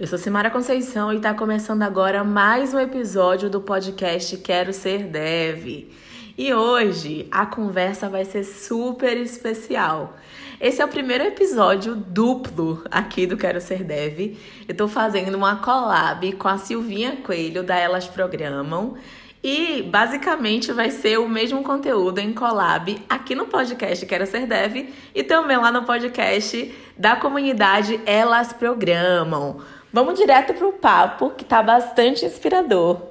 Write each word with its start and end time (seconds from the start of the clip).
Eu 0.00 0.06
sou 0.06 0.18
Simara 0.18 0.48
Conceição 0.48 1.12
e 1.12 1.16
está 1.16 1.34
começando 1.34 1.82
agora 1.82 2.24
mais 2.24 2.72
um 2.72 2.78
episódio 2.78 3.50
do 3.50 3.60
podcast 3.60 4.34
Quero 4.38 4.72
Ser 4.72 5.02
Dev. 5.02 5.90
E 6.38 6.54
hoje 6.54 7.28
a 7.30 7.44
conversa 7.44 8.08
vai 8.08 8.24
ser 8.24 8.44
super 8.44 9.14
especial. 9.18 10.16
Esse 10.58 10.80
é 10.80 10.84
o 10.86 10.88
primeiro 10.88 11.24
episódio 11.24 11.94
duplo 11.94 12.82
aqui 12.90 13.26
do 13.26 13.36
Quero 13.36 13.60
Ser 13.60 13.84
Dev. 13.84 14.38
Eu 14.66 14.72
estou 14.72 14.88
fazendo 14.88 15.34
uma 15.34 15.56
collab 15.56 16.32
com 16.32 16.48
a 16.48 16.56
Silvinha 16.56 17.16
Coelho 17.16 17.62
da 17.62 17.76
Elas 17.76 18.06
Programam. 18.06 18.96
E 19.44 19.82
basicamente 19.82 20.72
vai 20.72 20.90
ser 20.90 21.18
o 21.18 21.28
mesmo 21.28 21.62
conteúdo 21.62 22.20
em 22.20 22.32
collab 22.32 23.02
aqui 23.06 23.34
no 23.34 23.46
podcast 23.46 24.06
Quero 24.06 24.26
Ser 24.26 24.46
Dev 24.46 24.94
e 25.14 25.22
também 25.22 25.58
lá 25.58 25.70
no 25.70 25.84
podcast 25.84 26.74
da 26.96 27.16
comunidade 27.16 28.00
Elas 28.06 28.54
Programam. 28.54 29.60
Vamos 29.92 30.18
direto 30.18 30.54
para 30.54 30.68
o 30.68 30.72
papo, 30.72 31.30
que 31.30 31.42
está 31.42 31.62
bastante 31.62 32.24
inspirador. 32.24 33.10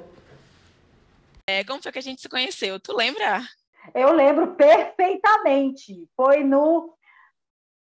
É, 1.48 1.64
como 1.64 1.82
foi 1.82 1.92
que 1.92 2.00
a 2.00 2.02
gente 2.02 2.22
se 2.22 2.30
conheceu? 2.30 2.80
Tu 2.80 2.96
lembra? 2.96 3.42
Eu 3.94 4.14
lembro 4.14 4.56
perfeitamente. 4.56 6.08
Foi 6.16 6.44
no 6.44 6.94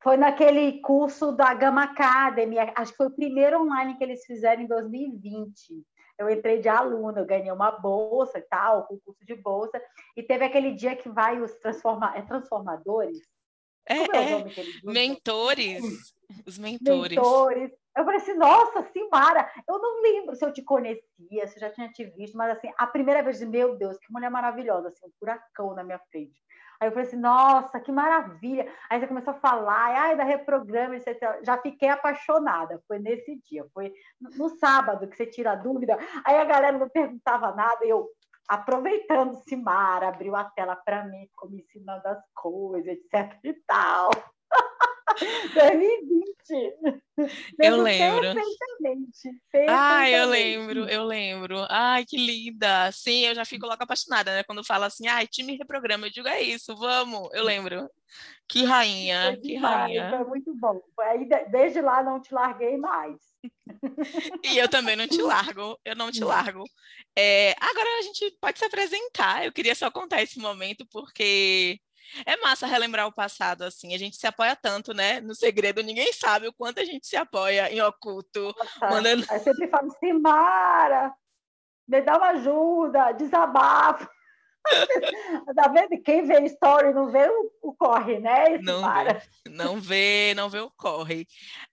foi 0.02 0.16
naquele 0.16 0.80
curso 0.80 1.32
da 1.32 1.52
Gama 1.54 1.82
Academy, 1.82 2.56
acho 2.58 2.92
que 2.92 2.96
foi 2.96 3.08
o 3.08 3.14
primeiro 3.14 3.60
online 3.60 3.96
que 3.96 4.04
eles 4.04 4.24
fizeram 4.24 4.62
em 4.62 4.66
2020. 4.66 5.84
Eu 6.16 6.30
entrei 6.30 6.60
de 6.60 6.68
aluna, 6.68 7.20
eu 7.20 7.26
ganhei 7.26 7.50
uma 7.50 7.72
bolsa 7.72 8.38
e 8.38 8.42
tal, 8.42 8.86
concurso 8.86 9.24
de 9.24 9.34
bolsa, 9.34 9.80
e 10.16 10.22
teve 10.22 10.44
aquele 10.44 10.72
dia 10.72 10.96
que 10.96 11.08
vai 11.08 11.40
os 11.40 11.52
transforma... 11.56 12.16
é, 12.16 12.22
transformadores. 12.22 13.18
É, 13.88 13.98
é, 13.98 14.32
é 14.40 14.44
mentores. 14.82 16.14
Os 16.46 16.58
mentores. 16.58 17.16
Mentores. 17.16 17.72
Eu 17.98 18.04
falei 18.04 18.20
assim, 18.20 18.34
nossa, 18.34 18.82
Simara, 18.92 19.50
eu 19.68 19.76
não 19.80 20.00
lembro 20.00 20.36
se 20.36 20.44
eu 20.44 20.52
te 20.52 20.62
conhecia, 20.62 21.48
se 21.48 21.56
eu 21.56 21.60
já 21.60 21.70
tinha 21.70 21.88
te 21.88 22.04
visto, 22.04 22.38
mas 22.38 22.56
assim, 22.56 22.70
a 22.78 22.86
primeira 22.86 23.24
vez, 23.24 23.42
meu 23.42 23.76
Deus, 23.76 23.98
que 23.98 24.12
mulher 24.12 24.30
maravilhosa, 24.30 24.86
assim, 24.86 25.04
um 25.04 25.10
furacão 25.18 25.74
na 25.74 25.82
minha 25.82 25.98
frente. 26.10 26.40
Aí 26.80 26.86
eu 26.86 26.92
falei 26.92 27.08
assim, 27.08 27.16
nossa, 27.16 27.80
que 27.80 27.90
maravilha. 27.90 28.72
Aí 28.88 29.00
você 29.00 29.08
começou 29.08 29.32
a 29.32 29.40
falar, 29.40 30.00
ai, 30.00 30.16
da 30.16 30.22
reprograma, 30.22 30.94
etc. 30.94 31.40
Já 31.42 31.58
fiquei 31.58 31.88
apaixonada. 31.88 32.80
Foi 32.86 33.00
nesse 33.00 33.34
dia, 33.50 33.66
foi 33.74 33.92
no 34.20 34.48
sábado 34.48 35.08
que 35.08 35.16
você 35.16 35.26
tira 35.26 35.52
a 35.52 35.56
dúvida. 35.56 35.98
Aí 36.24 36.36
a 36.36 36.44
galera 36.44 36.78
não 36.78 36.88
perguntava 36.88 37.52
nada, 37.52 37.84
eu, 37.84 38.08
aproveitando, 38.48 39.34
Simara, 39.48 40.06
abriu 40.06 40.36
a 40.36 40.44
tela 40.44 40.76
para 40.76 41.04
mim, 41.04 41.26
ficou 41.26 41.50
me 41.50 41.62
ensinando 41.62 42.06
as 42.06 42.22
coisas, 42.32 42.86
etc 42.86 43.36
e 43.42 43.54
tal. 43.66 44.10
2020. 45.54 46.98
Eu 47.58 47.82
lembro. 47.82 48.34
Perfeitamente, 48.34 49.40
perfeitamente. 49.50 49.68
Ah, 49.68 50.10
eu 50.10 50.28
lembro, 50.28 50.88
eu 50.88 51.04
lembro. 51.04 51.66
Ai, 51.68 52.04
que 52.04 52.16
linda. 52.16 52.90
Sim, 52.92 53.26
eu 53.26 53.34
já 53.34 53.44
fico 53.44 53.66
logo 53.66 53.82
apaixonada, 53.82 54.34
né? 54.34 54.42
Quando 54.44 54.64
fala 54.64 54.86
assim, 54.86 55.06
ai, 55.06 55.26
time 55.26 55.56
reprograma, 55.56 56.06
eu 56.06 56.10
digo, 56.10 56.28
é 56.28 56.40
isso, 56.40 56.76
vamos. 56.76 57.28
Eu 57.32 57.44
lembro. 57.44 57.88
Que 58.48 58.64
rainha, 58.64 59.36
que 59.42 59.56
rainha. 59.56 60.10
Foi 60.10 60.24
muito 60.26 60.54
bom. 60.54 60.80
Aí, 61.00 61.28
desde 61.50 61.82
lá, 61.82 62.02
não 62.02 62.20
te 62.20 62.32
larguei 62.32 62.76
mais. 62.76 63.16
E 64.44 64.58
eu 64.58 64.68
também 64.68 64.96
não 64.96 65.06
te 65.06 65.20
largo, 65.20 65.78
eu 65.84 65.94
não 65.94 66.10
te 66.10 66.24
largo. 66.24 66.64
É, 67.16 67.54
agora 67.60 67.98
a 67.98 68.02
gente 68.02 68.30
pode 68.40 68.58
se 68.58 68.64
apresentar. 68.64 69.44
Eu 69.44 69.52
queria 69.52 69.74
só 69.74 69.90
contar 69.90 70.22
esse 70.22 70.38
momento, 70.38 70.86
porque 70.90 71.78
é 72.24 72.36
massa 72.38 72.66
relembrar 72.66 73.06
o 73.06 73.12
passado, 73.12 73.62
assim. 73.62 73.94
A 73.94 73.98
gente 73.98 74.16
se 74.16 74.26
apoia 74.26 74.56
tanto, 74.56 74.92
né? 74.92 75.20
No 75.20 75.34
segredo, 75.34 75.82
ninguém 75.82 76.12
sabe 76.12 76.48
o 76.48 76.52
quanto 76.52 76.80
a 76.80 76.84
gente 76.84 77.06
se 77.06 77.16
apoia 77.16 77.72
em 77.72 77.80
oculto. 77.80 78.54
Nossa, 78.58 78.90
mandando... 78.90 79.24
Aí 79.30 79.40
sempre 79.40 79.68
falo, 79.68 79.90
Simara, 79.98 81.12
me 81.86 82.00
dá 82.00 82.16
uma 82.16 82.30
ajuda, 82.30 83.12
desabafo. 83.12 84.08
tá 85.54 85.68
vendo? 85.68 86.02
Quem 86.02 86.26
vê 86.26 86.44
story 86.44 86.92
não 86.92 87.10
vê 87.10 87.28
o, 87.28 87.70
o 87.70 87.74
corre, 87.74 88.18
né? 88.18 88.58
Não 88.58 88.82
vê, 88.82 89.50
não 89.50 89.80
vê, 89.80 90.34
não 90.34 90.50
vê 90.50 90.60
o 90.60 90.70
corre. 90.70 91.26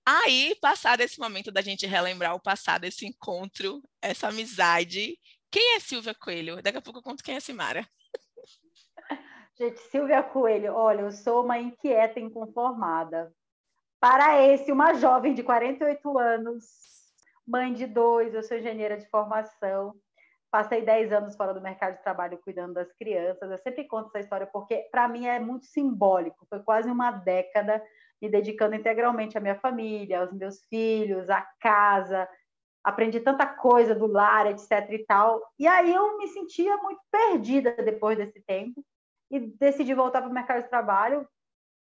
Aí, 0.06 0.56
passado 0.62 1.02
esse 1.02 1.20
momento 1.20 1.52
da 1.52 1.62
gente 1.62 1.86
relembrar 1.86 2.36
o 2.36 2.40
passado, 2.40 2.86
esse 2.86 3.06
encontro, 3.06 3.82
essa 4.02 4.30
amizade, 4.30 5.18
quem 5.52 5.76
é 5.76 5.80
Silvia 5.80 6.14
Coelho? 6.14 6.62
Daqui 6.62 6.78
a 6.78 6.82
pouco 6.82 7.00
eu 7.00 7.04
conto 7.04 7.24
quem 7.24 7.36
é 7.36 7.40
Simara. 7.40 7.88
Gente, 9.58 9.80
Silvia 9.84 10.22
Coelho, 10.22 10.74
olha, 10.74 11.02
eu 11.02 11.12
sou 11.14 11.42
uma 11.42 11.58
inquieta 11.58 12.20
inconformada. 12.20 13.32
Para 14.02 14.42
esse, 14.42 14.70
uma 14.70 14.94
jovem 14.96 15.34
de 15.34 15.44
48 15.44 16.20
anos, 16.20 16.66
mãe 17.48 17.72
de 17.72 17.88
dois, 17.88 18.34
eu 18.34 18.44
sou 18.44 18.58
engenheira 18.58 18.98
de 18.98 19.10
formação, 19.10 19.96
passei 20.52 20.82
10 20.82 21.14
anos 21.14 21.38
fora 21.38 21.54
do 21.54 21.62
mercado 21.62 21.96
de 21.96 22.04
trabalho 22.04 22.38
cuidando 22.40 22.74
das 22.74 22.92
crianças. 22.94 23.50
Eu 23.50 23.58
sempre 23.60 23.88
conto 23.88 24.10
essa 24.10 24.20
história 24.20 24.46
porque, 24.46 24.90
para 24.92 25.08
mim, 25.08 25.26
é 25.26 25.40
muito 25.40 25.68
simbólico. 25.68 26.46
Foi 26.50 26.60
quase 26.62 26.90
uma 26.92 27.12
década 27.12 27.82
me 28.22 28.28
dedicando 28.28 28.76
integralmente 28.76 29.38
à 29.38 29.42
minha 29.42 29.56
família, 29.56 30.20
aos 30.20 30.34
meus 30.34 30.62
filhos, 30.66 31.30
à 31.30 31.48
casa. 31.62 32.28
Aprendi 32.84 33.22
tanta 33.22 33.46
coisa 33.48 33.96
do 33.96 34.06
lar, 34.06 34.48
etc. 34.48 34.92
e 34.92 35.06
tal. 35.06 35.42
E 35.58 35.66
aí 35.66 35.94
eu 35.94 36.18
me 36.18 36.28
sentia 36.28 36.76
muito 36.76 37.00
perdida 37.10 37.72
depois 37.82 38.18
desse 38.18 38.42
tempo 38.42 38.84
e 39.30 39.40
decidi 39.40 39.94
voltar 39.94 40.22
para 40.22 40.30
o 40.30 40.34
mercado 40.34 40.64
de 40.64 40.70
trabalho, 40.70 41.28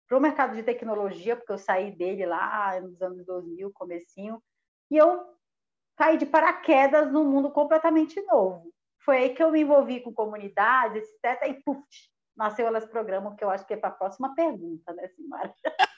para 0.07 0.17
o 0.17 0.21
mercado 0.21 0.55
de 0.55 0.63
tecnologia, 0.63 1.35
porque 1.35 1.51
eu 1.51 1.57
saí 1.57 1.91
dele 1.91 2.25
lá 2.25 2.79
nos 2.81 3.01
anos 3.01 3.25
2000, 3.25 3.71
comecinho, 3.71 4.41
e 4.89 4.97
eu 4.97 5.23
caí 5.95 6.17
de 6.17 6.25
paraquedas 6.25 7.11
num 7.11 7.25
mundo 7.25 7.51
completamente 7.51 8.19
novo. 8.23 8.73
Foi 8.99 9.17
aí 9.17 9.29
que 9.35 9.43
eu 9.43 9.51
me 9.51 9.61
envolvi 9.61 10.01
com 10.01 10.13
comunidades, 10.13 11.03
etc. 11.23 11.49
E 11.49 11.53
puf, 11.63 11.83
nasceu 12.35 12.65
elas 12.65 12.85
programa, 12.85 13.35
que 13.35 13.43
eu 13.43 13.49
acho 13.49 13.65
que 13.65 13.73
é 13.73 13.77
para 13.77 13.89
a 13.89 13.93
próxima 13.93 14.33
pergunta, 14.33 14.93
né, 14.93 15.07
Simara? 15.09 15.53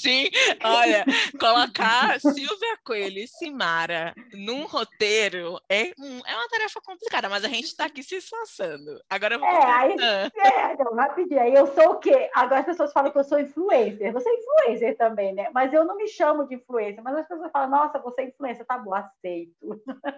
Sim, 0.00 0.28
olha, 0.62 1.04
colocar 1.40 2.20
Silvia 2.20 2.78
Coelho 2.84 3.18
e 3.18 3.26
Simara 3.26 4.14
num 4.32 4.64
roteiro 4.64 5.58
é, 5.68 5.92
um, 5.98 6.20
é 6.24 6.36
uma 6.36 6.48
tarefa 6.48 6.80
complicada, 6.80 7.28
mas 7.28 7.44
a 7.44 7.48
gente 7.48 7.64
está 7.64 7.86
aqui 7.86 8.04
se 8.04 8.14
esforçando. 8.14 9.00
Agora 9.10 9.34
eu 9.34 9.40
vou. 9.40 9.48
É, 9.48 9.64
aí, 9.64 9.96
é, 10.36 10.76
não, 10.76 10.94
rapidinho. 10.94 11.40
Aí 11.40 11.52
eu 11.52 11.66
sou 11.66 11.94
o 11.94 11.98
quê? 11.98 12.30
Agora 12.32 12.60
as 12.60 12.66
pessoas 12.66 12.92
falam 12.92 13.10
que 13.10 13.18
eu 13.18 13.24
sou 13.24 13.40
influencer. 13.40 14.12
Você 14.12 14.28
é 14.28 14.34
influencer 14.34 14.96
também, 14.96 15.34
né? 15.34 15.48
Mas 15.52 15.72
eu 15.72 15.84
não 15.84 15.96
me 15.96 16.06
chamo 16.06 16.46
de 16.46 16.54
influencer. 16.54 17.02
Mas 17.02 17.16
as 17.16 17.26
pessoas 17.26 17.50
falam, 17.50 17.70
nossa, 17.70 17.98
você 17.98 18.22
é 18.22 18.28
influencer. 18.28 18.64
Tá 18.66 18.78
bom, 18.78 18.94
aceito. 18.94 19.82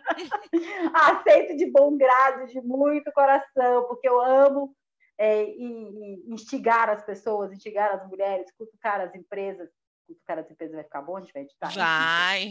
aceito 0.93 1.57
de 1.57 1.71
bom 1.71 1.97
grado, 1.97 2.47
de 2.49 2.61
muito 2.61 3.11
coração, 3.13 3.85
porque 3.85 4.07
eu 4.07 4.21
amo 4.21 4.75
é, 5.21 5.45
e, 5.45 5.67
e, 5.67 6.33
instigar 6.33 6.89
as 6.89 7.05
pessoas, 7.05 7.53
instigar 7.53 7.95
as 7.95 8.09
mulheres, 8.09 8.51
cutucar 8.57 9.03
as 9.03 9.15
empresas. 9.15 9.69
Cutucar 10.07 10.39
as 10.39 10.51
empresas 10.51 10.75
vai 10.75 10.83
ficar 10.83 11.03
bom, 11.03 11.19
a 11.19 11.21
gente 11.21 11.35
vai 11.35 11.43
editar? 11.43 11.69
Vai! 11.77 12.51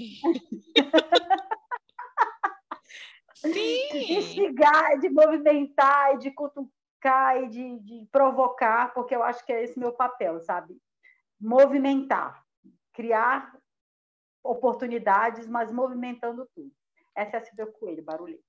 Sim! 3.33 4.17
Instigar, 4.17 4.99
de 4.99 5.09
movimentar, 5.09 6.19
de 6.19 6.29
cutucar 6.29 7.43
e 7.43 7.49
de, 7.49 7.79
de 7.79 8.07
provocar, 8.11 8.93
porque 8.93 9.15
eu 9.15 9.23
acho 9.23 9.43
que 9.43 9.51
é 9.51 9.63
esse 9.63 9.79
meu 9.79 9.91
papel, 9.91 10.39
sabe? 10.41 10.77
Movimentar, 11.41 12.45
criar 12.93 13.57
oportunidades, 14.43 15.47
mas 15.47 15.71
movimentando 15.71 16.47
tudo. 16.53 16.71
Essa 17.15 17.37
é 17.37 17.39
a 17.39 17.45
Silvia 17.45 17.65
Coelho, 17.65 18.03
barulhento. 18.03 18.43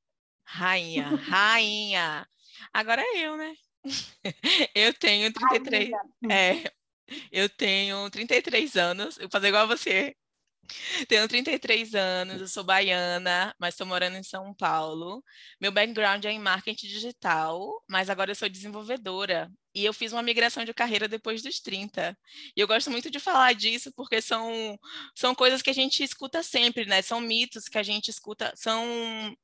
Rainha, 0.44 1.06
rainha. 1.16 2.28
Agora 2.72 3.00
é 3.00 3.18
eu, 3.18 3.36
né? 3.38 3.54
eu 4.74 4.92
tenho 4.94 5.32
33. 5.32 5.90
É, 6.30 6.72
eu 7.32 7.48
tenho 7.48 8.10
33 8.10 8.76
anos. 8.76 9.16
Eu 9.16 9.22
vou 9.22 9.30
fazer 9.30 9.48
igual 9.48 9.64
a 9.64 9.66
você. 9.66 10.14
Tenho 11.08 11.26
33 11.26 11.94
anos, 11.94 12.40
eu 12.40 12.48
sou 12.48 12.62
baiana, 12.64 13.54
mas 13.58 13.74
estou 13.74 13.86
morando 13.86 14.16
em 14.16 14.22
São 14.22 14.54
Paulo. 14.54 15.22
Meu 15.60 15.72
background 15.72 16.24
é 16.24 16.30
em 16.30 16.38
marketing 16.38 16.86
digital, 16.86 17.82
mas 17.88 18.08
agora 18.08 18.30
eu 18.30 18.34
sou 18.34 18.48
desenvolvedora 18.48 19.50
e 19.74 19.84
eu 19.84 19.92
fiz 19.92 20.12
uma 20.12 20.22
migração 20.22 20.64
de 20.64 20.74
carreira 20.74 21.06
depois 21.06 21.42
dos 21.42 21.60
30. 21.60 22.16
E 22.56 22.60
eu 22.60 22.66
gosto 22.66 22.90
muito 22.90 23.10
de 23.10 23.20
falar 23.20 23.52
disso 23.54 23.92
porque 23.94 24.20
são, 24.20 24.78
são 25.14 25.34
coisas 25.34 25.62
que 25.62 25.70
a 25.70 25.72
gente 25.72 26.02
escuta 26.02 26.42
sempre, 26.42 26.84
né? 26.84 27.02
São 27.02 27.20
mitos 27.20 27.68
que 27.68 27.78
a 27.78 27.82
gente 27.82 28.08
escuta, 28.08 28.52
são 28.56 28.84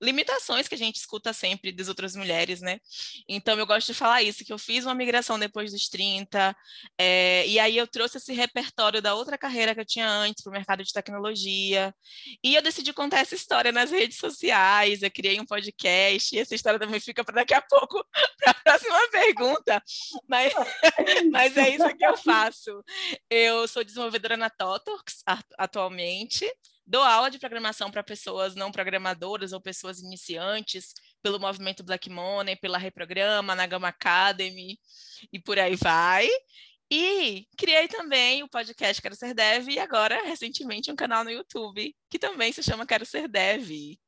limitações 0.00 0.68
que 0.68 0.74
a 0.74 0.78
gente 0.78 0.96
escuta 0.96 1.32
sempre 1.32 1.72
das 1.72 1.88
outras 1.88 2.16
mulheres, 2.16 2.60
né? 2.60 2.80
Então 3.28 3.58
eu 3.58 3.66
gosto 3.66 3.88
de 3.88 3.94
falar 3.94 4.22
isso, 4.22 4.44
que 4.44 4.52
eu 4.52 4.58
fiz 4.58 4.84
uma 4.84 4.94
migração 4.94 5.38
depois 5.38 5.72
dos 5.72 5.88
30, 5.88 6.56
é, 6.98 7.46
e 7.46 7.58
aí 7.58 7.76
eu 7.76 7.86
trouxe 7.86 8.18
esse 8.18 8.32
repertório 8.32 9.00
da 9.00 9.14
outra 9.14 9.38
carreira 9.38 9.74
que 9.74 9.80
eu 9.80 9.86
tinha 9.86 10.08
antes 10.08 10.42
para 10.42 10.50
o 10.50 10.52
mercado 10.52 10.82
de 10.82 10.92
tecnologia. 10.92 11.94
E 12.42 12.54
eu 12.54 12.62
decidi 12.62 12.92
contar 12.92 13.20
essa 13.20 13.34
história 13.34 13.70
nas 13.72 13.90
redes 13.90 14.18
sociais, 14.18 15.02
eu 15.02 15.10
criei 15.10 15.40
um 15.40 15.46
podcast, 15.46 16.34
e 16.34 16.38
essa 16.38 16.54
história 16.54 16.78
também 16.78 17.00
fica 17.00 17.24
para 17.24 17.36
daqui 17.36 17.54
a 17.54 17.62
pouco, 17.62 18.04
para 18.38 18.50
a 18.50 18.54
próxima 18.54 19.08
pergunta. 19.10 19.82
Mas, 20.28 20.52
mas 21.30 21.56
é 21.56 21.70
isso 21.70 21.96
que 21.96 22.04
eu 22.04 22.16
faço. 22.16 22.82
Eu 23.30 23.66
sou 23.68 23.84
desenvolvedora 23.84 24.36
na 24.36 24.50
Totox 24.50 25.22
atualmente. 25.58 26.46
Dou 26.86 27.02
aula 27.02 27.30
de 27.30 27.38
programação 27.38 27.90
para 27.90 28.02
pessoas 28.02 28.54
não 28.54 28.70
programadoras 28.70 29.52
ou 29.52 29.60
pessoas 29.60 29.98
iniciantes, 30.00 30.94
pelo 31.20 31.40
movimento 31.40 31.82
Black 31.82 32.08
Money, 32.08 32.54
pela 32.56 32.78
Reprograma, 32.78 33.56
na 33.56 33.66
Gama 33.66 33.88
Academy 33.88 34.78
e 35.32 35.40
por 35.40 35.58
aí 35.58 35.74
vai. 35.74 36.28
E 36.88 37.48
criei 37.58 37.88
também 37.88 38.44
o 38.44 38.48
podcast 38.48 39.02
Quero 39.02 39.16
Ser 39.16 39.34
Dev 39.34 39.68
e 39.68 39.80
agora, 39.80 40.22
recentemente, 40.24 40.90
um 40.90 40.94
canal 40.94 41.24
no 41.24 41.30
YouTube 41.30 41.92
que 42.08 42.18
também 42.18 42.52
se 42.52 42.62
chama 42.62 42.86
Quero 42.86 43.04
Ser 43.04 43.26
Dev. 43.26 43.98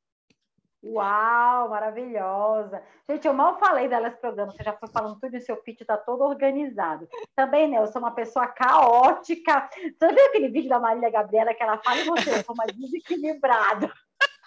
Uau, 0.81 1.69
maravilhosa. 1.69 2.81
Gente, 3.09 3.27
eu 3.27 3.33
mal 3.33 3.59
falei 3.59 3.89
delas 3.89 4.15
programa, 4.15 4.51
você 4.51 4.63
já 4.63 4.71
foi 4.73 4.87
falando 4.87 5.19
tudo 5.19 5.35
e 5.35 5.41
seu 5.41 5.57
pitch 5.57 5.81
está 5.81 5.97
todo 5.97 6.23
organizado. 6.23 7.07
Também, 7.35 7.67
né, 7.67 7.79
eu 7.79 7.87
sou 7.87 8.01
uma 8.01 8.11
pessoa 8.11 8.47
caótica. 8.47 9.69
Você 9.75 10.13
viu 10.13 10.25
aquele 10.27 10.47
vídeo 10.47 10.69
da 10.69 10.79
Marília 10.79 11.09
Gabriela 11.09 11.53
que 11.53 11.61
ela 11.61 11.77
fala 11.79 11.99
e 11.99 12.05
você, 12.05 12.31
eu 12.31 12.43
sou 12.43 12.55
mais 12.55 12.71
desequilibrada. 12.71 13.91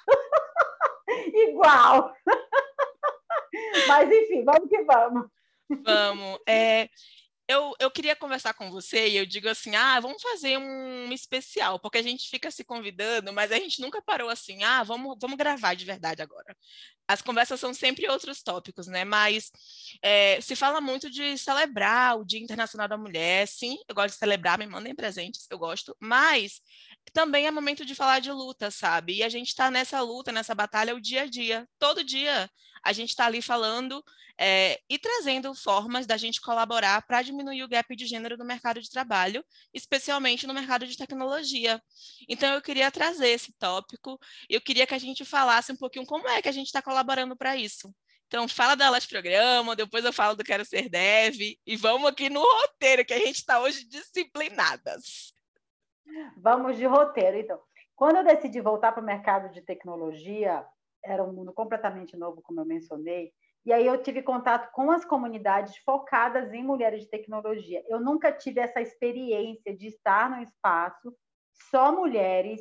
Igual. 1.34 2.14
Mas, 3.88 4.11
enfim, 4.11 4.44
vamos 4.44 4.69
que 4.70 4.82
vamos. 4.85 5.26
Vamos. 5.85 6.38
É, 6.49 6.88
eu, 7.52 7.75
eu 7.78 7.90
queria 7.90 8.16
conversar 8.16 8.54
com 8.54 8.70
você 8.70 9.08
e 9.08 9.16
eu 9.16 9.26
digo 9.26 9.49
assim, 9.49 9.76
ah, 9.76 10.00
vamos 10.00 10.22
fazer 10.22 10.58
um 10.58 11.12
especial, 11.12 11.78
porque 11.78 11.99
a 11.99 12.02
gente 12.02 12.28
fica 12.28 12.50
se 12.50 12.64
convidando, 12.64 13.32
mas 13.32 13.52
a 13.52 13.56
gente 13.56 13.81
nunca 13.81 14.00
parou 14.00 14.28
assim, 14.31 14.62
ah, 14.64 14.82
vamos, 14.82 15.16
vamos 15.20 15.37
gravar 15.37 15.75
de 15.75 15.84
verdade 15.84 16.22
agora. 16.22 16.56
As 17.06 17.20
conversas 17.20 17.60
são 17.60 17.75
sempre 17.75 18.08
outros 18.08 18.43
tópicos, 18.43 18.87
né? 18.87 19.04
Mas 19.04 19.50
é, 20.00 20.40
se 20.40 20.56
fala 20.56 20.81
muito 20.81 21.10
de 21.10 21.37
celebrar 21.37 22.19
o 22.19 22.25
Dia 22.25 22.40
Internacional 22.40 22.88
da 22.88 22.96
Mulher, 22.96 23.46
sim, 23.46 23.76
eu 23.88 23.94
gosto 23.94 24.14
de 24.14 24.19
celebrar, 24.19 24.58
me 24.58 24.66
mandem 24.66 24.94
presentes, 24.94 25.46
eu 25.50 25.58
gosto, 25.58 25.96
mas 26.00 26.60
também 27.12 27.46
é 27.46 27.50
momento 27.50 27.84
de 27.84 27.94
falar 27.94 28.20
de 28.20 28.32
luta, 28.32 28.70
sabe? 28.70 29.16
E 29.16 29.22
a 29.22 29.28
gente 29.28 29.49
está 29.49 29.70
nessa 29.70 30.00
luta, 30.00 30.32
nessa 30.32 30.54
batalha 30.54 30.94
o 30.94 31.00
dia 31.00 31.22
a 31.22 31.26
dia, 31.26 31.69
todo 31.78 32.02
dia 32.02 32.50
a 32.82 32.93
gente 32.93 33.11
está 33.11 33.26
ali 33.26 33.40
falando 33.40 34.02
é, 34.38 34.81
e 34.88 34.99
trazendo 34.99 35.55
formas 35.55 36.06
da 36.06 36.17
gente 36.17 36.40
colaborar 36.40 37.06
para 37.06 37.23
diminuir 37.23 37.62
o 37.62 37.69
gap 37.69 37.94
de 37.94 38.06
gênero 38.06 38.37
no 38.37 38.44
mercado 38.44 38.81
de 38.81 38.90
trabalho, 38.90 39.44
especialmente 39.73 40.46
no 40.46 40.55
mercado 40.55 40.87
de 40.87 40.96
tecnologia. 40.96 41.81
Então, 42.29 42.55
eu 42.55 42.62
queria 42.62 42.90
trazer 42.90 43.29
esse 43.29 43.52
tópico, 43.58 44.19
eu 44.49 44.61
queria 44.61 44.87
que 44.87 44.94
a 44.94 44.99
gente 44.99 45.25
falasse 45.25 45.73
um 45.73 45.76
pouquinho 45.76 46.06
como 46.06 46.29
é 46.29 46.43
que 46.43 46.49
a 46.49 46.52
gente 46.52 46.67
está 46.67 46.82
colaborando 46.82 47.37
para 47.37 47.56
isso. 47.56 47.94
Então, 48.26 48.49
fala 48.49 48.75
da 48.75 48.87
Elas 48.87 49.05
Programa, 49.05 49.76
depois 49.76 50.05
eu 50.05 50.12
falo 50.12 50.35
do 50.35 50.43
Quero 50.43 50.64
Ser 50.64 50.88
Dev, 50.88 51.37
e 51.67 51.76
vamos 51.76 52.08
aqui 52.08 52.31
no 52.31 52.40
roteiro, 52.40 53.05
que 53.05 53.12
a 53.12 53.19
gente 53.19 53.37
está 53.37 53.61
hoje 53.61 53.87
disciplinadas. 53.87 55.35
Vamos 56.38 56.78
de 56.78 56.87
roteiro, 56.87 57.37
então. 57.37 57.61
Quando 57.94 58.17
eu 58.17 58.25
decidi 58.25 58.61
voltar 58.61 58.93
para 58.93 59.02
o 59.02 59.06
mercado 59.06 59.52
de 59.52 59.61
tecnologia, 59.61 60.64
era 61.04 61.22
um 61.22 61.32
mundo 61.32 61.52
completamente 61.52 62.16
novo, 62.16 62.43
como 62.43 62.60
eu 62.60 62.64
mencionei, 62.64 63.32
e 63.64 63.72
aí 63.72 63.87
eu 63.87 64.02
tive 64.02 64.22
contato 64.22 64.72
com 64.72 64.90
as 64.90 65.04
comunidades 65.04 65.76
focadas 65.78 66.52
em 66.52 66.64
mulheres 66.64 67.02
de 67.02 67.10
tecnologia. 67.10 67.82
Eu 67.88 68.00
nunca 68.00 68.32
tive 68.32 68.60
essa 68.60 68.81
experiência 68.81 69.76
de 69.76 69.87
estar 69.87 70.28
no 70.28 70.43
espaço 70.43 71.14
só 71.70 71.93
mulheres. 71.93 72.60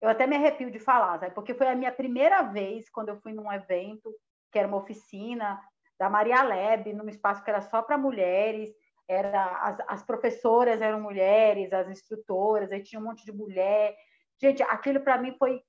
Eu 0.00 0.08
até 0.08 0.26
me 0.26 0.34
arrepio 0.34 0.70
de 0.70 0.80
falar, 0.80 1.20
sabe? 1.20 1.34
porque 1.34 1.54
foi 1.54 1.68
a 1.68 1.76
minha 1.76 1.92
primeira 1.92 2.42
vez 2.42 2.90
quando 2.90 3.10
eu 3.10 3.20
fui 3.20 3.32
num 3.32 3.52
evento 3.52 4.12
que 4.50 4.58
era 4.58 4.66
uma 4.66 4.78
oficina 4.78 5.60
da 5.96 6.10
Maria 6.10 6.42
Leb, 6.42 6.92
num 6.94 7.08
espaço 7.08 7.44
que 7.44 7.50
era 7.50 7.60
só 7.60 7.82
para 7.82 7.96
mulheres. 7.96 8.70
Era 9.06 9.56
as, 9.58 9.78
as 9.86 10.02
professoras 10.02 10.80
eram 10.80 11.00
mulheres, 11.00 11.72
as 11.72 11.88
instrutoras, 11.88 12.72
aí 12.72 12.82
tinha 12.82 13.00
um 13.00 13.04
monte 13.04 13.24
de 13.24 13.32
mulher. 13.32 13.94
Gente, 14.40 14.62
aquilo 14.64 15.00
para 15.00 15.18
mim 15.18 15.36
foi 15.38 15.62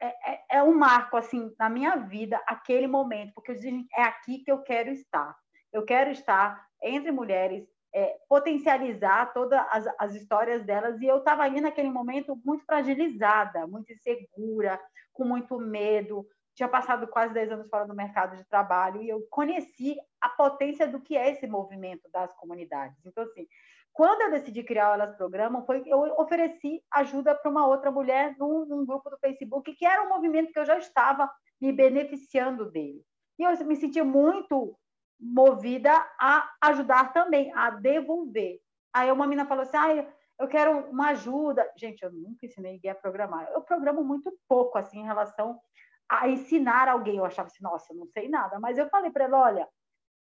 é, 0.00 0.32
é, 0.32 0.40
é, 0.58 0.62
um 0.62 0.74
marco 0.74 1.16
assim 1.16 1.52
na 1.58 1.68
minha 1.68 1.96
vida 1.96 2.40
aquele 2.46 2.86
momento, 2.86 3.32
porque 3.34 3.52
é 3.94 4.02
aqui 4.02 4.38
que 4.38 4.50
eu 4.50 4.62
quero 4.62 4.90
estar. 4.90 5.36
Eu 5.72 5.84
quero 5.84 6.10
estar 6.10 6.64
entre 6.82 7.10
mulheres, 7.10 7.66
é, 7.94 8.16
potencializar 8.28 9.32
todas 9.32 9.60
as, 9.70 9.86
as, 9.98 10.14
histórias 10.14 10.64
delas. 10.64 11.00
E 11.00 11.06
eu 11.06 11.18
estava 11.18 11.42
ali 11.42 11.60
naquele 11.60 11.90
momento 11.90 12.40
muito 12.44 12.64
fragilizada, 12.64 13.66
muito 13.66 13.92
insegura, 13.92 14.80
com 15.12 15.24
muito 15.24 15.58
medo. 15.58 16.26
Tinha 16.58 16.68
passado 16.68 17.06
quase 17.06 17.32
10 17.32 17.52
anos 17.52 17.68
fora 17.68 17.86
do 17.86 17.94
mercado 17.94 18.36
de 18.36 18.42
trabalho 18.42 19.00
e 19.00 19.08
eu 19.08 19.24
conheci 19.30 19.96
a 20.20 20.28
potência 20.28 20.88
do 20.88 21.00
que 21.00 21.16
é 21.16 21.30
esse 21.30 21.46
movimento 21.46 22.10
das 22.12 22.34
comunidades. 22.34 22.98
Então, 23.06 23.22
assim, 23.22 23.46
quando 23.92 24.22
eu 24.22 24.30
decidi 24.32 24.64
criar 24.64 24.90
o 24.90 24.94
Elas 24.94 25.14
Programam, 25.14 25.64
foi 25.64 25.84
eu 25.86 26.00
ofereci 26.18 26.82
ajuda 26.92 27.32
para 27.32 27.48
uma 27.48 27.64
outra 27.64 27.92
mulher 27.92 28.34
num, 28.36 28.66
num, 28.66 28.84
grupo 28.84 29.08
do 29.08 29.16
Facebook, 29.18 29.72
que 29.72 29.86
era 29.86 30.02
um 30.02 30.08
movimento 30.08 30.52
que 30.52 30.58
eu 30.58 30.64
já 30.64 30.76
estava 30.76 31.30
me 31.60 31.70
beneficiando 31.70 32.68
dele. 32.68 33.04
E 33.38 33.44
eu 33.44 33.64
me 33.64 33.76
senti 33.76 34.02
muito 34.02 34.76
movida 35.20 35.92
a 36.20 36.52
ajudar 36.62 37.12
também, 37.12 37.52
a 37.54 37.70
devolver. 37.70 38.58
Aí 38.92 39.12
uma 39.12 39.28
menina 39.28 39.46
falou 39.46 39.62
assim, 39.62 39.76
ah, 39.76 40.12
eu 40.40 40.48
quero 40.48 40.90
uma 40.90 41.10
ajuda. 41.10 41.70
Gente, 41.76 42.02
eu 42.02 42.10
nunca 42.10 42.46
ensinei 42.46 42.72
ninguém 42.72 42.90
a 42.90 42.96
programar. 42.96 43.48
Eu 43.52 43.62
programo 43.62 44.02
muito 44.02 44.36
pouco, 44.48 44.76
assim, 44.76 44.98
em 44.98 45.06
relação 45.06 45.56
a 46.08 46.28
ensinar 46.28 46.88
alguém. 46.88 47.16
Eu 47.18 47.24
achava 47.24 47.48
assim, 47.48 47.62
nossa, 47.62 47.92
não 47.94 48.06
sei 48.06 48.28
nada. 48.28 48.58
Mas 48.58 48.78
eu 48.78 48.88
falei 48.88 49.10
para 49.10 49.24
ela, 49.24 49.38
olha, 49.38 49.68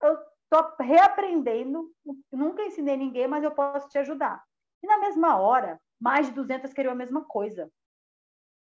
eu 0.01 0.17
Estou 0.49 0.73
reaprendendo, 0.79 1.91
nunca 2.31 2.63
ensinei 2.63 2.95
ninguém, 2.95 3.27
mas 3.27 3.43
eu 3.43 3.51
posso 3.51 3.89
te 3.89 3.97
ajudar. 3.97 4.41
E 4.81 4.87
na 4.87 4.97
mesma 4.97 5.37
hora, 5.37 5.79
mais 5.99 6.27
de 6.27 6.33
200 6.33 6.71
queriam 6.71 6.93
a 6.93 6.95
mesma 6.95 7.25
coisa 7.25 7.69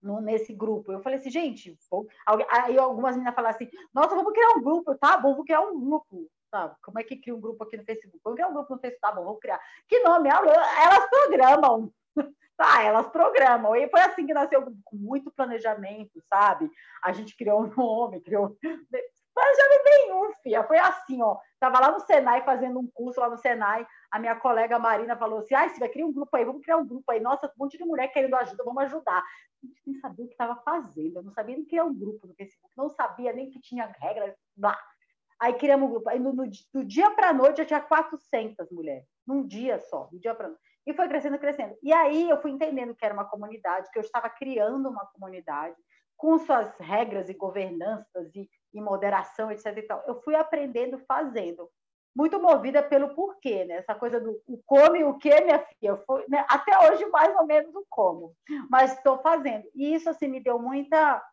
no, 0.01 0.19
nesse 0.19 0.53
grupo. 0.53 0.91
Eu 0.91 1.01
falei 1.01 1.17
assim, 1.19 1.29
gente, 1.29 1.77
vou... 1.89 2.05
aí 2.25 2.77
algumas 2.77 3.15
meninas 3.15 3.33
falaram 3.33 3.55
assim, 3.55 3.69
nossa, 3.93 4.13
vamos 4.13 4.33
criar 4.33 4.57
um 4.57 4.61
grupo, 4.61 4.93
tá 4.97 5.17
bom, 5.17 5.35
vou 5.35 5.45
criar 5.45 5.61
um 5.61 5.79
grupo. 5.79 6.29
Tá, 6.51 6.75
como 6.81 6.99
é 6.99 7.03
que 7.03 7.15
cria 7.15 7.33
um 7.35 7.39
grupo 7.39 7.63
aqui 7.63 7.77
no 7.77 7.85
Facebook? 7.85 8.19
Vamos 8.23 8.35
criar 8.35 8.49
um 8.49 8.53
grupo 8.53 8.73
no 8.73 8.81
Facebook, 8.81 9.01
tá 9.01 9.11
bom, 9.13 9.23
vamos 9.23 9.39
criar. 9.39 9.61
Que 9.87 9.99
nome? 9.99 10.27
Elas 10.29 11.09
programam. 11.09 11.93
Tá, 12.59 12.83
elas 12.83 13.07
programam. 13.07 13.73
E 13.73 13.89
foi 13.89 14.01
assim 14.01 14.25
que 14.25 14.33
nasceu, 14.33 14.61
com 14.83 14.97
muito 14.97 15.31
planejamento, 15.31 16.21
sabe? 16.27 16.69
A 17.01 17.13
gente 17.13 17.33
criou 17.37 17.63
um 17.63 17.73
nome, 17.73 18.19
criou 18.19 18.57
mas 19.39 19.57
já 19.57 19.69
me 19.69 19.83
nenhum, 19.85 20.33
filha. 20.43 20.63
Foi 20.65 20.77
assim, 20.77 21.21
ó. 21.21 21.37
Tava 21.61 21.79
lá 21.79 21.91
no 21.93 22.01
Senai 22.01 22.43
fazendo 22.43 22.77
um 22.77 22.87
curso 22.87 23.21
lá 23.21 23.29
no 23.29 23.37
Senai. 23.37 23.87
A 24.11 24.19
minha 24.19 24.35
colega 24.35 24.77
Marina 24.77 25.15
falou 25.15 25.39
assim: 25.39 25.55
ai, 25.55 25.69
você 25.69 25.79
vai 25.79 25.87
criar 25.87 26.05
um 26.05 26.11
grupo 26.11 26.35
aí, 26.35 26.43
vamos 26.43 26.61
criar 26.61 26.75
um 26.75 26.85
grupo 26.85 27.09
aí. 27.09 27.21
Nossa, 27.21 27.47
um 27.47 27.63
monte 27.63 27.77
de 27.77 27.85
mulher 27.85 28.09
querendo 28.09 28.35
ajuda, 28.35 28.65
vamos 28.65 28.83
ajudar. 28.83 29.23
Nem 29.87 29.97
sabia 30.01 30.25
o 30.25 30.27
que 30.27 30.33
estava 30.33 30.61
fazendo, 30.61 31.19
eu 31.19 31.23
não 31.23 31.31
sabia 31.31 31.55
nem 31.55 31.65
criar 31.65 31.85
um 31.85 31.97
grupo 31.97 32.27
no 32.27 32.35
Facebook, 32.35 32.73
não 32.75 32.89
sabia 32.89 33.31
nem 33.31 33.49
que 33.49 33.61
tinha 33.61 33.85
regras, 34.01 34.35
lá. 34.57 34.77
Aí 35.39 35.53
criamos 35.53 35.87
um 35.87 35.91
grupo. 35.91 36.09
Aí 36.09 36.19
no, 36.19 36.33
no, 36.33 36.43
do 36.73 36.83
dia 36.83 37.09
para 37.11 37.31
noite 37.31 37.59
já 37.59 37.65
tinha 37.65 37.81
400 37.81 38.69
mulheres, 38.69 39.07
num 39.25 39.47
dia 39.47 39.79
só, 39.79 40.09
do 40.11 40.19
dia 40.19 40.35
para 40.35 40.49
noite. 40.49 40.68
E 40.85 40.93
foi 40.93 41.07
crescendo, 41.07 41.37
crescendo. 41.37 41.77
E 41.83 41.93
aí 41.93 42.29
eu 42.29 42.41
fui 42.41 42.51
entendendo 42.51 42.95
que 42.95 43.05
era 43.05 43.13
uma 43.13 43.25
comunidade, 43.25 43.89
que 43.91 43.99
eu 43.99 44.03
estava 44.03 44.29
criando 44.29 44.89
uma 44.89 45.05
comunidade 45.07 45.75
com 46.17 46.37
suas 46.37 46.75
regras 46.79 47.29
e 47.29 47.33
governanças 47.33 48.35
e 48.35 48.49
e 48.73 48.81
moderação, 48.81 49.51
etc. 49.51 49.77
E 49.77 49.81
tal. 49.83 50.03
Eu 50.07 50.21
fui 50.21 50.35
aprendendo 50.35 50.99
fazendo, 50.99 51.69
muito 52.15 52.39
movida 52.41 52.81
pelo 52.81 53.13
porquê, 53.15 53.65
né? 53.65 53.75
Essa 53.75 53.95
coisa 53.95 54.19
do 54.19 54.41
o 54.47 54.61
como 54.65 54.95
e 54.95 55.03
o 55.03 55.17
que, 55.17 55.41
minha 55.41 55.59
filha. 55.59 55.97
Fui, 56.05 56.25
né? 56.27 56.45
Até 56.49 56.77
hoje, 56.89 57.05
mais 57.07 57.35
ou 57.35 57.45
menos, 57.45 57.73
o 57.75 57.85
como, 57.89 58.35
mas 58.69 58.93
estou 58.93 59.19
fazendo. 59.19 59.69
E 59.75 59.93
isso 59.93 60.09
assim, 60.09 60.27
me 60.27 60.39
deu 60.39 60.59
muita, 60.59 61.23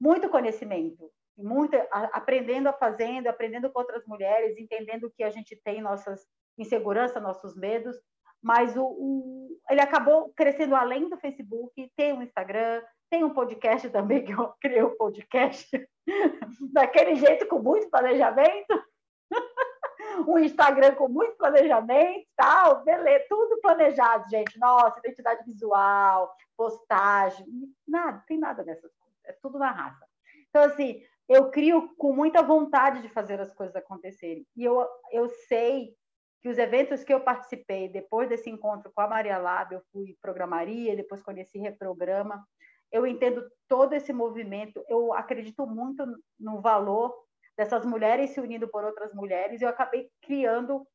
muito 0.00 0.28
conhecimento, 0.28 1.10
muito, 1.36 1.76
aprendendo 1.90 2.68
a 2.68 2.72
fazendo, 2.72 3.26
aprendendo 3.28 3.70
com 3.70 3.80
outras 3.80 4.04
mulheres, 4.06 4.58
entendendo 4.58 5.12
que 5.14 5.22
a 5.22 5.30
gente 5.30 5.56
tem 5.64 5.80
nossas 5.80 6.26
inseguranças, 6.58 7.22
nossos 7.22 7.56
medos, 7.56 7.96
mas 8.42 8.76
o, 8.76 8.84
o, 8.84 9.58
ele 9.68 9.80
acabou 9.80 10.32
crescendo 10.34 10.74
além 10.74 11.08
do 11.08 11.18
Facebook, 11.18 11.90
tem 11.96 12.12
um 12.12 12.22
Instagram, 12.22 12.82
tem 13.10 13.24
um 13.24 13.34
podcast 13.34 13.88
também, 13.90 14.22
que 14.24 14.32
eu 14.32 14.52
criei 14.60 14.82
um 14.82 14.96
podcast 14.96 15.68
daquele 16.72 17.16
jeito, 17.16 17.46
com 17.46 17.58
muito 17.58 17.90
planejamento. 17.90 18.82
um 20.26 20.38
Instagram 20.38 20.94
com 20.94 21.08
muito 21.08 21.36
planejamento, 21.36 22.26
tal, 22.36 22.82
beleza, 22.84 23.24
tudo 23.28 23.60
planejado, 23.60 24.28
gente. 24.28 24.58
Nossa, 24.58 24.98
identidade 24.98 25.44
visual, 25.44 26.34
postagem, 26.56 27.46
nada, 27.86 28.22
tem 28.26 28.38
nada 28.38 28.64
dessas 28.64 28.92
coisas, 28.96 29.18
é 29.24 29.32
tudo 29.40 29.58
na 29.58 29.70
raça. 29.70 30.04
Então, 30.48 30.62
assim, 30.62 31.02
eu 31.28 31.50
crio 31.50 31.94
com 31.96 32.12
muita 32.12 32.42
vontade 32.42 33.02
de 33.02 33.08
fazer 33.08 33.40
as 33.40 33.52
coisas 33.54 33.76
acontecerem. 33.76 34.44
E 34.56 34.64
eu, 34.64 34.84
eu 35.12 35.28
sei 35.28 35.94
que 36.40 36.48
os 36.48 36.58
eventos 36.58 37.04
que 37.04 37.12
eu 37.12 37.20
participei, 37.20 37.88
depois 37.88 38.28
desse 38.28 38.48
encontro 38.48 38.90
com 38.94 39.00
a 39.02 39.08
Maria 39.08 39.38
Lab, 39.38 39.74
eu 39.74 39.82
fui 39.92 40.16
programaria, 40.22 40.96
depois 40.96 41.22
conheci 41.22 41.58
Reprograma, 41.58 42.44
eu 42.90 43.06
entendo 43.06 43.44
todo 43.68 43.92
esse 43.92 44.12
movimento, 44.12 44.84
eu 44.88 45.12
acredito 45.12 45.66
muito 45.66 46.04
no 46.38 46.60
valor 46.60 47.14
dessas 47.56 47.84
mulheres 47.84 48.30
se 48.30 48.40
unindo 48.40 48.68
por 48.68 48.84
outras 48.84 49.12
mulheres, 49.14 49.60
e 49.60 49.64
eu 49.64 49.68
acabei 49.68 50.08
criando 50.22 50.86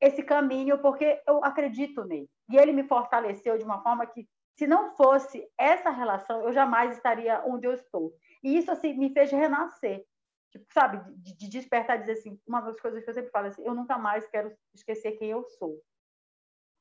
esse 0.00 0.22
caminho 0.22 0.78
porque 0.78 1.20
eu 1.26 1.44
acredito 1.44 2.04
nele. 2.04 2.28
E 2.50 2.56
ele 2.56 2.72
me 2.72 2.82
fortaleceu 2.84 3.56
de 3.58 3.64
uma 3.64 3.82
forma 3.82 4.06
que 4.06 4.26
Se 4.56 4.68
não 4.68 4.94
fosse 4.96 5.44
essa 5.58 5.90
relação, 5.90 6.42
eu 6.42 6.52
jamais 6.52 6.96
estaria 6.96 7.42
onde 7.44 7.66
eu 7.66 7.72
estou. 7.72 8.12
E 8.42 8.56
isso 8.56 8.70
assim 8.70 8.94
me 8.94 9.12
fez 9.12 9.30
renascer. 9.32 10.04
Tipo, 10.54 10.72
sabe, 10.72 11.02
de, 11.16 11.36
de 11.36 11.48
despertar, 11.48 11.98
dizer 11.98 12.12
assim, 12.12 12.40
uma 12.46 12.60
das 12.60 12.78
coisas 12.78 13.02
que 13.02 13.10
eu 13.10 13.14
sempre 13.14 13.32
falo 13.32 13.48
assim, 13.48 13.64
eu 13.64 13.74
nunca 13.74 13.98
mais 13.98 14.24
quero 14.28 14.56
esquecer 14.72 15.18
quem 15.18 15.30
eu 15.30 15.42
sou. 15.58 15.82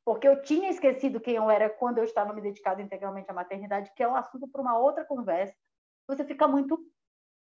Porque 0.05 0.27
eu 0.27 0.43
tinha 0.43 0.69
esquecido 0.69 1.19
quem 1.19 1.37
eu 1.37 1.49
era 1.49 1.67
quando 1.71 1.97
eu 1.97 2.03
estava 2.03 2.33
me 2.33 2.41
dedicando 2.41 2.83
integralmente 2.83 3.31
à 3.31 3.33
maternidade, 3.33 3.91
que 3.95 4.03
é 4.03 4.07
um 4.07 4.15
assunto 4.15 4.47
para 4.47 4.61
uma 4.61 4.77
outra 4.77 5.03
conversa. 5.03 5.55
Você 6.07 6.23
fica 6.23 6.47
muito 6.47 6.85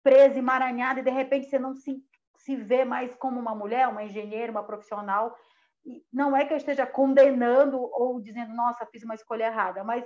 presa, 0.04 0.38
emaranhada, 0.38 1.00
e 1.00 1.04
de 1.04 1.10
repente 1.10 1.50
você 1.50 1.58
não 1.58 1.74
se, 1.74 2.06
se 2.36 2.56
vê 2.56 2.86
mais 2.86 3.16
como 3.16 3.40
uma 3.40 3.56
mulher, 3.56 3.88
uma 3.88 4.04
engenheira, 4.04 4.52
uma 4.52 4.64
profissional. 4.64 5.36
E 5.84 6.06
não 6.14 6.38
é 6.38 6.46
que 6.46 6.54
eu 6.54 6.58
esteja 6.58 6.86
condenando 6.86 7.80
ou 7.82 8.22
dizendo, 8.22 8.54
nossa, 8.54 8.86
fiz 8.86 9.02
uma 9.02 9.16
escolha 9.16 9.46
errada, 9.46 9.84
mas 9.84 10.06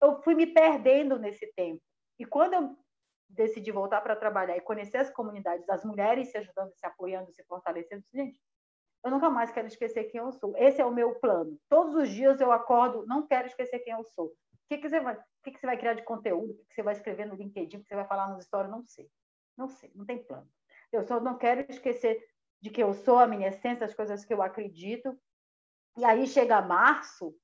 eu 0.00 0.22
fui 0.22 0.36
me 0.36 0.46
perdendo 0.46 1.18
nesse 1.18 1.52
tempo. 1.54 1.82
E 2.20 2.24
quando 2.24 2.54
eu 2.54 2.85
decidi 3.28 3.70
voltar 3.70 4.00
para 4.00 4.16
trabalhar 4.16 4.56
e 4.56 4.60
conhecer 4.60 4.98
as 4.98 5.10
comunidades, 5.10 5.68
as 5.68 5.84
mulheres 5.84 6.30
se 6.30 6.38
ajudando, 6.38 6.72
se 6.74 6.86
apoiando, 6.86 7.32
se 7.32 7.44
fortalecendo, 7.44 8.04
gente, 8.12 8.40
eu 9.04 9.10
nunca 9.10 9.30
mais 9.30 9.52
quero 9.52 9.68
esquecer 9.68 10.04
quem 10.04 10.20
eu 10.20 10.32
sou. 10.32 10.56
Esse 10.56 10.80
é 10.80 10.84
o 10.84 10.92
meu 10.92 11.14
plano. 11.16 11.56
Todos 11.68 11.94
os 11.94 12.08
dias 12.08 12.40
eu 12.40 12.50
acordo, 12.50 13.06
não 13.06 13.26
quero 13.26 13.46
esquecer 13.46 13.78
quem 13.80 13.92
eu 13.92 14.04
sou. 14.04 14.26
O 14.26 14.68
que, 14.68 14.78
que, 14.78 14.88
você, 14.88 14.98
vai, 14.98 15.16
que, 15.44 15.52
que 15.52 15.60
você 15.60 15.66
vai 15.66 15.76
criar 15.78 15.94
de 15.94 16.02
conteúdo? 16.02 16.50
O 16.50 16.56
que, 16.56 16.64
que 16.64 16.74
você 16.74 16.82
vai 16.82 16.94
escrever 16.94 17.26
no 17.26 17.36
LinkedIn? 17.36 17.76
O 17.76 17.82
que 17.82 17.88
você 17.88 17.94
vai 17.94 18.06
falar 18.06 18.28
nas 18.28 18.42
histórias? 18.42 18.70
Não 18.70 18.82
sei. 18.84 19.08
Não 19.56 19.68
sei, 19.68 19.92
não 19.94 20.04
tem 20.04 20.22
plano. 20.22 20.48
Eu 20.92 21.04
só 21.04 21.20
não 21.20 21.38
quero 21.38 21.64
esquecer 21.68 22.20
de 22.60 22.68
que 22.68 22.82
eu 22.82 22.92
sou, 22.94 23.18
a 23.18 23.26
minha 23.26 23.48
essência, 23.48 23.86
as 23.86 23.94
coisas 23.94 24.24
que 24.24 24.34
eu 24.34 24.42
acredito. 24.42 25.16
E 25.96 26.04
aí 26.04 26.26
chega 26.26 26.60
março, 26.60 27.34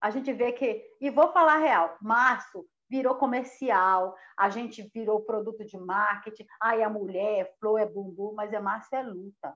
a 0.00 0.10
gente 0.10 0.32
vê 0.32 0.52
que. 0.52 0.84
E 1.00 1.10
vou 1.10 1.32
falar 1.32 1.58
real: 1.58 1.96
março 2.00 2.68
virou 2.88 3.14
comercial, 3.16 4.14
a 4.36 4.48
gente 4.48 4.82
virou 4.94 5.20
produto 5.20 5.64
de 5.64 5.78
marketing. 5.78 6.46
Ai, 6.60 6.82
a 6.82 6.88
mulher, 6.88 7.40
é 7.40 7.52
flor, 7.58 7.80
é 7.80 7.86
bumbum, 7.86 8.32
mas 8.34 8.52
é 8.52 8.60
março 8.60 8.94
é 8.94 9.02
luta. 9.02 9.54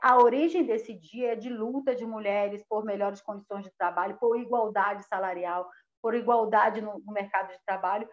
A 0.00 0.18
origem 0.18 0.64
desse 0.64 0.94
dia 0.94 1.32
é 1.32 1.36
de 1.36 1.48
luta 1.48 1.94
de 1.94 2.06
mulheres 2.06 2.64
por 2.68 2.84
melhores 2.84 3.20
condições 3.20 3.64
de 3.64 3.72
trabalho, 3.76 4.18
por 4.18 4.38
igualdade 4.38 5.04
salarial, 5.06 5.68
por 6.00 6.14
igualdade 6.14 6.80
no, 6.80 7.00
no 7.00 7.12
mercado 7.12 7.50
de 7.50 7.58
trabalho. 7.66 8.08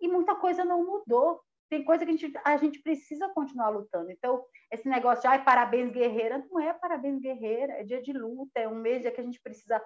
E 0.00 0.08
muita 0.08 0.34
coisa 0.34 0.64
não 0.64 0.84
mudou 0.84 1.40
tem 1.70 1.84
coisa 1.84 2.04
que 2.04 2.10
a 2.10 2.16
gente, 2.16 2.32
a 2.44 2.56
gente 2.56 2.82
precisa 2.82 3.28
continuar 3.28 3.68
lutando. 3.68 4.10
Então, 4.10 4.44
esse 4.72 4.88
negócio 4.88 5.30
de 5.30 5.38
parabéns, 5.44 5.92
guerreira, 5.92 6.44
não 6.50 6.60
é 6.60 6.72
parabéns, 6.72 7.20
guerreira, 7.20 7.74
é 7.74 7.84
dia 7.84 8.02
de 8.02 8.12
luta, 8.12 8.58
é 8.58 8.68
um 8.68 8.74
mês 8.74 9.02
que 9.02 9.20
a 9.20 9.24
gente 9.24 9.40
precisa. 9.40 9.80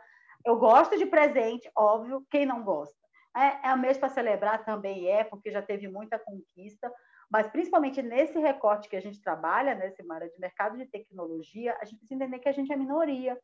Eu 0.44 0.58
gosto 0.58 0.96
de 0.96 1.04
presente, 1.04 1.70
óbvio, 1.76 2.26
quem 2.30 2.46
não 2.46 2.64
gosta? 2.64 3.03
É, 3.36 3.68
é 3.68 3.74
um 3.74 3.78
mês 3.78 3.98
para 3.98 4.08
celebrar 4.08 4.64
também, 4.64 5.08
é, 5.08 5.24
porque 5.24 5.50
já 5.50 5.60
teve 5.60 5.88
muita 5.88 6.18
conquista, 6.18 6.92
mas 7.30 7.48
principalmente 7.48 8.00
nesse 8.00 8.38
recorte 8.38 8.88
que 8.88 8.96
a 8.96 9.00
gente 9.00 9.20
trabalha, 9.20 9.74
nesse 9.74 10.02
área 10.10 10.28
de 10.28 10.38
mercado 10.38 10.76
de 10.76 10.86
tecnologia, 10.86 11.76
a 11.80 11.84
gente 11.84 11.98
precisa 11.98 12.14
entender 12.14 12.38
que 12.38 12.48
a 12.48 12.52
gente 12.52 12.72
é 12.72 12.76
minoria. 12.76 13.38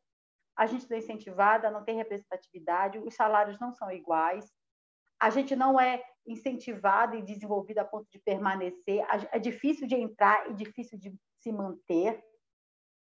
A 0.55 0.65
gente 0.65 0.89
não 0.89 0.95
é 0.95 0.99
incentivada, 0.99 1.71
não 1.71 1.83
tem 1.83 1.95
representatividade, 1.95 2.99
os 2.99 3.15
salários 3.15 3.59
não 3.59 3.73
são 3.73 3.91
iguais, 3.91 4.45
a 5.19 5.29
gente 5.29 5.55
não 5.55 5.79
é 5.79 6.03
incentivada 6.27 7.15
e 7.15 7.21
desenvolvida 7.21 7.81
a 7.81 7.85
ponto 7.85 8.07
de 8.11 8.19
permanecer, 8.19 9.05
é 9.31 9.39
difícil 9.39 9.87
de 9.87 9.95
entrar 9.95 10.49
e 10.49 10.53
difícil 10.53 10.99
de 10.99 11.15
se 11.39 11.51
manter, 11.51 12.23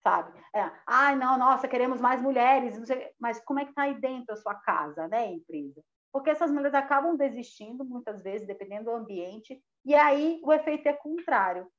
sabe? 0.02 0.40
É, 0.56 0.72
ai, 0.88 1.16
não, 1.16 1.38
nossa, 1.38 1.68
queremos 1.68 2.00
mais 2.00 2.22
mulheres, 2.22 2.76
mas 3.20 3.44
como 3.44 3.60
é 3.60 3.66
que 3.66 3.72
está 3.72 3.84
aí 3.84 4.00
dentro 4.00 4.28
da 4.28 4.36
sua 4.36 4.56
casa, 4.56 5.08
né, 5.08 5.32
empresa? 5.32 5.84
Porque 6.12 6.30
essas 6.30 6.52
mulheres 6.52 6.74
acabam 6.74 7.16
desistindo, 7.16 7.86
muitas 7.86 8.22
vezes, 8.24 8.48
dependendo 8.48 8.86
do 8.86 8.92
ambiente, 8.92 9.62
e 9.86 9.94
aí 9.94 10.40
o 10.44 10.52
efeito 10.52 10.88
é 10.88 10.94
contrário. 10.94 11.72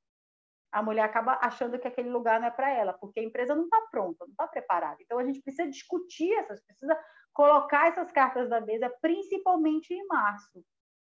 A 0.73 0.83
mulher 0.83 1.03
acaba 1.03 1.39
achando 1.43 1.79
que 1.79 1.89
aquele 1.89 2.11
lugar 2.11 2.39
não 2.39 2.47
é 2.47 2.51
para 2.51 2.71
ela, 2.71 2.93
porque 2.93 3.19
a 3.19 3.25
empresa 3.25 3.57
não 3.57 3.65
está 3.65 3.81
pronta, 3.91 4.25
não 4.25 4.31
está 4.31 4.47
preparada. 4.47 4.99
Então, 5.01 5.19
a 5.19 5.25
gente 5.25 5.43
precisa 5.43 5.69
discutir 5.69 6.33
essas, 6.35 6.65
precisa 6.65 6.97
colocar 7.33 7.89
essas 7.89 8.13
cartas 8.13 8.49
na 8.49 8.61
mesa, 8.61 8.89
principalmente 9.01 9.93
em 9.93 10.07
março, 10.07 10.65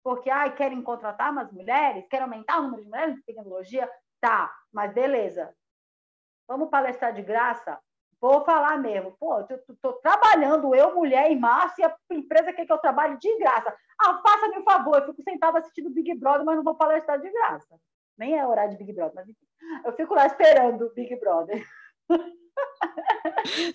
porque 0.02 0.30
ai, 0.30 0.54
querem 0.54 0.82
contratar 0.82 1.32
mais 1.32 1.50
mulheres, 1.52 2.06
querem 2.08 2.24
aumentar 2.24 2.60
o 2.60 2.62
número 2.62 2.82
de 2.82 2.88
mulheres 2.88 3.18
em 3.18 3.22
tecnologia, 3.22 3.90
tá, 4.20 4.52
mas 4.72 4.92
beleza. 4.92 5.54
Vamos 6.46 6.70
palestrar 6.70 7.12
de 7.12 7.22
graça? 7.22 7.78
Vou 8.20 8.44
falar 8.44 8.78
mesmo. 8.78 9.16
Pô, 9.18 9.38
eu 9.38 9.76
tô, 9.80 9.92
trabalhando, 9.94 10.74
eu, 10.74 10.94
mulher, 10.94 11.30
em 11.30 11.38
março, 11.38 11.80
e 11.80 11.84
a 11.84 11.96
empresa 12.10 12.52
quer 12.52 12.66
que 12.66 12.72
eu 12.72 12.78
trabalhe 12.78 13.16
de 13.18 13.38
graça. 13.38 13.74
Ah, 14.00 14.20
faça-me 14.26 14.58
um 14.58 14.64
favor, 14.64 14.98
eu 14.98 15.06
fico 15.06 15.22
sentada 15.22 15.58
assistindo 15.58 15.90
Big 15.90 16.14
Brother, 16.14 16.44
mas 16.44 16.56
não 16.56 16.64
vou 16.64 16.74
palestrar 16.74 17.20
de 17.20 17.30
graça. 17.30 17.78
Nem 18.16 18.36
é 18.36 18.46
horário 18.46 18.72
de 18.72 18.78
Big 18.78 18.92
Brother, 18.92 19.14
mas 19.14 19.28
enfim. 19.28 19.46
Eu 19.84 19.92
fico 19.92 20.14
lá 20.14 20.26
esperando 20.26 20.86
o 20.86 20.94
Big 20.94 21.14
Brother. 21.20 21.64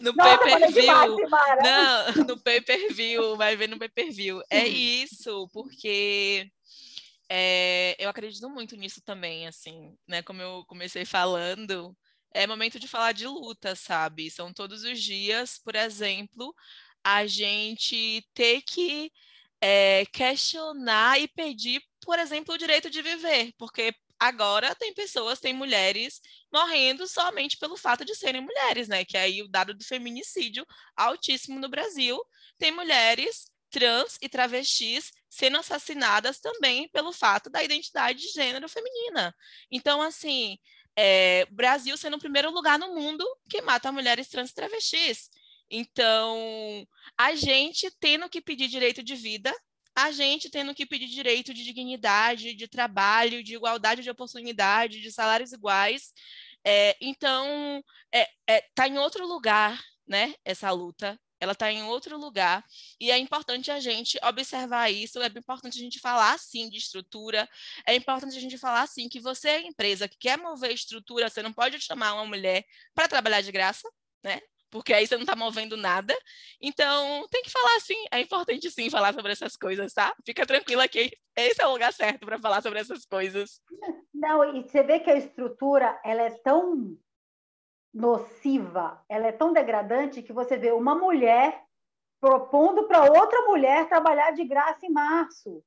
No 0.02 0.14
pay-per-view. 0.14 1.28
Não, 1.64 2.26
no 2.28 2.44
pay-per-view, 2.44 3.38
vai 3.38 3.56
ver 3.56 3.70
no 3.70 3.80
pay-per-view. 3.80 4.42
É 4.50 4.68
isso, 4.68 5.48
porque 5.54 6.52
é, 7.30 7.96
eu 7.98 8.10
acredito 8.10 8.50
muito 8.50 8.76
nisso 8.76 9.02
também, 9.04 9.48
assim, 9.48 9.96
né? 10.08 10.22
Como 10.22 10.42
eu 10.42 10.66
comecei 10.68 11.06
falando, 11.06 11.96
é 12.34 12.48
momento 12.48 12.80
de 12.80 12.88
falar 12.88 13.12
de 13.12 13.28
luta, 13.28 13.76
sabe? 13.76 14.30
São 14.32 14.54
todos 14.54 14.84
os 14.84 15.02
dias, 15.02 15.58
por 15.58 15.76
exemplo, 15.76 16.54
a 17.04 17.26
gente 17.28 18.26
ter 18.34 18.62
que 18.62 19.12
é, 19.62 20.06
questionar 20.08 21.20
e 21.20 21.28
pedir, 21.28 21.82
por 22.02 22.20
exemplo, 22.20 22.54
o 22.54 22.58
direito 22.58 22.90
de 22.90 23.02
viver, 23.02 23.54
porque 23.58 23.94
agora 24.20 24.74
tem 24.76 24.94
pessoas, 24.94 25.40
tem 25.40 25.54
mulheres 25.54 26.22
morrendo 26.52 27.08
somente 27.08 27.58
pelo 27.58 27.78
fato 27.78 28.06
de 28.06 28.16
serem 28.16 28.42
mulheres, 28.42 28.88
né? 28.88 29.06
Que 29.06 29.18
aí 29.18 29.42
o 29.42 29.48
dado 29.48 29.74
do 29.74 29.84
feminicídio 29.84 30.66
altíssimo 30.96 31.60
no 31.60 31.70
Brasil. 31.70 32.20
Tem 32.58 32.72
mulheres 32.72 33.46
trans 33.70 34.18
e 34.22 34.30
travestis 34.30 35.12
sendo 35.30 35.58
assassinadas 35.58 36.40
também 36.40 36.88
pelo 36.90 37.12
fato 37.12 37.50
da 37.50 37.64
identidade 37.64 38.20
de 38.20 38.30
gênero 38.30 38.70
feminina. 38.70 39.36
Então, 39.72 40.02
assim, 40.02 40.58
é, 40.96 41.46
Brasil 41.52 41.98
sendo 41.98 42.18
o 42.18 42.20
primeiro 42.20 42.52
lugar 42.52 42.78
no 42.78 42.94
mundo 42.96 43.26
que 43.50 43.62
mata 43.62 43.92
mulheres 43.92 44.28
trans 44.28 44.52
e 44.52 44.54
travestis. 44.54 45.30
Então, 45.70 46.88
a 47.18 47.36
gente 47.36 47.90
tendo 48.00 48.30
que 48.30 48.42
pedir 48.42 48.68
direito 48.68 49.02
de 49.02 49.16
vida, 49.16 49.54
a 49.96 50.12
gente 50.12 50.50
tendo 50.50 50.74
que 50.74 50.86
pedir 50.86 51.08
direito 51.08 51.54
de 51.54 51.64
dignidade, 51.64 52.54
de 52.54 52.68
trabalho, 52.68 53.44
de 53.44 53.56
igualdade 53.56 54.04
de 54.04 54.10
oportunidade, 54.10 55.02
de 55.02 55.12
salários 55.12 55.52
iguais. 55.52 56.14
É, 56.64 56.96
então, 57.02 57.84
está 58.14 58.20
é, 58.20 58.30
é, 58.48 58.62
tá 58.74 58.88
em 58.88 58.98
outro 58.98 59.28
lugar, 59.28 59.82
né, 60.08 60.34
essa 60.46 60.72
luta, 60.72 61.20
ela 61.44 61.52
está 61.52 61.72
em 61.72 61.84
outro 61.84 62.18
lugar, 62.18 62.64
e 63.00 63.12
é 63.12 63.18
importante 63.18 63.70
a 63.70 63.80
gente 63.80 64.18
observar 64.24 64.90
isso, 64.92 65.22
é 65.22 65.28
importante 65.28 65.78
a 65.78 65.82
gente 65.82 66.00
falar, 66.00 66.38
sim, 66.40 66.70
de 66.70 66.78
estrutura, 66.78 67.48
é 67.88 67.96
importante 67.96 68.38
a 68.38 68.42
gente 68.42 68.58
falar, 68.58 68.88
sim, 68.88 69.10
que 69.10 69.20
você 69.20 69.50
é 69.50 69.68
empresa 69.68 70.08
que 70.08 70.18
quer 70.18 70.38
mover 70.38 70.72
estrutura, 70.72 71.30
você 71.30 71.42
não 71.42 71.54
pode 71.54 71.80
chamar 71.82 72.14
uma 72.14 72.26
mulher 72.26 72.64
para 72.96 73.08
trabalhar 73.08 73.42
de 73.42 73.52
graça, 73.52 73.88
né? 74.24 74.40
porque 74.74 74.92
aí 74.92 75.06
você 75.06 75.14
não 75.14 75.22
está 75.22 75.36
movendo 75.36 75.78
nada. 75.78 76.18
Então, 76.60 77.28
tem 77.30 77.44
que 77.44 77.52
falar 77.52 77.80
sim, 77.80 78.06
é 78.12 78.20
importante 78.20 78.72
sim 78.72 78.90
falar 78.90 79.14
sobre 79.14 79.32
essas 79.32 79.56
coisas, 79.56 79.94
tá? 79.94 80.16
Fica 80.26 80.48
tranquila 80.48 80.88
que 80.88 81.16
esse 81.36 81.62
é 81.62 81.68
o 81.68 81.74
lugar 81.74 81.94
certo 81.94 82.26
para 82.26 82.40
falar 82.40 82.60
sobre 82.64 82.80
essas 82.80 83.06
coisas. 83.06 83.62
Não, 84.12 84.56
e 84.56 84.64
você 84.64 84.82
vê 84.82 85.00
que 85.00 85.12
a 85.12 85.18
estrutura, 85.18 86.02
ela 86.04 86.24
é 86.24 86.32
tão 86.40 86.98
nociva, 87.94 89.04
ela 89.08 89.28
é 89.28 89.32
tão 89.32 89.54
degradante 89.54 90.24
que 90.24 90.34
você 90.34 90.58
vê 90.58 90.72
uma 90.72 90.96
mulher 90.96 91.64
propondo 92.20 92.88
para 92.88 93.04
outra 93.04 93.42
mulher 93.42 93.88
trabalhar 93.88 94.32
de 94.32 94.44
graça 94.46 94.86
em 94.86 94.92
março. 94.92 95.64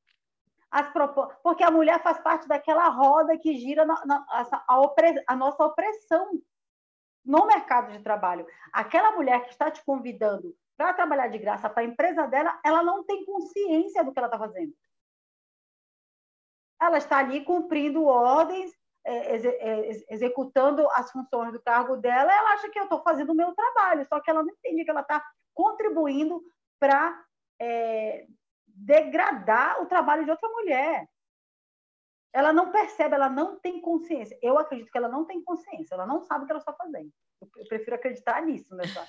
Porque 1.42 1.62
a 1.62 1.71
mulher 1.71 2.02
faz 2.02 2.18
parte 2.18 2.49
daquela 2.49 2.88
roda 2.88 3.38
que 3.38 3.56
gira 3.56 3.85
na, 3.85 4.04
na, 4.04 4.26
a, 4.66 4.80
opre... 4.80 5.23
a 5.26 5.37
nossa 5.37 5.64
opressão 5.64 6.40
no 7.25 7.47
mercado 7.47 7.92
de 7.92 8.02
trabalho. 8.02 8.47
Aquela 8.73 9.12
mulher 9.12 9.45
que 9.45 9.50
está 9.50 9.71
te 9.71 9.85
convidando 9.85 10.56
para 10.76 10.92
trabalhar 10.92 11.28
de 11.28 11.38
graça 11.38 11.71
para 11.71 11.83
a 11.83 11.87
empresa 11.87 12.26
dela, 12.26 12.59
ela 12.64 12.83
não 12.83 13.04
tem 13.04 13.25
consciência 13.25 14.04
do 14.04 14.12
que 14.12 14.18
ela 14.18 14.28
está 14.28 14.38
fazendo. 14.38 14.75
Ela 16.80 16.99
está 16.99 17.18
ali 17.18 17.45
cumprindo 17.45 18.04
ordens, 18.04 18.73
executando 20.08 20.88
as 20.92 21.10
funções 21.10 21.52
do 21.52 21.62
cargo 21.62 21.96
dela, 21.96 22.32
ela 22.32 22.52
acha 22.54 22.68
que 22.68 22.78
eu 22.78 22.84
estou 22.84 23.02
fazendo 23.02 23.30
o 23.30 23.36
meu 23.36 23.54
trabalho, 23.54 24.06
só 24.06 24.20
que 24.20 24.30
ela 24.30 24.42
não 24.42 24.50
entende 24.50 24.84
que 24.84 24.90
ela 24.90 25.02
está 25.02 25.25
contribuindo 25.54 26.42
para 26.78 27.25
é, 27.60 28.26
degradar 28.66 29.80
o 29.82 29.86
trabalho 29.86 30.25
de 30.25 30.30
outra 30.30 30.48
mulher 30.48 31.06
ela 32.36 32.52
não 32.52 32.70
percebe, 32.70 33.14
ela 33.14 33.30
não 33.30 33.58
tem 33.58 33.80
consciência. 33.80 34.38
Eu 34.42 34.58
acredito 34.58 34.92
que 34.92 34.98
ela 34.98 35.08
não 35.08 35.25
tem 35.25 35.42
consciência, 35.42 35.94
ela 35.94 36.06
não 36.06 36.20
sabe 36.20 36.44
o 36.44 36.46
que 36.46 36.52
ela 36.52 36.58
está 36.58 36.75
fazendo. 36.75 37.10
Eu 37.40 37.66
prefiro 37.66 37.96
acreditar 37.96 38.42
nisso 38.42 38.76
nessa, 38.76 39.08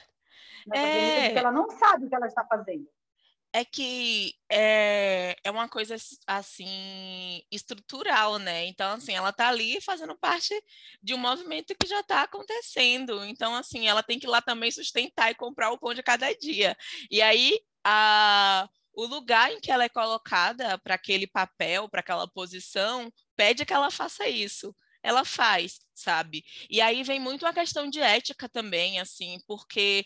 nessa 0.66 0.88
é... 0.88 1.34
ela 1.34 1.52
não 1.52 1.70
sabe 1.70 2.06
o 2.06 2.10
que 2.10 2.16
ela 2.16 2.28
está 2.28 2.46
fazendo. 2.46 2.88
É 3.58 3.66
que 3.66 4.36
é, 4.50 5.36
é 5.44 5.50
uma 5.50 5.68
coisa 5.68 5.96
assim 6.28 7.42
estrutural, 7.52 8.38
né? 8.38 8.68
Então, 8.68 8.92
assim, 8.94 9.14
ela 9.16 9.34
tá 9.34 9.48
ali 9.48 9.82
fazendo 9.82 10.16
parte 10.16 10.54
de 11.02 11.16
um 11.16 11.18
movimento 11.18 11.76
que 11.76 11.88
já 11.88 12.02
está 12.02 12.22
acontecendo. 12.22 13.26
Então, 13.26 13.56
assim, 13.56 13.88
ela 13.88 14.04
tem 14.04 14.20
que 14.20 14.28
ir 14.28 14.30
lá 14.30 14.42
também 14.44 14.70
sustentar 14.70 15.32
e 15.32 15.36
comprar 15.36 15.72
o 15.72 15.78
pão 15.80 15.94
de 15.94 16.04
cada 16.04 16.32
dia. 16.34 16.78
E 17.10 17.22
aí 17.22 17.60
a 17.84 18.70
o 18.94 19.06
lugar 19.06 19.52
em 19.52 19.60
que 19.60 19.72
ela 19.72 19.84
é 19.84 19.90
colocada 19.90 20.78
para 20.80 20.96
aquele 20.96 21.28
papel, 21.28 21.88
para 21.88 22.00
aquela 22.00 22.28
posição, 22.28 23.14
pede 23.36 23.64
que 23.64 23.74
ela 23.74 23.92
faça 23.92 24.28
isso. 24.28 24.76
Ela 25.04 25.24
faz, 25.24 25.80
sabe? 25.94 26.44
E 26.68 26.82
aí 26.82 27.04
vem 27.04 27.20
muito 27.20 27.46
a 27.46 27.54
questão 27.54 27.88
de 27.88 28.00
ética 28.00 28.50
também, 28.50 29.00
assim, 29.00 29.40
porque 29.48 30.04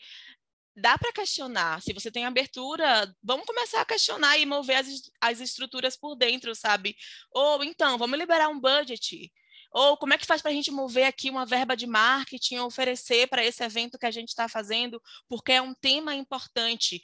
dá 0.81 0.97
para 0.97 1.13
questionar. 1.13 1.81
Se 1.81 1.93
você 1.93 2.11
tem 2.11 2.25
abertura, 2.25 3.13
vamos 3.23 3.45
começar 3.45 3.81
a 3.81 3.85
questionar 3.85 4.37
e 4.37 4.45
mover 4.45 4.77
as, 4.77 4.87
as 5.21 5.39
estruturas 5.39 5.95
por 5.95 6.15
dentro, 6.15 6.53
sabe? 6.55 6.95
Ou 7.31 7.63
então, 7.63 7.97
vamos 7.97 8.17
liberar 8.17 8.49
um 8.49 8.59
budget. 8.59 9.31
Ou 9.71 9.95
como 9.95 10.13
é 10.13 10.17
que 10.17 10.25
faz 10.25 10.41
para 10.41 10.51
a 10.51 10.53
gente 10.53 10.71
mover 10.71 11.05
aqui 11.05 11.29
uma 11.29 11.45
verba 11.45 11.77
de 11.77 11.87
marketing, 11.87 12.57
oferecer 12.57 13.27
para 13.27 13.45
esse 13.45 13.63
evento 13.63 13.97
que 13.97 14.05
a 14.05 14.11
gente 14.11 14.29
está 14.29 14.49
fazendo, 14.49 15.01
porque 15.29 15.53
é 15.53 15.61
um 15.61 15.73
tema 15.73 16.13
importante 16.13 17.01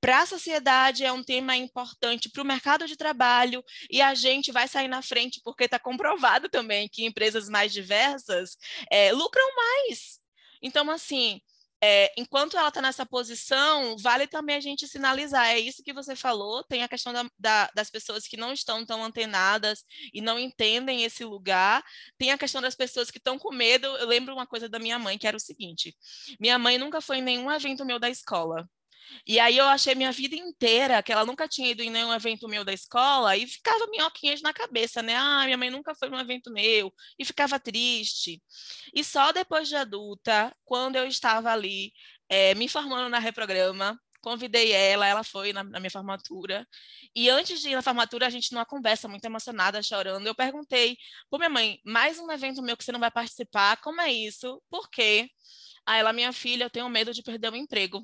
para 0.00 0.20
a 0.20 0.26
sociedade 0.26 1.04
é 1.04 1.10
um 1.10 1.24
tema 1.24 1.56
importante 1.56 2.28
para 2.28 2.42
o 2.42 2.46
mercado 2.46 2.86
de 2.86 2.96
trabalho 2.96 3.64
e 3.90 4.00
a 4.00 4.14
gente 4.14 4.52
vai 4.52 4.68
sair 4.68 4.86
na 4.86 5.02
frente 5.02 5.40
porque 5.42 5.64
está 5.64 5.78
comprovado 5.78 6.48
também 6.48 6.88
que 6.88 7.04
empresas 7.04 7.48
mais 7.48 7.72
diversas 7.72 8.56
é, 8.90 9.10
lucram 9.12 9.56
mais. 9.56 10.20
Então, 10.62 10.88
assim, 10.90 11.40
é, 11.82 12.10
enquanto 12.16 12.56
ela 12.56 12.68
está 12.68 12.80
nessa 12.80 13.04
posição, 13.04 13.96
vale 13.98 14.26
também 14.26 14.56
a 14.56 14.60
gente 14.60 14.88
sinalizar. 14.88 15.46
É 15.48 15.58
isso 15.58 15.82
que 15.82 15.92
você 15.92 16.16
falou. 16.16 16.64
Tem 16.64 16.82
a 16.82 16.88
questão 16.88 17.12
da, 17.12 17.30
da, 17.38 17.70
das 17.74 17.90
pessoas 17.90 18.26
que 18.26 18.36
não 18.36 18.52
estão 18.52 18.84
tão 18.84 19.04
antenadas 19.04 19.84
e 20.12 20.20
não 20.20 20.38
entendem 20.38 21.04
esse 21.04 21.24
lugar. 21.24 21.84
Tem 22.16 22.30
a 22.30 22.38
questão 22.38 22.62
das 22.62 22.74
pessoas 22.74 23.10
que 23.10 23.18
estão 23.18 23.38
com 23.38 23.52
medo. 23.52 23.86
Eu 23.86 24.06
lembro 24.06 24.34
uma 24.34 24.46
coisa 24.46 24.68
da 24.68 24.78
minha 24.78 24.98
mãe, 24.98 25.18
que 25.18 25.26
era 25.26 25.36
o 25.36 25.40
seguinte: 25.40 25.94
minha 26.40 26.58
mãe 26.58 26.78
nunca 26.78 27.00
foi 27.00 27.18
em 27.18 27.22
nenhum 27.22 27.50
evento 27.50 27.84
meu 27.84 27.98
da 27.98 28.08
escola. 28.08 28.68
E 29.26 29.40
aí 29.40 29.56
eu 29.56 29.66
achei 29.66 29.94
minha 29.94 30.12
vida 30.12 30.36
inteira 30.36 31.02
que 31.02 31.12
ela 31.12 31.24
nunca 31.24 31.48
tinha 31.48 31.70
ido 31.70 31.82
em 31.82 31.90
nenhum 31.90 32.12
evento 32.12 32.48
meu 32.48 32.64
da 32.64 32.72
escola 32.72 33.36
e 33.36 33.46
ficava 33.46 33.86
minhoquinhas 33.88 34.42
na 34.42 34.52
cabeça, 34.52 35.02
né? 35.02 35.16
Ah, 35.16 35.44
minha 35.44 35.56
mãe 35.56 35.70
nunca 35.70 35.94
foi 35.94 36.08
num 36.08 36.18
evento 36.18 36.52
meu 36.52 36.92
e 37.18 37.24
ficava 37.24 37.58
triste. 37.58 38.42
E 38.94 39.04
só 39.04 39.32
depois 39.32 39.68
de 39.68 39.76
adulta, 39.76 40.54
quando 40.64 40.96
eu 40.96 41.06
estava 41.06 41.50
ali 41.52 41.92
é, 42.28 42.54
me 42.54 42.68
formando 42.68 43.08
na 43.08 43.18
Reprograma, 43.18 43.98
convidei 44.20 44.72
ela, 44.72 45.06
ela 45.06 45.22
foi 45.24 45.52
na, 45.52 45.62
na, 45.62 45.78
minha 45.78 45.90
formatura. 45.90 46.66
E 47.14 47.30
antes 47.30 47.60
de 47.60 47.70
ir 47.70 47.74
na 47.76 47.82
formatura, 47.82 48.26
a 48.26 48.30
gente 48.30 48.52
numa 48.52 48.66
conversa 48.66 49.08
muito 49.08 49.24
emocionada, 49.24 49.82
chorando, 49.82 50.26
eu 50.26 50.34
perguntei, 50.34 50.96
pô, 51.30 51.38
minha 51.38 51.48
mãe, 51.48 51.80
mais 51.84 52.18
um 52.18 52.30
evento 52.32 52.62
meu 52.62 52.76
que 52.76 52.84
você 52.84 52.92
não 52.92 53.00
vai 53.00 53.10
participar, 53.10 53.76
como 53.78 54.00
é 54.00 54.12
isso? 54.12 54.60
Por 54.68 54.90
quê? 54.90 55.30
Aí 55.86 56.00
ela, 56.00 56.12
minha 56.12 56.32
filha, 56.32 56.64
eu 56.64 56.70
tenho 56.70 56.88
medo 56.88 57.12
de 57.14 57.22
perder 57.22 57.52
o 57.52 57.56
emprego 57.56 58.02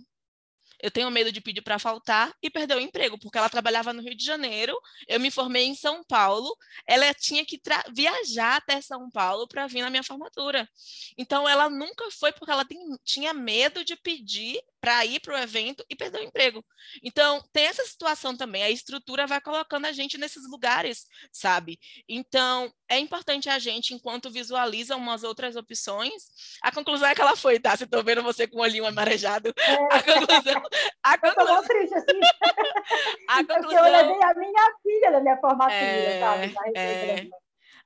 eu 0.83 0.91
tenho 0.91 1.11
medo 1.11 1.31
de 1.31 1.41
pedir 1.41 1.63
para 1.63 1.79
faltar 1.79 2.35
e 2.43 2.51
perder 2.51 2.77
o 2.77 2.81
emprego, 2.81 3.19
porque 3.19 3.39
ela 3.39 3.49
trabalhava 3.49 3.93
no 3.93 4.03
Rio 4.03 4.17
de 4.17 4.25
Janeiro, 4.25 4.77
eu 5.07 5.21
me 5.21 5.31
formei 5.31 5.65
em 5.65 5.75
São 5.75 6.03
Paulo, 6.05 6.55
ela 6.87 7.15
tinha 7.15 7.45
que 7.47 7.61
viajar 7.95 8.57
até 8.57 8.81
São 8.81 9.09
Paulo 9.11 9.47
para 9.47 9.69
vir 9.69 9.83
na 9.83 9.91
minha 9.91 10.03
formatura. 10.03 10.69
Então, 11.17 11.49
ela 11.49 11.71
nunca 11.71 12.11
foi 12.11 12.33
porque 12.33 12.51
ela 12.51 12.65
tem, 12.65 12.79
tinha 13.05 13.33
medo 13.33 13.85
de 13.85 13.97
pedir 13.97 14.61
para 14.83 15.07
ir 15.07 15.21
para 15.21 15.35
o 15.35 15.39
evento 15.39 15.85
e 15.89 15.95
perder 15.95 16.19
o 16.19 16.25
emprego. 16.25 16.65
Então, 17.05 17.41
tem 17.53 17.67
essa 17.67 17.85
situação 17.85 18.37
também, 18.37 18.65
a 18.65 18.71
estrutura 18.71 19.29
vai 19.29 19.41
colocando 19.41 19.87
a 19.87 19.93
gente 19.93 20.19
nesses 20.19 20.43
lugares, 20.51 21.07
sabe? 21.31 21.79
Então, 22.09 22.73
é 22.89 22.99
importante 22.99 23.49
a 23.49 23.61
gente, 23.61 23.95
enquanto 23.95 24.29
visualiza 24.29 24.97
umas 24.97 25.23
outras 25.23 25.55
opções, 25.55 26.13
a 26.61 26.73
conclusão 26.73 27.09
é 27.09 27.15
que 27.15 27.21
ela 27.21 27.37
foi, 27.37 27.61
tá? 27.61 27.77
Se 27.77 27.85
estou 27.85 28.03
vendo 28.03 28.25
você 28.25 28.49
com 28.49 28.59
o 28.59 28.63
olhinho 28.63 28.85
amarejado, 28.87 29.55
é. 29.57 29.95
a 29.95 30.03
conclusão... 30.03 30.63
A 31.03 31.19
conclusão... 31.19 31.63
Triste, 31.65 31.95
assim. 31.95 32.21
a 33.29 33.45
conclusão... 33.45 33.87
eu 33.87 33.93
levei 33.93 34.23
a 34.23 34.35
minha 34.35 34.75
filha 34.83 35.13
da 35.13 35.21
minha 35.21 35.37
formatura, 35.39 35.75
é, 35.75 36.21
sabe? 36.21 36.55
É... 36.77 37.29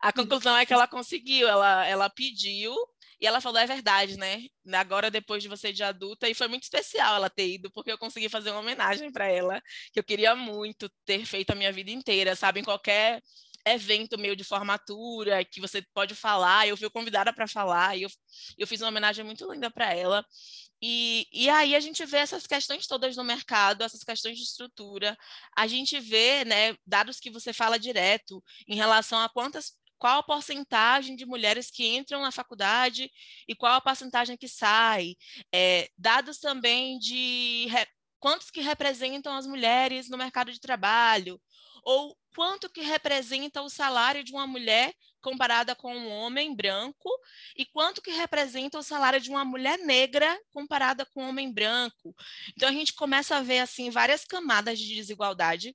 A 0.01 0.13
conclusão 0.13 0.57
é 0.57 0.67
que 0.67 0.73
ela 0.73 0.87
conseguiu, 0.87 1.49
ela, 1.49 1.87
ela 1.87 2.11
pediu 2.11 2.75
e 3.21 3.27
ela 3.27 3.41
falou: 3.41 3.59
é 3.59 3.67
verdade, 3.67 4.19
né? 4.19 4.47
Agora, 4.73 5.11
depois 5.11 5.43
de 5.43 5.49
você 5.49 5.73
de 5.73 5.83
adulta, 5.83 6.29
e 6.29 6.35
foi 6.35 6.49
muito 6.49 6.65
especial 6.65 7.17
ela 7.17 7.31
ter 7.31 7.49
ido, 7.49 7.71
porque 7.71 7.91
eu 7.91 7.99
consegui 7.99 8.29
fazer 8.29 8.51
uma 8.51 8.61
homenagem 8.61 9.11
para 9.11 9.27
ela, 9.27 9.63
que 9.93 9.99
eu 9.99 10.05
queria 10.05 10.35
muito 10.35 10.89
ter 11.05 11.25
feito 11.25 11.51
a 11.51 11.55
minha 11.55 11.73
vida 11.73 11.91
inteira, 11.91 12.37
sabe? 12.37 12.61
Em 12.61 12.65
qualquer 12.65 13.23
evento 13.65 14.17
meu 14.17 14.37
de 14.37 14.45
formatura 14.45 15.45
que 15.45 15.61
você 15.61 15.83
pode 15.93 16.15
falar, 16.15 16.69
eu 16.69 16.77
fui 16.77 16.89
convidada 16.89 17.33
para 17.33 17.49
falar, 17.49 17.97
e 17.97 18.03
eu, 18.03 18.11
eu 18.57 18.67
fiz 18.67 18.81
uma 18.81 18.91
homenagem 18.91 19.25
muito 19.25 19.51
linda 19.51 19.71
para 19.71 19.93
ela. 19.93 20.25
E, 20.81 21.27
e 21.33 21.49
aí 21.49 21.75
a 21.75 21.81
gente 21.81 22.05
vê 22.05 22.19
essas 22.19 22.47
questões 22.47 22.87
todas 22.87 23.17
no 23.17 23.25
mercado, 23.25 23.83
essas 23.83 24.05
questões 24.05 24.37
de 24.37 24.45
estrutura, 24.45 25.17
a 25.57 25.67
gente 25.67 25.99
vê, 25.99 26.45
né, 26.45 26.77
dados 26.87 27.19
que 27.19 27.31
você 27.31 27.53
fala 27.53 27.79
direto 27.79 28.43
em 28.69 28.77
relação 28.77 29.19
a 29.21 29.29
quantas 29.29 29.73
qual 29.99 30.19
a 30.19 30.23
porcentagem 30.23 31.17
de 31.17 31.25
mulheres 31.25 31.71
que 31.71 31.87
entram 31.87 32.21
na 32.21 32.31
faculdade 32.31 33.11
e 33.49 33.55
qual 33.55 33.75
a 33.75 33.81
porcentagem 33.81 34.37
que 34.37 34.49
sai. 34.49 35.17
É, 35.53 35.89
dados 35.97 36.39
também 36.39 36.99
de 36.99 37.67
quantos 38.19 38.51
que 38.51 38.61
representam 38.61 39.35
as 39.35 39.47
mulheres 39.47 40.09
no 40.09 40.19
mercado 40.19 40.53
de 40.53 40.61
trabalho, 40.61 41.41
ou 41.83 42.17
quanto 42.35 42.69
que 42.69 42.83
representa 42.83 43.63
o 43.63 43.71
salário 43.71 44.25
de 44.25 44.33
uma 44.33 44.47
mulher 44.47 44.93
comparada 45.27 45.75
com 45.75 45.93
um 45.93 46.09
homem 46.09 46.55
branco 46.55 47.11
e 47.57 47.67
quanto 47.67 48.01
que 48.01 48.13
representa 48.13 48.79
o 48.79 48.83
salário 48.83 49.21
de 49.21 49.29
uma 49.29 49.45
mulher 49.45 49.77
negra 49.77 50.41
comparada 50.53 51.05
com 51.05 51.25
um 51.25 51.31
homem 51.31 51.53
branco. 51.53 52.15
Então 52.51 52.69
a 52.69 52.73
gente 52.73 52.93
começa 52.93 53.35
a 53.35 53.43
ver 53.43 53.59
assim 53.59 53.91
várias 53.91 54.25
camadas 54.25 54.79
de 54.79 54.95
desigualdade 54.95 55.75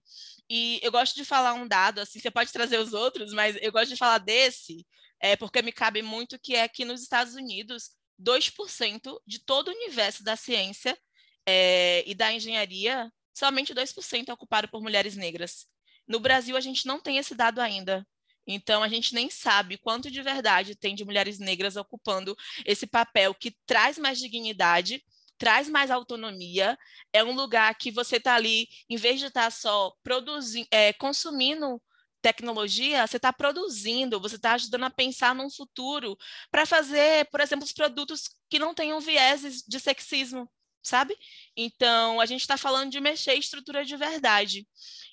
e 0.50 0.80
eu 0.82 0.90
gosto 0.90 1.18
de 1.18 1.26
falar 1.26 1.54
um 1.54 1.68
dado 1.68 2.00
assim, 2.00 2.18
você 2.18 2.32
pode 2.32 2.50
trazer 2.54 2.78
os 2.78 2.94
outros, 2.94 3.34
mas 3.34 3.58
eu 3.62 3.74
gosto 3.74 3.90
de 3.90 3.98
falar 3.98 4.20
desse, 4.20 4.88
é 5.20 5.36
porque 5.36 5.62
me 5.62 5.74
cabe 5.74 6.02
muito 6.02 6.40
que 6.40 6.56
é 6.56 6.66
que 6.70 6.86
nos 6.86 7.02
Estados 7.02 7.36
Unidos 7.36 7.90
2% 8.24 9.20
de 9.28 9.40
todo 9.40 9.68
o 9.68 9.72
universo 9.72 10.24
da 10.24 10.38
ciência 10.38 10.98
é, 11.46 12.06
e 12.08 12.16
da 12.16 12.32
engenharia, 12.32 13.12
somente 13.34 13.74
2% 13.74 14.30
é 14.30 14.34
ocupado 14.34 14.70
por 14.70 14.82
mulheres 14.82 15.18
negras. 15.18 15.66
No 16.08 16.22
Brasil, 16.22 16.56
a 16.56 16.62
gente 16.62 16.86
não 16.86 17.02
tem 17.02 17.18
esse 17.18 17.36
dado 17.36 17.60
ainda. 17.60 18.08
Então, 18.46 18.84
a 18.84 18.88
gente 18.88 19.14
nem 19.14 19.30
sabe 19.30 19.78
quanto 19.78 20.10
de 20.10 20.22
verdade 20.22 20.76
tem 20.76 20.96
de 20.96 21.06
mulheres 21.06 21.40
negras 21.40 21.76
ocupando 21.76 22.36
esse 22.66 22.88
papel 22.88 23.34
que 23.34 23.56
traz 23.66 23.98
mais 23.98 24.20
dignidade, 24.20 25.04
traz 25.38 25.70
mais 25.70 25.92
autonomia. 25.92 26.78
É 27.14 27.24
um 27.24 27.34
lugar 27.34 27.74
que 27.76 27.92
você 27.92 28.18
está 28.18 28.36
ali, 28.36 28.68
em 28.90 28.98
vez 28.98 29.20
de 29.20 29.28
estar 29.28 29.46
tá 29.46 29.52
só 29.52 29.94
produzindo, 30.04 30.68
é, 30.72 30.94
consumindo 30.94 31.82
tecnologia, 32.22 33.06
você 33.06 33.18
está 33.18 33.34
produzindo, 33.34 34.20
você 34.20 34.36
está 34.36 34.54
ajudando 34.54 34.84
a 34.84 34.90
pensar 34.92 35.34
num 35.34 35.50
futuro 35.50 36.16
para 36.52 36.66
fazer, 36.66 37.28
por 37.32 37.42
exemplo, 37.42 37.66
os 37.66 37.74
produtos 37.74 38.30
que 38.50 38.60
não 38.60 38.74
tenham 38.74 39.00
vieses 39.00 39.64
de 39.68 39.80
sexismo, 39.80 40.50
sabe? 40.84 41.18
Então, 41.58 42.20
a 42.22 42.26
gente 42.26 42.42
está 42.42 42.58
falando 42.58 42.92
de 42.92 43.00
mexer 43.00 43.34
estrutura 43.34 43.84
de 43.84 43.96
verdade. 43.98 44.68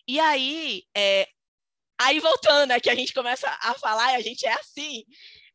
E 0.07 0.21
aí, 0.21 0.83
é, 0.95 1.29
aí 1.99 2.21
voltando, 2.21 2.69
né, 2.69 2.81
que 2.81 2.91
a 2.91 2.95
gente 2.95 3.13
começa 3.13 3.49
a 3.61 3.75
falar 3.75 4.13
e 4.13 4.17
a 4.17 4.21
gente 4.21 4.47
é 4.47 4.53
assim. 4.53 5.05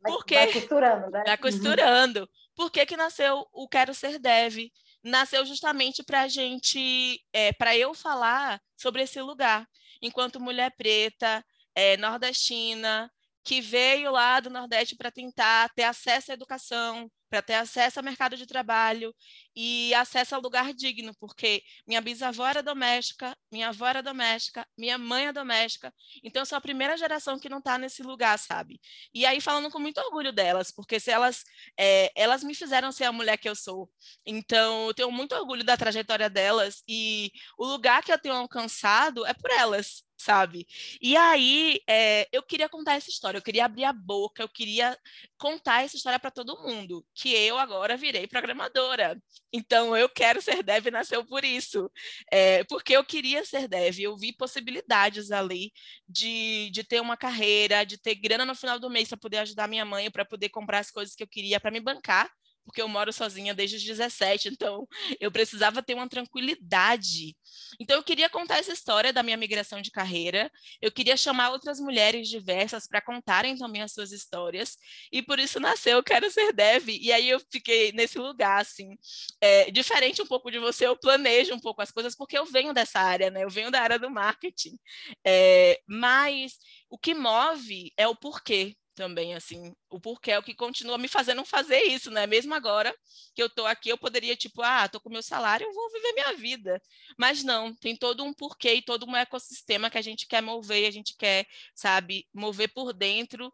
Porque, 0.03 0.36
vai 0.36 0.51
costurando, 0.51 1.10
né? 1.10 1.23
Vai 1.25 1.38
costurando. 1.38 2.29
Por 2.56 2.69
que, 2.69 2.86
que 2.86 2.97
nasceu 2.97 3.47
o 3.51 3.67
Quero 3.67 3.93
Ser 3.93 4.19
Dev? 4.19 4.69
Nasceu 5.03 5.45
justamente 5.45 6.03
para 6.03 6.21
a 6.21 6.27
gente, 6.27 7.21
é, 7.32 7.51
para 7.53 7.75
eu 7.75 7.93
falar 7.93 8.62
sobre 8.77 9.01
esse 9.01 9.21
lugar, 9.21 9.65
enquanto 10.01 10.39
mulher 10.39 10.73
preta, 10.77 11.43
é, 11.75 11.97
nordestina, 11.97 13.12
que 13.43 13.60
veio 13.60 14.12
lá 14.12 14.39
do 14.39 14.49
Nordeste 14.49 14.95
para 14.95 15.12
tentar 15.12 15.69
ter 15.75 15.84
acesso 15.84 16.32
à 16.32 16.34
educação, 16.34 17.12
para 17.29 17.41
ter 17.41 17.56
acesso 17.56 17.99
ao 17.99 18.06
mercado 18.06 18.38
de 18.38 18.45
trabalho 18.45 19.13
e 19.56 19.94
acesso 19.94 20.36
ao 20.36 20.42
lugar 20.42 20.74
digno, 20.74 21.13
porque 21.20 21.63
minha 21.88 22.02
bisavó 22.02 22.48
era 22.48 22.63
doméstica, 22.63 23.38
minha 23.52 23.70
avó 23.70 23.88
era 23.88 24.02
doméstica, 24.02 24.68
minha 24.78 24.98
mãe 24.98 25.28
é 25.28 25.34
doméstica, 25.34 25.94
então 26.24 26.42
eu 26.42 26.46
sou 26.46 26.58
a 26.58 26.62
primeira 26.62 26.98
geração 26.98 27.39
que 27.39 27.50
não 27.50 27.60
está 27.60 27.78
nesse 27.78 28.04
lugar, 28.04 28.38
sabe? 28.39 28.80
E 29.13 29.26
aí 29.26 29.39
falando 29.42 29.70
com 29.72 29.80
muito 29.80 30.00
orgulho 30.00 30.32
delas, 30.32 30.72
porque 30.72 31.00
se 31.00 31.12
elas, 31.12 31.44
é, 31.78 32.12
elas 32.16 32.44
me 32.44 32.56
fizeram 32.56 32.92
ser 32.92 33.06
a 33.06 33.12
mulher 33.12 33.38
que 33.38 33.50
eu 33.50 33.56
sou, 33.56 33.89
então 34.26 34.88
eu 34.88 34.94
tenho 34.94 35.12
muito 35.12 35.36
orgulho 35.36 35.63
da 35.63 35.78
trajetória 35.78 36.30
delas 36.30 36.84
e 36.88 37.32
o 37.58 37.66
lugar 37.66 38.04
que 38.04 38.12
eu 38.12 38.20
tenho 38.20 38.36
alcançado 38.36 39.26
é 39.26 39.34
por 39.34 39.52
elas, 39.52 40.04
sabe? 40.18 40.66
E 41.02 41.16
aí 41.18 41.80
é, 41.88 42.28
eu 42.32 42.42
queria 42.44 42.70
contar 42.70 42.96
essa 42.96 43.10
história, 43.10 43.38
eu 43.38 43.42
queria 43.42 43.66
abrir 43.66 43.84
a 43.84 43.94
boca, 43.94 44.42
eu 44.42 44.50
queria 44.50 44.98
contar 45.38 45.84
essa 45.84 45.96
história 45.96 46.20
para 46.20 46.32
todo 46.32 46.62
mundo, 46.63 47.06
que 47.13 47.34
eu 47.34 47.58
agora 47.58 47.98
virei 47.98 48.28
programadora, 48.28 49.22
Então, 49.54 49.96
eu 49.96 50.10
quero 50.10 50.42
ser 50.42 50.63
dev 50.63 50.88
nasceu 50.88 51.24
por 51.24 51.46
isso. 51.46 51.89
É, 52.32 52.63
porque 52.66 52.94
eu 52.94 53.04
queria 53.06 53.46
ser 53.46 53.68
dev, 53.68 54.00
eu 54.00 54.18
vi 54.18 54.34
possibilidades 54.34 55.32
ali 55.32 55.72
de, 56.10 56.72
de 56.72 56.84
ter 56.84 57.00
uma 57.00 57.16
carreira, 57.16 57.86
de 57.86 57.98
ter 57.98 58.16
grana 58.16 58.46
no 58.46 58.56
final 58.56 58.80
do 58.80 58.89
mês 58.89 59.10
para 59.10 59.18
poder 59.18 59.38
ajudar 59.39 59.68
minha 59.68 59.86
mãe, 59.86 60.10
para 60.10 60.26
poder 60.26 60.50
comprar 60.50 60.80
as 60.80 60.89
coisas 60.92 61.16
que 61.16 61.22
eu 61.24 61.28
queria, 61.28 61.60
para 61.60 61.72
me 61.72 61.80
bancar 61.80 62.32
porque 62.65 62.82
eu 62.82 62.88
moro 62.88 63.12
sozinha 63.12 63.54
desde 63.54 63.78
os 63.78 63.84
17, 63.84 64.49
então 64.49 64.88
eu 65.19 65.32
precisava 65.32 65.82
ter 65.82 65.93
uma 65.93 66.08
tranquilidade. 66.08 67.36
Então 67.80 67.97
eu 67.97 68.04
queria 68.04 68.30
contar 68.30 68.58
essa 68.58 68.71
história 68.71 69.12
da 69.13 69.23
minha 69.23 69.38
migração 69.38 69.82
de 69.82 69.91
carreira, 69.91 70.52
eu 70.82 70.91
queria 70.91 71.17
chamar 71.17 71.52
outras 71.52 71.80
mulheres 71.80 72.28
diversas 72.28 72.88
para 72.88 73.02
contarem 73.02 73.58
também 73.58 73.82
as 73.82 73.91
suas 73.91 74.12
histórias, 74.12 74.78
e 75.12 75.21
por 75.21 75.39
isso 75.39 75.60
nasceu 75.60 75.97
Eu 75.97 76.04
Quero 76.04 76.30
Ser 76.32 76.54
Dev, 76.54 76.89
e 76.89 77.12
aí 77.12 77.30
eu 77.30 77.39
fiquei 77.52 77.91
nesse 77.91 78.17
lugar, 78.17 78.62
assim, 78.62 78.95
é, 79.41 79.69
diferente 79.71 80.21
um 80.21 80.28
pouco 80.28 80.52
de 80.52 80.60
você, 80.60 80.88
eu 80.88 80.97
planejo 80.97 81.54
um 81.54 81.60
pouco 81.60 81.82
as 81.82 81.91
coisas, 81.91 82.15
porque 82.15 82.38
eu 82.38 82.45
venho 82.45 82.73
dessa 82.73 82.99
área, 82.99 83.30
né, 83.30 83.43
eu 83.43 83.49
venho 83.49 83.71
da 83.71 83.82
área 83.82 83.99
do 83.99 84.10
marketing, 84.10 84.78
é, 85.26 85.80
mas 85.88 86.58
o 86.89 86.97
que 86.97 87.13
move 87.13 87.91
é 87.97 88.08
o 88.08 88.15
porquê, 88.15 88.76
também, 88.95 89.34
assim, 89.34 89.75
o 89.89 89.99
porquê 89.99 90.32
é 90.32 90.39
o 90.39 90.43
que 90.43 90.53
continua 90.53 90.97
me 90.97 91.08
fazendo 91.08 91.43
fazer 91.45 91.82
isso, 91.84 92.12
né? 92.12 92.25
Mesmo 92.27 92.53
agora 92.53 92.93
que 93.34 93.41
eu 93.41 93.49
tô 93.49 93.65
aqui, 93.65 93.89
eu 93.89 93.97
poderia, 93.97 94.36
tipo, 94.36 94.62
ah, 94.62 94.88
tô 94.88 94.99
com 94.99 95.10
meu 95.10 95.23
salário, 95.23 95.65
eu 95.65 95.73
vou 95.73 95.91
viver 95.91 96.13
minha 96.13 96.34
vida. 96.34 96.82
Mas 97.17 97.43
não, 97.43 97.73
tem 97.75 97.95
todo 97.95 98.23
um 98.23 98.34
porquê 98.34 98.75
e 98.75 98.82
todo 98.82 99.06
um 99.06 99.15
ecossistema 99.15 99.89
que 99.89 99.97
a 99.97 100.01
gente 100.01 100.27
quer 100.27 100.41
mover, 100.41 100.88
a 100.88 100.91
gente 100.91 101.15
quer, 101.17 101.45
sabe, 101.75 102.27
mover 102.34 102.73
por 102.73 102.93
dentro 102.93 103.51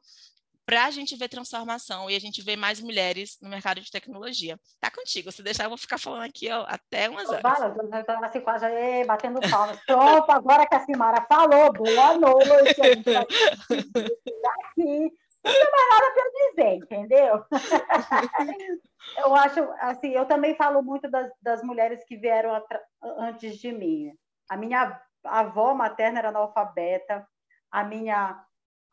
para 0.69 0.86
a 0.86 0.91
gente 0.91 1.15
ver 1.15 1.28
transformação 1.28 2.12
e 2.12 2.15
a 2.15 2.19
gente 2.19 2.43
ver 2.43 2.56
mais 2.56 2.80
mulheres 2.80 3.39
no 3.41 3.49
mercado 3.49 3.82
de 3.82 3.89
tecnologia. 3.89 4.56
Tá 4.80 4.91
contigo, 4.91 5.32
se 5.32 5.41
deixar 5.41 5.63
eu 5.63 5.69
vou 5.69 5.80
ficar 5.80 5.97
falando 5.97 6.21
aqui 6.21 6.47
ó, 6.52 6.63
até 6.67 7.10
umas 7.10 7.28
horas. 7.28 7.41
Fala, 7.41 7.75
eu 7.75 7.99
estava 7.99 8.25
assim 8.28 8.39
quase 8.39 8.65
aí, 8.65 9.04
batendo 9.04 9.39
palmas. 9.49 9.80
Pronto, 9.84 10.30
agora 10.30 10.67
que 10.67 10.75
a 10.75 10.86
Simara 10.86 11.25
falou, 11.28 11.73
boa 11.73 12.19
noite, 12.19 12.80
a 12.82 12.93
gente 12.93 13.04
vai 13.04 13.25
aqui 14.69 15.12
não 15.43 15.54
tem 15.54 15.71
mais 15.71 15.89
nada 15.89 16.13
para 16.13 16.32
dizer, 16.32 16.75
entendeu? 16.75 17.45
eu 19.17 19.36
acho, 19.36 19.62
assim, 19.80 20.10
eu 20.10 20.25
também 20.25 20.56
falo 20.56 20.82
muito 20.82 21.10
das, 21.10 21.32
das 21.41 21.63
mulheres 21.63 22.04
que 22.06 22.17
vieram 22.17 22.63
antes 23.02 23.58
de 23.58 23.71
mim. 23.71 24.12
A 24.49 24.58
minha 24.58 25.02
avó 25.23 25.73
materna 25.73 26.19
era 26.19 26.30
analfabeta, 26.30 27.28
a 27.71 27.84
minha 27.84 28.43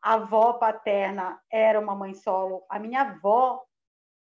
avó 0.01 0.53
paterna 0.53 1.39
era 1.51 1.79
uma 1.79 1.95
mãe 1.95 2.13
solo, 2.13 2.63
a 2.69 2.79
minha 2.79 3.01
avó, 3.01 3.63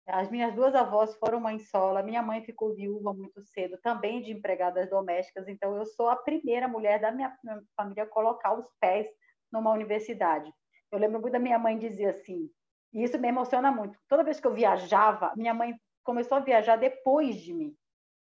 as 0.07 0.29
minhas 0.29 0.53
duas 0.53 0.75
avós 0.75 1.15
foram 1.15 1.39
mãe 1.39 1.59
solo, 1.59 1.97
a 1.97 2.03
minha 2.03 2.21
mãe 2.21 2.43
ficou 2.43 2.75
viúva 2.75 3.13
muito 3.13 3.41
cedo, 3.41 3.77
também 3.81 4.21
de 4.21 4.31
empregadas 4.31 4.89
domésticas, 4.89 5.47
então 5.47 5.75
eu 5.75 5.86
sou 5.86 6.09
a 6.09 6.15
primeira 6.15 6.67
mulher 6.67 6.99
da 6.99 7.12
minha 7.12 7.36
família 7.75 8.03
a 8.03 8.07
colocar 8.07 8.53
os 8.53 8.67
pés 8.79 9.07
numa 9.51 9.71
universidade. 9.71 10.51
Eu 10.93 10.99
lembro 10.99 11.19
muito 11.19 11.34
da 11.34 11.39
minha 11.39 11.58
mãe 11.58 11.75
dizer 11.75 12.10
assim, 12.10 12.51
e 12.93 13.03
isso 13.03 13.17
me 13.17 13.27
emociona 13.27 13.71
muito. 13.71 13.97
Toda 14.08 14.23
vez 14.23 14.39
que 14.39 14.45
eu 14.45 14.53
viajava, 14.53 15.34
minha 15.36 15.51
mãe 15.51 15.75
começou 16.03 16.38
a 16.38 16.41
viajar 16.41 16.75
depois 16.75 17.38
de 17.38 17.51
mim. 17.51 17.75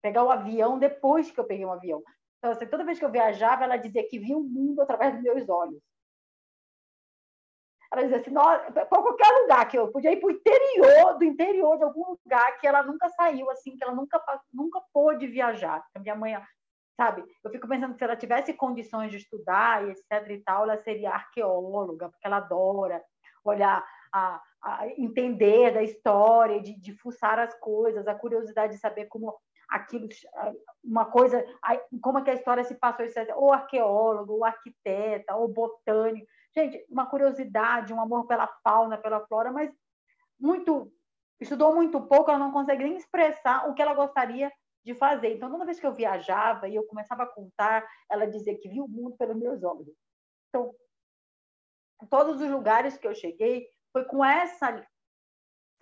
Pegar 0.03 0.25
o 0.25 0.31
avião 0.31 0.79
depois 0.79 1.31
que 1.31 1.41
eu 1.41 1.45
peguei 1.45 1.65
um 1.65 1.73
avião. 1.73 2.03
Então, 2.37 2.51
assim, 2.51 2.67
toda 2.67 2.85
vez 2.85 2.99
que 2.99 3.05
eu 3.05 3.11
viajava, 3.11 3.65
ela 3.65 3.79
dizia 3.79 4.07
que 4.07 4.19
via 4.19 4.37
o 4.37 4.43
mundo 4.43 4.83
através 4.83 5.15
dos 5.15 5.23
meus 5.23 5.49
olhos. 5.49 5.81
Ela 7.91 8.03
dizia 8.03 8.19
assim, 8.19 8.31
para 8.75 8.85
qualquer 8.85 9.41
lugar 9.41 9.67
que 9.67 9.79
eu 9.79 9.91
podia 9.91 10.13
ir 10.13 10.21
para 10.21 10.29
o 10.29 10.31
interior, 10.31 11.17
do 11.17 11.25
interior 11.25 11.79
de 11.79 11.85
algum 11.85 12.11
lugar 12.11 12.59
que 12.59 12.67
ela 12.67 12.83
nunca 12.83 13.09
saiu, 13.09 13.51
assim, 13.51 13.75
que 13.75 13.83
ela 13.83 13.95
nunca, 13.95 14.23
nunca 14.53 14.83
pôde 14.93 15.27
viajar. 15.27 15.83
A 15.95 15.99
minha 15.99 16.15
mãe 16.15 16.35
sabe? 17.01 17.25
Eu 17.43 17.51
fico 17.51 17.67
pensando 17.67 17.95
que 17.95 17.99
se 17.99 18.05
ela 18.05 18.15
tivesse 18.15 18.53
condições 18.53 19.11
de 19.11 19.17
estudar 19.17 19.89
e 19.89 19.93
etc 19.93 20.29
e 20.29 20.39
tal, 20.43 20.65
ela 20.65 20.77
seria 20.77 21.13
arqueóloga, 21.13 22.11
porque 22.11 22.27
ela 22.27 22.37
adora 22.37 23.03
olhar, 23.43 23.83
a, 24.13 24.39
a 24.63 24.87
entender 24.99 25.73
da 25.73 25.83
história, 25.83 26.61
de, 26.61 26.79
de 26.79 26.93
fuçar 26.99 27.39
as 27.39 27.55
coisas, 27.59 28.07
a 28.07 28.15
curiosidade 28.15 28.75
de 28.75 28.81
saber 28.81 29.07
como 29.07 29.35
aquilo, 29.71 30.09
uma 30.85 31.07
coisa, 31.07 31.43
como 32.03 32.19
é 32.19 32.23
que 32.23 32.31
a 32.33 32.35
história 32.35 32.65
se 32.65 32.75
passou, 32.75 33.07
etc. 33.07 33.33
Ou 33.35 33.51
arqueólogo, 33.51 34.35
ou 34.35 34.45
arquiteta, 34.45 35.35
ou 35.37 35.49
botânico. 35.49 36.27
Gente, 36.55 36.85
uma 36.91 37.07
curiosidade, 37.07 37.95
um 37.95 38.01
amor 38.01 38.27
pela 38.27 38.47
fauna, 38.63 38.99
pela 38.99 39.27
flora, 39.27 39.51
mas 39.51 39.71
muito 40.39 40.93
estudou 41.41 41.75
muito 41.75 41.99
pouco, 42.03 42.31
ela 42.31 42.39
não 42.39 42.53
consegue 42.53 42.85
nem 42.85 42.97
expressar 42.97 43.71
o 43.71 43.73
que 43.73 43.81
ela 43.81 43.95
gostaria 43.95 44.53
de 44.85 44.95
fazer. 44.95 45.35
Então, 45.35 45.51
toda 45.51 45.65
vez 45.65 45.79
que 45.79 45.87
eu 45.87 45.95
viajava 45.95 46.69
e 46.69 46.75
eu 46.75 46.85
começava 46.87 47.25
a 47.25 47.27
contar, 47.27 47.87
ela 48.09 48.27
dizia 48.27 48.59
que 48.59 48.69
via 48.69 48.83
o 48.83 48.89
mundo 48.89 49.17
pelos 49.17 49.37
meus 49.37 49.63
olhos. 49.63 49.89
Então, 50.49 50.75
todos 52.09 52.41
os 52.41 52.51
lugares 52.51 52.97
que 52.97 53.07
eu 53.07 53.15
cheguei, 53.15 53.69
foi 53.93 54.05
com 54.05 54.25
essa, 54.25 54.87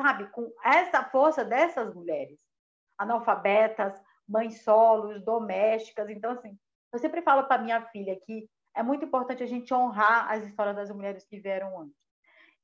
sabe, 0.00 0.28
com 0.30 0.50
essa 0.64 1.04
força 1.04 1.44
dessas 1.44 1.94
mulheres, 1.94 2.38
analfabetas, 2.96 4.00
mães 4.26 4.62
solos, 4.62 5.22
domésticas. 5.24 6.08
Então, 6.08 6.32
assim, 6.32 6.58
eu 6.92 6.98
sempre 6.98 7.22
falo 7.22 7.46
para 7.46 7.62
minha 7.62 7.84
filha 7.86 8.18
que 8.20 8.48
é 8.74 8.82
muito 8.82 9.04
importante 9.04 9.42
a 9.42 9.46
gente 9.46 9.72
honrar 9.72 10.30
as 10.30 10.44
histórias 10.44 10.76
das 10.76 10.90
mulheres 10.90 11.24
que 11.24 11.40
vieram 11.40 11.80
antes. 11.80 11.96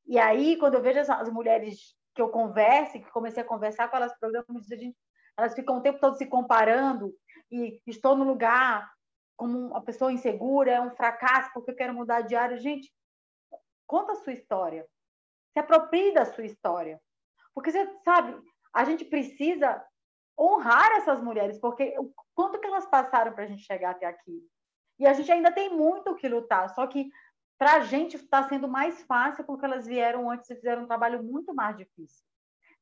E 0.06 0.18
aí, 0.18 0.56
quando 0.58 0.74
eu 0.74 0.82
vejo 0.82 1.00
as 1.00 1.28
mulheres 1.28 1.96
que 2.14 2.22
eu 2.22 2.28
converso, 2.28 2.92
que 2.92 3.10
comecei 3.10 3.42
a 3.42 3.46
conversar 3.46 3.88
com 3.88 3.96
elas 3.96 4.16
programas, 4.18 4.70
a 4.70 4.76
gente 4.76 4.96
elas 5.36 5.54
ficam 5.54 5.78
o 5.78 5.80
tempo 5.80 5.98
todo 6.00 6.16
se 6.16 6.26
comparando 6.26 7.14
e 7.50 7.80
estou 7.86 8.16
no 8.16 8.24
lugar 8.24 8.92
como 9.36 9.68
uma 9.68 9.82
pessoa 9.82 10.12
insegura, 10.12 10.72
é 10.72 10.80
um 10.80 10.94
fracasso 10.94 11.50
porque 11.52 11.72
eu 11.72 11.76
quero 11.76 11.94
mudar 11.94 12.20
de 12.22 12.36
área. 12.36 12.56
Gente, 12.56 12.92
conta 13.86 14.12
a 14.12 14.16
sua 14.16 14.32
história. 14.32 14.86
Se 15.52 15.58
aproprie 15.58 16.12
da 16.12 16.24
sua 16.24 16.44
história. 16.44 17.00
Porque 17.52 17.70
você 17.70 17.86
sabe, 18.04 18.36
a 18.72 18.84
gente 18.84 19.04
precisa 19.04 19.84
honrar 20.38 20.90
essas 20.96 21.22
mulheres, 21.22 21.58
porque 21.58 21.96
o 21.98 22.12
quanto 22.34 22.58
que 22.58 22.66
elas 22.66 22.86
passaram 22.86 23.32
para 23.32 23.44
a 23.44 23.46
gente 23.46 23.62
chegar 23.62 23.90
até 23.90 24.06
aqui. 24.06 24.44
E 24.98 25.06
a 25.06 25.12
gente 25.12 25.30
ainda 25.30 25.52
tem 25.52 25.70
muito 25.70 26.14
que 26.16 26.28
lutar, 26.28 26.68
só 26.70 26.86
que 26.86 27.08
para 27.58 27.74
a 27.74 27.80
gente 27.80 28.16
está 28.16 28.48
sendo 28.48 28.68
mais 28.68 29.02
fácil 29.04 29.44
porque 29.44 29.64
elas 29.64 29.86
vieram 29.86 30.28
antes 30.30 30.50
e 30.50 30.56
fizeram 30.56 30.82
um 30.82 30.86
trabalho 30.86 31.22
muito 31.22 31.54
mais 31.54 31.76
difícil. 31.76 32.24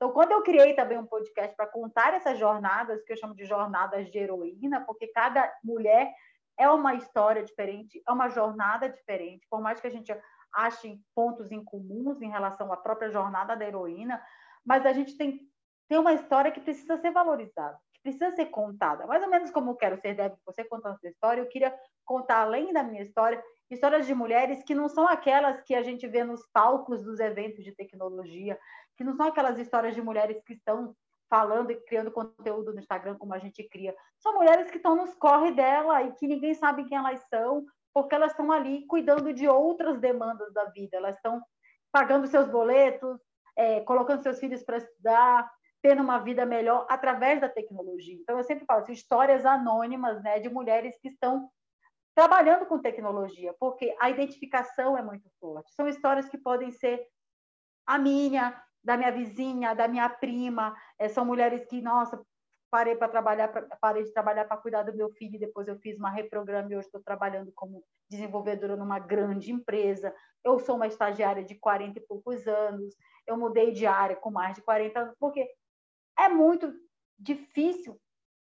Então, 0.02 0.12
quando 0.12 0.32
eu 0.32 0.42
criei 0.42 0.74
também 0.74 0.98
um 0.98 1.06
podcast 1.06 1.54
para 1.54 1.64
contar 1.64 2.12
essas 2.12 2.36
jornadas, 2.36 3.04
que 3.04 3.12
eu 3.12 3.16
chamo 3.16 3.36
de 3.36 3.44
jornadas 3.44 4.10
de 4.10 4.18
heroína, 4.18 4.80
porque 4.80 5.06
cada 5.06 5.48
mulher 5.62 6.12
é 6.58 6.68
uma 6.68 6.96
história 6.96 7.40
diferente, 7.40 8.02
é 8.04 8.10
uma 8.10 8.28
jornada 8.28 8.88
diferente, 8.88 9.46
por 9.48 9.60
mais 9.60 9.80
que 9.80 9.86
a 9.86 9.90
gente 9.90 10.12
ache 10.52 11.00
pontos 11.14 11.52
em 11.52 11.62
comuns 11.62 12.20
em 12.20 12.28
relação 12.28 12.72
à 12.72 12.76
própria 12.76 13.12
jornada 13.12 13.54
da 13.54 13.64
heroína, 13.64 14.20
mas 14.64 14.84
a 14.84 14.92
gente 14.92 15.16
tem, 15.16 15.48
tem 15.88 15.98
uma 16.00 16.14
história 16.14 16.50
que 16.50 16.60
precisa 16.60 16.96
ser 16.96 17.12
valorizada, 17.12 17.78
que 17.94 18.02
precisa 18.02 18.32
ser 18.32 18.46
contada. 18.46 19.06
Mais 19.06 19.22
ou 19.22 19.30
menos 19.30 19.52
como 19.52 19.70
eu 19.70 19.76
quero 19.76 20.00
ser 20.00 20.16
deve 20.16 20.34
você 20.44 20.64
contando 20.64 20.98
sua 20.98 21.10
história, 21.10 21.40
eu 21.40 21.48
queria 21.48 21.72
contar, 22.04 22.38
além 22.38 22.72
da 22.72 22.82
minha 22.82 23.02
história, 23.02 23.40
histórias 23.70 24.04
de 24.04 24.14
mulheres 24.16 24.64
que 24.64 24.74
não 24.74 24.88
são 24.88 25.06
aquelas 25.06 25.62
que 25.62 25.76
a 25.76 25.82
gente 25.82 26.08
vê 26.08 26.24
nos 26.24 26.44
palcos 26.52 27.04
dos 27.04 27.20
eventos 27.20 27.64
de 27.64 27.70
tecnologia, 27.70 28.58
que 28.96 29.04
não 29.04 29.14
são 29.14 29.26
aquelas 29.26 29.58
histórias 29.58 29.94
de 29.94 30.02
mulheres 30.02 30.42
que 30.44 30.54
estão 30.54 30.94
falando 31.28 31.70
e 31.70 31.80
criando 31.86 32.10
conteúdo 32.10 32.72
no 32.72 32.78
Instagram 32.78 33.16
como 33.16 33.32
a 33.32 33.38
gente 33.38 33.66
cria. 33.68 33.96
São 34.18 34.34
mulheres 34.34 34.70
que 34.70 34.76
estão 34.76 34.94
nos 34.94 35.14
corre 35.14 35.50
dela 35.52 36.02
e 36.02 36.12
que 36.12 36.26
ninguém 36.26 36.54
sabe 36.54 36.84
quem 36.84 36.98
elas 36.98 37.22
são, 37.28 37.64
porque 37.94 38.14
elas 38.14 38.32
estão 38.32 38.52
ali 38.52 38.86
cuidando 38.86 39.32
de 39.32 39.48
outras 39.48 39.98
demandas 39.98 40.52
da 40.52 40.64
vida. 40.66 40.96
Elas 40.96 41.16
estão 41.16 41.42
pagando 41.90 42.26
seus 42.26 42.48
boletos, 42.48 43.18
é, 43.56 43.80
colocando 43.80 44.22
seus 44.22 44.38
filhos 44.38 44.62
para 44.62 44.78
estudar, 44.78 45.50
tendo 45.82 46.02
uma 46.02 46.18
vida 46.18 46.46
melhor 46.46 46.86
através 46.88 47.40
da 47.40 47.48
tecnologia. 47.48 48.14
Então, 48.14 48.38
eu 48.38 48.44
sempre 48.44 48.64
falo 48.64 48.80
assim, 48.80 48.92
histórias 48.92 49.44
anônimas 49.44 50.22
né, 50.22 50.38
de 50.38 50.48
mulheres 50.48 50.98
que 51.00 51.08
estão 51.08 51.50
trabalhando 52.14 52.66
com 52.66 52.78
tecnologia, 52.78 53.54
porque 53.58 53.94
a 54.00 54.10
identificação 54.10 54.96
é 54.96 55.02
muito 55.02 55.28
forte. 55.40 55.72
São 55.74 55.88
histórias 55.88 56.28
que 56.28 56.38
podem 56.38 56.70
ser 56.70 57.06
a 57.86 57.98
minha, 57.98 58.62
da 58.82 58.96
minha 58.96 59.12
vizinha, 59.12 59.74
da 59.74 59.86
minha 59.88 60.08
prima. 60.08 60.74
É, 60.98 61.08
são 61.08 61.24
mulheres 61.24 61.64
que, 61.66 61.80
nossa, 61.80 62.20
parei 62.70 62.96
para 62.96 63.08
trabalhar, 63.08 63.48
pra, 63.48 63.62
parei 63.80 64.02
de 64.02 64.12
trabalhar 64.12 64.46
para 64.46 64.56
cuidar 64.56 64.82
do 64.82 64.94
meu 64.94 65.10
filho, 65.10 65.38
depois 65.38 65.68
eu 65.68 65.76
fiz 65.76 65.98
uma 65.98 66.10
reprograma 66.10 66.72
e 66.72 66.76
hoje 66.76 66.86
estou 66.86 67.02
trabalhando 67.02 67.52
como 67.54 67.84
desenvolvedora 68.10 68.76
numa 68.76 68.98
grande 68.98 69.52
empresa. 69.52 70.14
Eu 70.42 70.58
sou 70.58 70.76
uma 70.76 70.86
estagiária 70.86 71.44
de 71.44 71.54
40 71.54 71.98
e 71.98 72.06
poucos 72.06 72.48
anos. 72.48 72.94
Eu 73.26 73.36
mudei 73.36 73.72
de 73.72 73.86
área 73.86 74.16
com 74.16 74.30
mais 74.30 74.54
de 74.54 74.62
40 74.62 75.00
anos, 75.00 75.14
porque 75.18 75.46
é 76.18 76.28
muito 76.28 76.72
difícil 77.18 78.00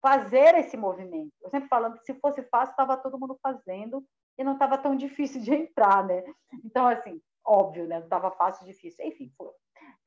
fazer 0.03 0.55
esse 0.55 0.77
movimento. 0.77 1.33
Eu 1.43 1.51
sempre 1.51 1.69
falando 1.69 1.99
que 1.99 2.05
se 2.05 2.15
fosse 2.21 2.43
fácil, 2.45 2.73
estava 2.73 2.97
todo 2.97 3.19
mundo 3.19 3.39
fazendo 3.43 4.05
e 4.39 4.45
não 4.45 4.55
estava 4.55 4.79
tão 4.79 4.95
difícil 4.97 5.41
de 5.41 5.55
entrar, 5.55 6.07
né? 6.07 6.23
Então, 6.65 6.87
assim, 6.87 7.21
óbvio, 7.45 7.87
né? 7.87 7.99
Não 7.99 8.05
estava 8.05 8.31
fácil, 8.31 8.67
difícil. 8.67 9.05
Enfim, 9.07 9.33
foi. 9.37 9.51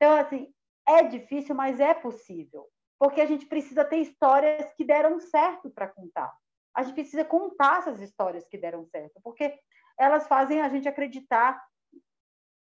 Então, 0.04 0.18
assim, 0.18 0.52
é 0.86 1.02
difícil, 1.04 1.54
mas 1.54 1.80
é 1.80 1.94
possível. 1.94 2.68
porque 2.98 3.22
a 3.22 3.26
gente 3.26 3.46
precisa 3.46 3.84
ter 3.84 3.96
histórias 3.96 4.72
que 4.74 4.84
deram 4.84 5.18
certo 5.18 5.70
para 5.70 5.88
contar. 5.88 6.32
A 6.74 6.82
gente 6.82 6.94
precisa 6.94 7.24
contar 7.24 7.78
essas 7.78 8.00
histórias 8.00 8.46
que 8.46 8.58
deram 8.58 8.84
certo, 8.86 9.20
porque 9.22 9.58
elas 9.98 10.28
fazem 10.28 10.60
a 10.60 10.68
gente 10.68 10.88
acreditar 10.88 11.62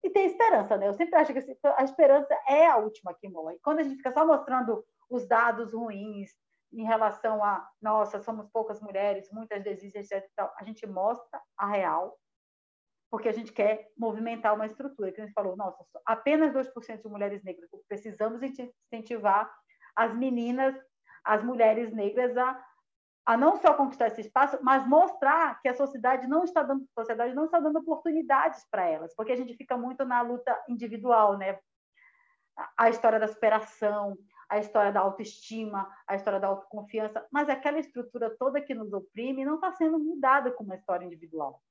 e 0.04 0.10
ter 0.10 0.22
esperança, 0.22 0.76
né? 0.76 0.88
Eu 0.88 0.94
sempre 0.94 1.16
acho 1.16 1.32
que 1.32 1.58
a 1.64 1.84
esperança 1.84 2.34
é 2.48 2.66
a 2.66 2.76
última 2.76 3.14
que 3.14 3.28
morre. 3.28 3.58
Quando 3.62 3.78
a 3.78 3.82
gente 3.82 3.96
fica 3.96 4.12
só 4.12 4.26
mostrando 4.26 4.84
os 5.08 5.26
dados 5.26 5.72
ruins 5.72 6.30
em 6.72 6.84
relação 6.84 7.42
a, 7.44 7.68
nossa, 7.80 8.20
somos 8.20 8.48
poucas 8.50 8.80
mulheres, 8.80 9.30
muitas 9.32 9.62
desistem, 9.62 10.02
etc. 10.02 10.28
A 10.56 10.64
gente 10.64 10.86
mostra 10.86 11.40
a 11.56 11.66
real, 11.68 12.18
porque 13.10 13.28
a 13.28 13.32
gente 13.32 13.52
quer 13.52 13.90
movimentar 13.98 14.54
uma 14.54 14.66
estrutura. 14.66 15.10
Que 15.10 15.20
a 15.20 15.24
gente 15.24 15.34
falou, 15.34 15.56
nossa, 15.56 15.84
apenas 16.06 16.52
2% 16.52 17.02
de 17.02 17.08
mulheres 17.08 17.42
negras. 17.42 17.68
Precisamos 17.88 18.40
incentivar 18.42 19.52
as 19.96 20.14
meninas, 20.14 20.74
as 21.24 21.42
mulheres 21.42 21.92
negras 21.92 22.36
a, 22.36 22.64
a 23.26 23.36
não 23.36 23.56
só 23.56 23.74
conquistar 23.74 24.06
esse 24.06 24.20
espaço, 24.20 24.58
mas 24.62 24.86
mostrar 24.86 25.60
que 25.60 25.68
a 25.68 25.74
sociedade 25.74 26.26
não 26.26 26.44
está 26.44 26.62
dando, 26.62 26.86
sociedade 26.94 27.34
não 27.34 27.46
está 27.46 27.58
dando 27.58 27.78
oportunidades 27.78 28.64
para 28.70 28.86
elas, 28.86 29.14
porque 29.14 29.32
a 29.32 29.36
gente 29.36 29.54
fica 29.54 29.76
muito 29.76 30.04
na 30.04 30.22
luta 30.22 30.58
individual, 30.68 31.36
né? 31.36 31.58
A 32.76 32.88
história 32.88 33.18
da 33.18 33.28
superação, 33.28 34.16
a 34.48 34.58
história 34.58 34.92
da 34.92 35.00
autoestima, 35.00 35.88
a 36.06 36.14
história 36.14 36.40
da 36.40 36.48
autoconfiança, 36.48 37.26
mas 37.32 37.48
aquela 37.48 37.78
estrutura 37.78 38.36
toda 38.38 38.60
que 38.60 38.74
nos 38.74 38.92
oprime 38.92 39.44
não 39.44 39.56
está 39.56 39.72
sendo 39.72 39.98
mudada 39.98 40.50
com 40.50 40.64
uma 40.64 40.74
história 40.74 41.04
individual. 41.04 41.62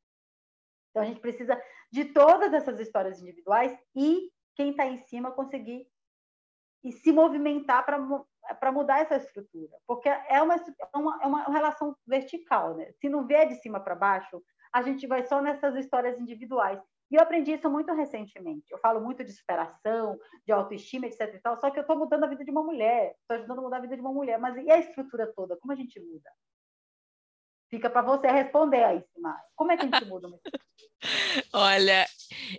Então 0.90 1.04
a 1.04 1.06
gente 1.06 1.20
precisa 1.20 1.60
de 1.92 2.06
todas 2.06 2.54
essas 2.54 2.80
histórias 2.80 3.22
individuais 3.22 3.78
e 3.96 4.30
quem 4.56 4.72
está 4.72 4.86
em 4.86 4.98
cima 4.98 5.32
conseguir 5.32 5.88
e 6.84 6.92
se 6.92 7.12
movimentar 7.12 7.86
para 7.86 8.72
mudar 8.72 9.00
essa 9.00 9.18
estrutura, 9.18 9.78
porque 9.86 10.08
é 10.08 10.42
uma, 10.42 10.56
é 10.56 10.98
uma, 10.98 11.20
é 11.24 11.28
uma 11.28 11.44
relação 11.52 11.96
vertical, 12.08 12.76
né? 12.76 12.92
Se 13.00 13.10
não 13.10 13.28
vier 13.28 13.48
de 13.48 13.56
cima 13.56 13.80
para 13.80 13.96
baixo, 13.96 14.42
a 14.72 14.82
gente 14.82 15.06
vai 15.08 15.26
só 15.26 15.42
nessas 15.42 15.76
histórias 15.76 16.18
individuais. 16.20 16.80
E 17.12 17.16
eu 17.16 17.22
aprendi 17.22 17.54
isso 17.54 17.70
muito 17.70 17.92
recentemente. 17.94 18.72
Eu 18.72 18.78
falo 18.78 19.02
muito 19.02 19.24
de 19.24 19.32
superação, 19.34 20.18
de 20.46 20.52
autoestima, 20.52 21.08
etc. 21.08 21.34
E 21.34 21.40
tal, 21.40 21.60
só 21.60 21.72
que 21.72 21.80
eu 21.80 21.82
estou 21.82 21.98
mudando 21.98 22.24
a 22.24 22.28
vida 22.28 22.46
de 22.46 22.52
uma 22.52 22.64
mulher, 22.64 23.16
estou 23.22 23.38
ajudando 23.38 23.60
a 23.60 23.62
mudar 23.64 23.78
a 23.78 23.82
vida 23.82 23.96
de 23.96 24.02
uma 24.02 24.14
mulher. 24.14 24.38
Mas 24.40 24.56
e 24.58 24.70
a 24.70 24.78
estrutura 24.78 25.32
toda? 25.36 25.58
Como 25.58 25.74
a 25.74 25.76
gente 25.76 26.00
muda? 26.00 26.30
Fica 27.70 27.90
para 27.90 28.02
você 28.02 28.28
responder 28.32 28.84
aí, 28.84 29.04
Simar. 29.14 29.40
Como 29.56 29.72
é 29.72 29.78
que 29.78 29.86
a 29.86 29.86
gente 29.86 30.06
muda 30.06 30.28
estrutura? 30.28 30.64
Olha, 31.54 32.08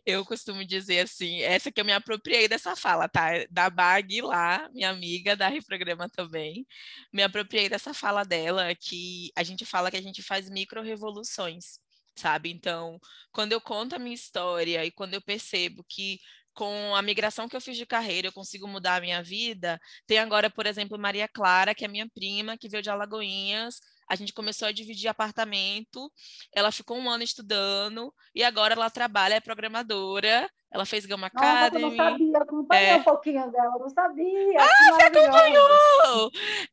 eu 0.07 0.25
costumo 0.25 0.65
dizer 0.65 1.01
assim, 1.01 1.41
essa 1.43 1.71
que 1.71 1.81
eu 1.81 1.85
me 1.85 1.93
apropriei 1.93 2.47
dessa 2.47 2.77
fala, 2.77 3.09
tá? 3.09 3.31
Da 3.51 3.69
Bag 3.69 4.23
lá, 4.23 4.69
minha 4.73 4.89
amiga 4.89 5.37
da 5.37 5.49
Reprograma 5.49 6.09
também. 6.09 6.67
Me 7.13 7.23
apropriei 7.23 7.69
dessa 7.69 7.93
fala 7.93 8.25
dela, 8.25 8.75
que 8.75 9.31
a 9.37 9.43
gente 9.43 9.67
fala 9.67 9.91
que 9.91 9.97
a 9.97 10.03
gente 10.03 10.23
faz 10.23 10.49
micro-revoluções, 10.49 11.81
sabe? 12.17 12.51
Então, 12.51 12.99
quando 13.33 13.53
eu 13.53 13.61
conto 13.61 13.97
a 13.97 13.99
minha 13.99 14.15
história 14.15 14.85
e 14.85 14.93
quando 14.93 15.15
eu 15.15 15.23
percebo 15.23 15.85
que 15.89 16.21
com 16.55 16.95
a 16.95 17.03
migração 17.03 17.49
que 17.49 17.57
eu 17.57 17.61
fiz 17.61 17.77
de 17.77 17.87
carreira, 17.87 18.29
eu 18.29 18.33
consigo 18.33 18.67
mudar 18.69 18.97
a 18.97 19.01
minha 19.01 19.23
vida. 19.23 19.81
Tem 20.07 20.19
agora, 20.19 20.51
por 20.51 20.67
exemplo, 20.67 20.99
Maria 20.99 21.29
Clara, 21.29 21.75
que 21.75 21.85
é 21.85 21.89
minha 21.89 22.09
prima, 22.13 22.57
que 22.59 22.69
veio 22.69 22.83
de 22.83 22.91
Alagoinhas, 22.91 23.81
a 24.11 24.17
gente 24.17 24.33
começou 24.33 24.67
a 24.67 24.73
dividir 24.73 25.07
apartamento, 25.07 26.11
ela 26.53 26.73
ficou 26.73 26.99
um 26.99 27.09
ano 27.09 27.23
estudando 27.23 28.13
e 28.35 28.43
agora 28.43 28.75
ela 28.75 28.91
trabalha, 28.91 29.35
é 29.35 29.41
programadora, 29.41 30.51
ela 30.69 30.85
fez 30.85 31.07
Gama 31.07 31.29
Academy. 31.29 31.85
Eu 31.85 31.91
não 31.91 31.97
sabia, 31.97 32.39
acompanhei 32.39 32.89
é... 32.89 32.97
um 32.97 33.03
pouquinho 33.05 33.51
dela, 33.53 33.79
não 33.79 33.89
sabia. 33.89 34.61
Ah, 34.61 34.93
você 34.93 35.03
acompanhou! 35.03 36.31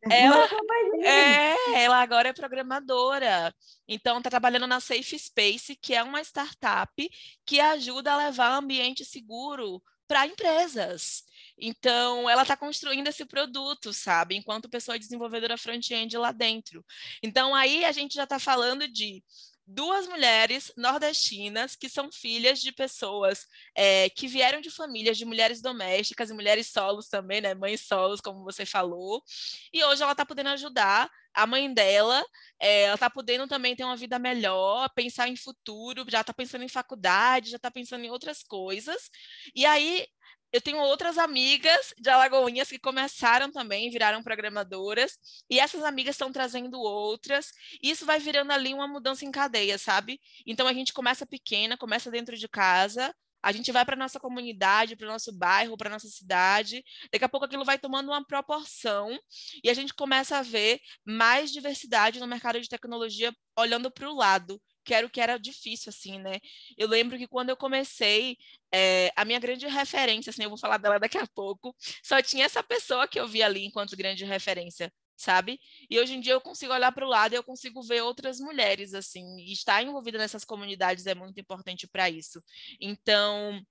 Ela, 0.09 0.49
é, 1.03 1.83
ela 1.83 2.01
agora 2.01 2.29
é 2.29 2.33
programadora. 2.33 3.53
Então, 3.87 4.17
está 4.17 4.31
trabalhando 4.31 4.65
na 4.65 4.79
Safe 4.79 5.19
Space, 5.19 5.75
que 5.75 5.93
é 5.93 6.01
uma 6.01 6.21
startup 6.21 6.91
que 7.45 7.59
ajuda 7.59 8.13
a 8.13 8.17
levar 8.17 8.57
ambiente 8.57 9.05
seguro 9.05 9.79
para 10.07 10.25
empresas. 10.25 11.23
Então, 11.57 12.29
ela 12.29 12.43
está 12.43 12.55
construindo 12.55 13.07
esse 13.07 13.25
produto, 13.25 13.93
sabe? 13.93 14.35
Enquanto 14.35 14.69
pessoa 14.69 14.99
desenvolvedora 14.99 15.57
front-end 15.57 16.17
lá 16.17 16.31
dentro. 16.31 16.85
Então, 17.23 17.55
aí 17.55 17.83
a 17.83 17.91
gente 17.91 18.13
já 18.15 18.23
está 18.23 18.39
falando 18.39 18.87
de 18.87 19.23
duas 19.67 20.07
mulheres 20.07 20.71
nordestinas 20.77 21.75
que 21.75 21.89
são 21.89 22.09
filhas 22.09 22.61
de 22.61 22.71
pessoas 22.71 23.45
é, 23.75 24.09
que 24.09 24.25
vieram 24.25 24.61
de 24.61 24.71
famílias 24.71 25.17
de 25.17 25.25
mulheres 25.25 25.61
domésticas 25.61 26.29
e 26.29 26.33
mulheres 26.33 26.67
solos 26.71 27.09
também, 27.09 27.41
né? 27.41 27.53
Mães 27.53 27.81
solos, 27.81 28.21
como 28.21 28.45
você 28.45 28.65
falou. 28.65 29.21
E 29.73 29.83
hoje 29.83 30.01
ela 30.01 30.13
está 30.13 30.25
podendo 30.25 30.49
ajudar 30.51 31.09
a 31.33 31.45
mãe 31.45 31.71
dela, 31.71 32.23
é, 32.59 32.83
ela 32.83 32.95
está 32.95 33.09
podendo 33.09 33.45
também 33.47 33.75
ter 33.75 33.83
uma 33.83 33.97
vida 33.97 34.17
melhor, 34.17 34.89
pensar 34.95 35.27
em 35.27 35.35
futuro, 35.35 36.05
já 36.07 36.21
está 36.21 36.33
pensando 36.33 36.63
em 36.63 36.69
faculdade, 36.69 37.51
já 37.51 37.57
está 37.57 37.69
pensando 37.69 38.05
em 38.05 38.09
outras 38.09 38.41
coisas. 38.41 39.09
E 39.53 39.65
aí 39.65 40.07
eu 40.51 40.61
tenho 40.61 40.79
outras 40.79 41.17
amigas 41.17 41.93
de 41.97 42.09
Alagoinhas 42.09 42.69
que 42.69 42.79
começaram 42.79 43.51
também, 43.51 43.89
viraram 43.89 44.23
programadoras, 44.23 45.17
e 45.49 45.59
essas 45.59 45.83
amigas 45.83 46.15
estão 46.15 46.31
trazendo 46.31 46.79
outras, 46.79 47.51
e 47.81 47.89
isso 47.89 48.05
vai 48.05 48.19
virando 48.19 48.51
ali 48.51 48.73
uma 48.73 48.87
mudança 48.87 49.25
em 49.25 49.31
cadeia, 49.31 49.77
sabe? 49.77 50.19
Então 50.45 50.67
a 50.67 50.73
gente 50.73 50.93
começa 50.93 51.25
pequena, 51.25 51.77
começa 51.77 52.09
dentro 52.09 52.37
de 52.37 52.47
casa, 52.47 53.13
a 53.41 53.51
gente 53.51 53.71
vai 53.71 53.85
para 53.85 53.95
nossa 53.95 54.19
comunidade, 54.19 54.95
para 54.95 55.07
o 55.07 55.11
nosso 55.11 55.31
bairro, 55.31 55.77
para 55.77 55.89
nossa 55.89 56.09
cidade. 56.09 56.83
Daqui 57.11 57.23
a 57.23 57.29
pouco 57.29 57.45
aquilo 57.45 57.63
vai 57.63 57.77
tomando 57.77 58.09
uma 58.09 58.25
proporção 58.25 59.17
e 59.63 59.69
a 59.69 59.73
gente 59.73 59.93
começa 59.93 60.37
a 60.37 60.41
ver 60.41 60.81
mais 61.05 61.51
diversidade 61.51 62.19
no 62.19 62.27
mercado 62.27 62.59
de 62.59 62.67
tecnologia 62.67 63.33
olhando 63.57 63.91
para 63.91 64.09
o 64.09 64.15
lado 64.15 64.61
que 64.87 64.93
era 64.93 65.05
o 65.05 65.09
que 65.09 65.19
era 65.19 65.37
difícil, 65.37 65.89
assim, 65.89 66.17
né? 66.17 66.39
Eu 66.77 66.87
lembro 66.87 67.17
que 67.17 67.27
quando 67.27 67.49
eu 67.49 67.57
comecei, 67.57 68.37
é, 68.73 69.11
a 69.17 69.25
minha 69.25 69.37
grande 69.37 69.67
referência, 69.67 70.29
assim, 70.29 70.43
eu 70.43 70.49
vou 70.49 70.57
falar 70.57 70.77
dela 70.77 70.97
daqui 70.97 71.17
a 71.17 71.27
pouco, 71.27 71.75
só 72.01 72.21
tinha 72.21 72.45
essa 72.45 72.63
pessoa 72.63 73.05
que 73.07 73.19
eu 73.19 73.27
via 73.27 73.45
ali 73.45 73.65
enquanto 73.65 73.97
grande 73.97 74.23
referência, 74.23 74.91
sabe? 75.17 75.59
E 75.89 75.99
hoje 75.99 76.13
em 76.15 76.21
dia 76.21 76.33
eu 76.33 76.41
consigo 76.41 76.73
olhar 76.73 76.91
para 76.93 77.05
o 77.05 77.09
lado 77.09 77.33
e 77.33 77.35
eu 77.35 77.43
consigo 77.43 77.81
ver 77.83 78.01
outras 78.01 78.39
mulheres, 78.39 78.93
assim, 78.93 79.25
e 79.39 79.51
estar 79.51 79.83
envolvida 79.83 80.17
nessas 80.17 80.45
comunidades 80.45 81.05
é 81.05 81.13
muito 81.13 81.37
importante 81.39 81.85
para 81.85 82.09
isso. 82.09 82.41
Então, 82.79 83.61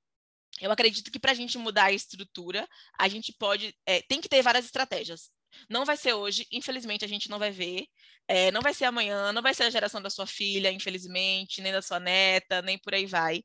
eu 0.61 0.71
acredito 0.71 1.11
que 1.11 1.19
para 1.19 1.33
a 1.33 1.35
gente 1.35 1.57
mudar 1.57 1.85
a 1.85 1.93
estrutura, 1.93 2.69
a 2.99 3.09
gente 3.09 3.33
pode, 3.33 3.75
é, 3.87 4.03
tem 4.03 4.21
que 4.21 4.29
ter 4.29 4.43
várias 4.43 4.67
estratégias. 4.67 5.31
Não 5.69 5.85
vai 5.85 5.97
ser 5.97 6.15
hoje, 6.15 6.47
infelizmente 6.53 7.05
a 7.05 7.09
gente 7.09 7.29
não 7.31 7.39
vai 7.39 7.51
ver. 7.51 7.87
É, 8.29 8.51
não 8.51 8.61
vai 8.61 8.75
ser 8.75 8.87
amanhã, 8.87 9.33
não 9.33 9.43
vai 9.43 9.55
ser 9.55 9.65
a 9.65 9.71
geração 9.71 10.03
da 10.03 10.11
sua 10.11 10.27
filha, 10.27 10.73
infelizmente, 10.73 11.63
nem 11.63 11.73
da 11.73 11.81
sua 11.83 12.01
neta, 12.01 12.61
nem 12.63 12.79
por 12.79 12.95
aí 12.95 13.07
vai. 13.07 13.43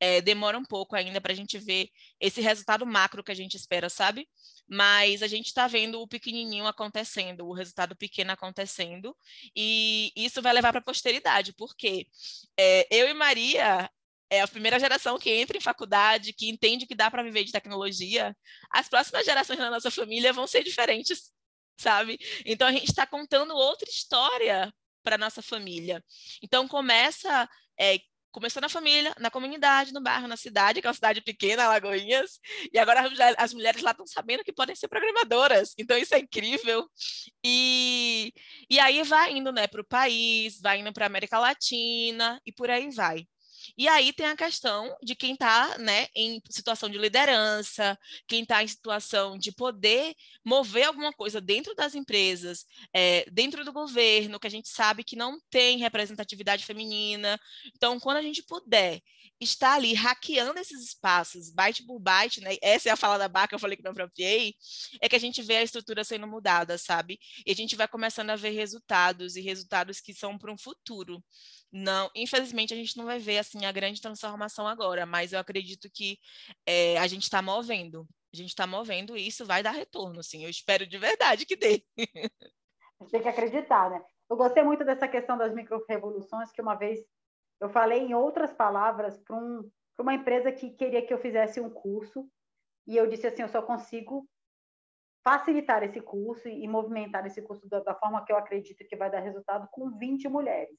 É, 0.00 0.20
demora 0.20 0.58
um 0.58 0.64
pouco 0.64 0.96
ainda 0.96 1.20
para 1.20 1.32
a 1.32 1.36
gente 1.36 1.58
ver 1.58 1.88
esse 2.20 2.40
resultado 2.40 2.86
macro 2.86 3.22
que 3.22 3.30
a 3.32 3.34
gente 3.34 3.56
espera, 3.56 3.88
sabe? 3.88 4.28
Mas 4.68 5.22
a 5.22 5.26
gente 5.26 5.46
está 5.46 5.66
vendo 5.68 6.00
o 6.00 6.08
pequenininho 6.08 6.66
acontecendo, 6.66 7.46
o 7.46 7.52
resultado 7.52 7.94
pequeno 7.96 8.32
acontecendo, 8.32 9.16
e 9.54 10.10
isso 10.16 10.42
vai 10.42 10.52
levar 10.52 10.72
para 10.72 10.80
a 10.80 10.84
posteridade, 10.84 11.52
porque 11.54 12.06
é, 12.58 12.86
eu 12.90 13.08
e 13.08 13.14
Maria, 13.14 13.90
é 14.30 14.40
a 14.40 14.48
primeira 14.48 14.80
geração 14.80 15.18
que 15.18 15.30
entra 15.30 15.56
em 15.56 15.60
faculdade, 15.60 16.32
que 16.32 16.48
entende 16.48 16.86
que 16.86 16.94
dá 16.94 17.10
para 17.10 17.22
viver 17.22 17.44
de 17.44 17.52
tecnologia, 17.52 18.36
as 18.70 18.88
próximas 18.88 19.24
gerações 19.24 19.58
da 19.58 19.70
nossa 19.70 19.90
família 19.90 20.32
vão 20.32 20.46
ser 20.46 20.62
diferentes 20.64 21.32
sabe? 21.76 22.18
Então 22.44 22.68
a 22.68 22.72
gente 22.72 22.88
está 22.88 23.06
contando 23.06 23.54
outra 23.54 23.88
história 23.88 24.72
para 25.02 25.18
nossa 25.18 25.42
família. 25.42 26.02
Então 26.42 26.66
começa 26.66 27.48
é, 27.78 27.98
começou 28.34 28.60
na 28.60 28.68
família, 28.68 29.14
na 29.20 29.30
comunidade, 29.30 29.92
no 29.92 30.02
bairro, 30.02 30.26
na 30.26 30.36
cidade, 30.36 30.80
que 30.80 30.86
é 30.88 30.90
uma 30.90 30.94
cidade 30.94 31.20
pequena, 31.22 31.68
Lagoinhas, 31.68 32.40
e 32.72 32.78
agora 32.80 33.08
as 33.38 33.54
mulheres 33.54 33.80
lá 33.80 33.92
estão 33.92 34.06
sabendo 34.08 34.42
que 34.42 34.52
podem 34.52 34.74
ser 34.74 34.88
programadoras, 34.88 35.72
então 35.78 35.96
isso 35.96 36.16
é 36.16 36.18
incrível. 36.18 36.84
E, 37.44 38.32
e 38.68 38.80
aí 38.80 39.04
vai 39.04 39.32
indo 39.32 39.52
né, 39.52 39.68
para 39.68 39.80
o 39.80 39.86
país, 39.86 40.60
vai 40.60 40.80
indo 40.80 40.92
para 40.92 41.04
a 41.04 41.06
América 41.06 41.38
Latina 41.38 42.40
e 42.44 42.52
por 42.52 42.68
aí 42.68 42.90
vai. 42.90 43.24
E 43.76 43.88
aí 43.88 44.12
tem 44.12 44.26
a 44.26 44.36
questão 44.36 44.96
de 45.02 45.14
quem 45.14 45.32
está 45.34 45.78
né, 45.78 46.08
em 46.14 46.40
situação 46.50 46.88
de 46.88 46.98
liderança, 46.98 47.98
quem 48.26 48.42
está 48.42 48.62
em 48.62 48.68
situação 48.68 49.38
de 49.38 49.52
poder 49.52 50.14
mover 50.44 50.84
alguma 50.84 51.12
coisa 51.12 51.40
dentro 51.40 51.74
das 51.74 51.94
empresas, 51.94 52.66
é, 52.92 53.24
dentro 53.30 53.64
do 53.64 53.72
governo, 53.72 54.38
que 54.38 54.46
a 54.46 54.50
gente 54.50 54.68
sabe 54.68 55.04
que 55.04 55.16
não 55.16 55.38
tem 55.50 55.78
representatividade 55.78 56.64
feminina. 56.64 57.38
Então, 57.74 57.98
quando 57.98 58.18
a 58.18 58.22
gente 58.22 58.42
puder 58.42 59.00
estar 59.44 59.74
ali 59.74 59.94
hackeando 59.94 60.58
esses 60.58 60.82
espaços, 60.82 61.50
byte 61.50 61.84
por 61.84 62.00
byte, 62.00 62.40
né? 62.40 62.56
Essa 62.60 62.88
é 62.88 62.92
a 62.92 62.96
fala 62.96 63.18
da 63.18 63.28
Baca 63.28 63.48
que 63.48 63.54
eu 63.54 63.58
falei 63.58 63.76
que 63.76 63.82
me 63.82 63.90
apropriei, 63.90 64.54
é 65.00 65.08
que 65.08 65.16
a 65.16 65.20
gente 65.20 65.40
vê 65.42 65.58
a 65.58 65.62
estrutura 65.62 66.02
sendo 66.02 66.26
mudada, 66.26 66.76
sabe? 66.76 67.18
E 67.46 67.52
a 67.52 67.54
gente 67.54 67.76
vai 67.76 67.86
começando 67.86 68.30
a 68.30 68.36
ver 68.36 68.50
resultados 68.50 69.36
e 69.36 69.40
resultados 69.40 70.00
que 70.00 70.12
são 70.12 70.36
para 70.36 70.52
um 70.52 70.58
futuro. 70.58 71.22
Não, 71.72 72.10
infelizmente 72.14 72.74
a 72.74 72.76
gente 72.76 72.96
não 72.96 73.04
vai 73.04 73.18
ver 73.18 73.38
assim 73.38 73.64
a 73.64 73.72
grande 73.72 74.00
transformação 74.00 74.66
agora, 74.66 75.06
mas 75.06 75.32
eu 75.32 75.38
acredito 75.38 75.88
que 75.92 76.18
é, 76.66 76.98
a 76.98 77.06
gente 77.06 77.24
está 77.24 77.42
movendo. 77.42 78.06
a 78.32 78.36
gente 78.36 78.50
está 78.50 78.66
movendo 78.66 79.16
isso, 79.16 79.46
vai 79.46 79.62
dar 79.62 79.70
retorno, 79.70 80.22
sim. 80.22 80.44
Eu 80.44 80.50
espero 80.50 80.86
de 80.86 80.98
verdade 80.98 81.46
que 81.46 81.56
dê. 81.56 81.84
A 83.00 83.04
gente 83.04 83.10
tem 83.10 83.22
que 83.22 83.28
acreditar, 83.28 83.90
né? 83.90 84.02
Eu 84.30 84.36
gostei 84.36 84.62
muito 84.62 84.84
dessa 84.84 85.06
questão 85.06 85.36
das 85.36 85.54
micro-revoluções, 85.54 86.50
que 86.50 86.62
uma 86.62 86.74
vez 86.74 87.00
eu 87.60 87.68
falei 87.68 88.00
em 88.00 88.14
outras 88.14 88.52
palavras 88.52 89.16
para 89.18 89.36
um, 89.36 89.70
uma 89.98 90.14
empresa 90.14 90.52
que 90.52 90.70
queria 90.70 91.06
que 91.06 91.12
eu 91.12 91.18
fizesse 91.18 91.60
um 91.60 91.70
curso, 91.70 92.28
e 92.86 92.96
eu 92.96 93.06
disse 93.06 93.26
assim, 93.26 93.42
eu 93.42 93.48
só 93.48 93.62
consigo 93.62 94.28
facilitar 95.22 95.82
esse 95.82 96.00
curso 96.02 96.46
e 96.48 96.68
movimentar 96.68 97.26
esse 97.26 97.40
curso 97.40 97.66
da, 97.68 97.80
da 97.80 97.94
forma 97.94 98.24
que 98.24 98.32
eu 98.32 98.36
acredito 98.36 98.86
que 98.86 98.96
vai 98.96 99.10
dar 99.10 99.20
resultado 99.20 99.66
com 99.70 99.96
20 99.96 100.28
mulheres. 100.28 100.78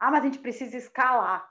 Ah, 0.00 0.10
mas 0.10 0.22
a 0.22 0.26
gente 0.26 0.38
precisa 0.38 0.76
escalar. 0.76 1.46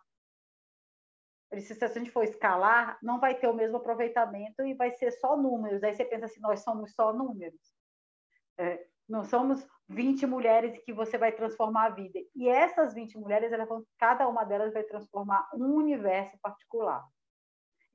Eu 1.51 1.57
disse, 1.59 1.75
se 1.75 1.85
a 1.85 1.87
gente 1.87 2.11
for 2.11 2.23
escalar, 2.23 2.97
não 3.01 3.19
vai 3.19 3.35
ter 3.35 3.47
o 3.47 3.53
mesmo 3.53 3.77
aproveitamento 3.77 4.65
e 4.65 4.73
vai 4.73 4.91
ser 4.91 5.11
só 5.11 5.37
números. 5.37 5.83
Aí 5.83 5.93
você 5.93 6.03
pensa 6.03 6.25
assim, 6.25 6.41
nós 6.41 6.61
somos 6.61 6.93
só 6.93 7.13
números. 7.13 7.61
É, 8.57 8.87
não 9.07 9.23
somos 9.23 9.65
20 9.89 10.25
mulheres 10.25 10.77
que 10.83 10.91
você 10.91 11.17
vai 11.17 11.31
transformar 11.31 11.85
a 11.85 11.89
vida. 11.89 12.19
E 12.35 12.49
essas 12.49 12.93
20 12.93 13.17
mulheres, 13.17 13.51
elas 13.51 13.67
vão, 13.67 13.83
cada 13.97 14.27
uma 14.27 14.43
delas 14.43 14.73
vai 14.73 14.83
transformar 14.83 15.47
um 15.53 15.75
universo 15.75 16.37
particular. 16.41 17.05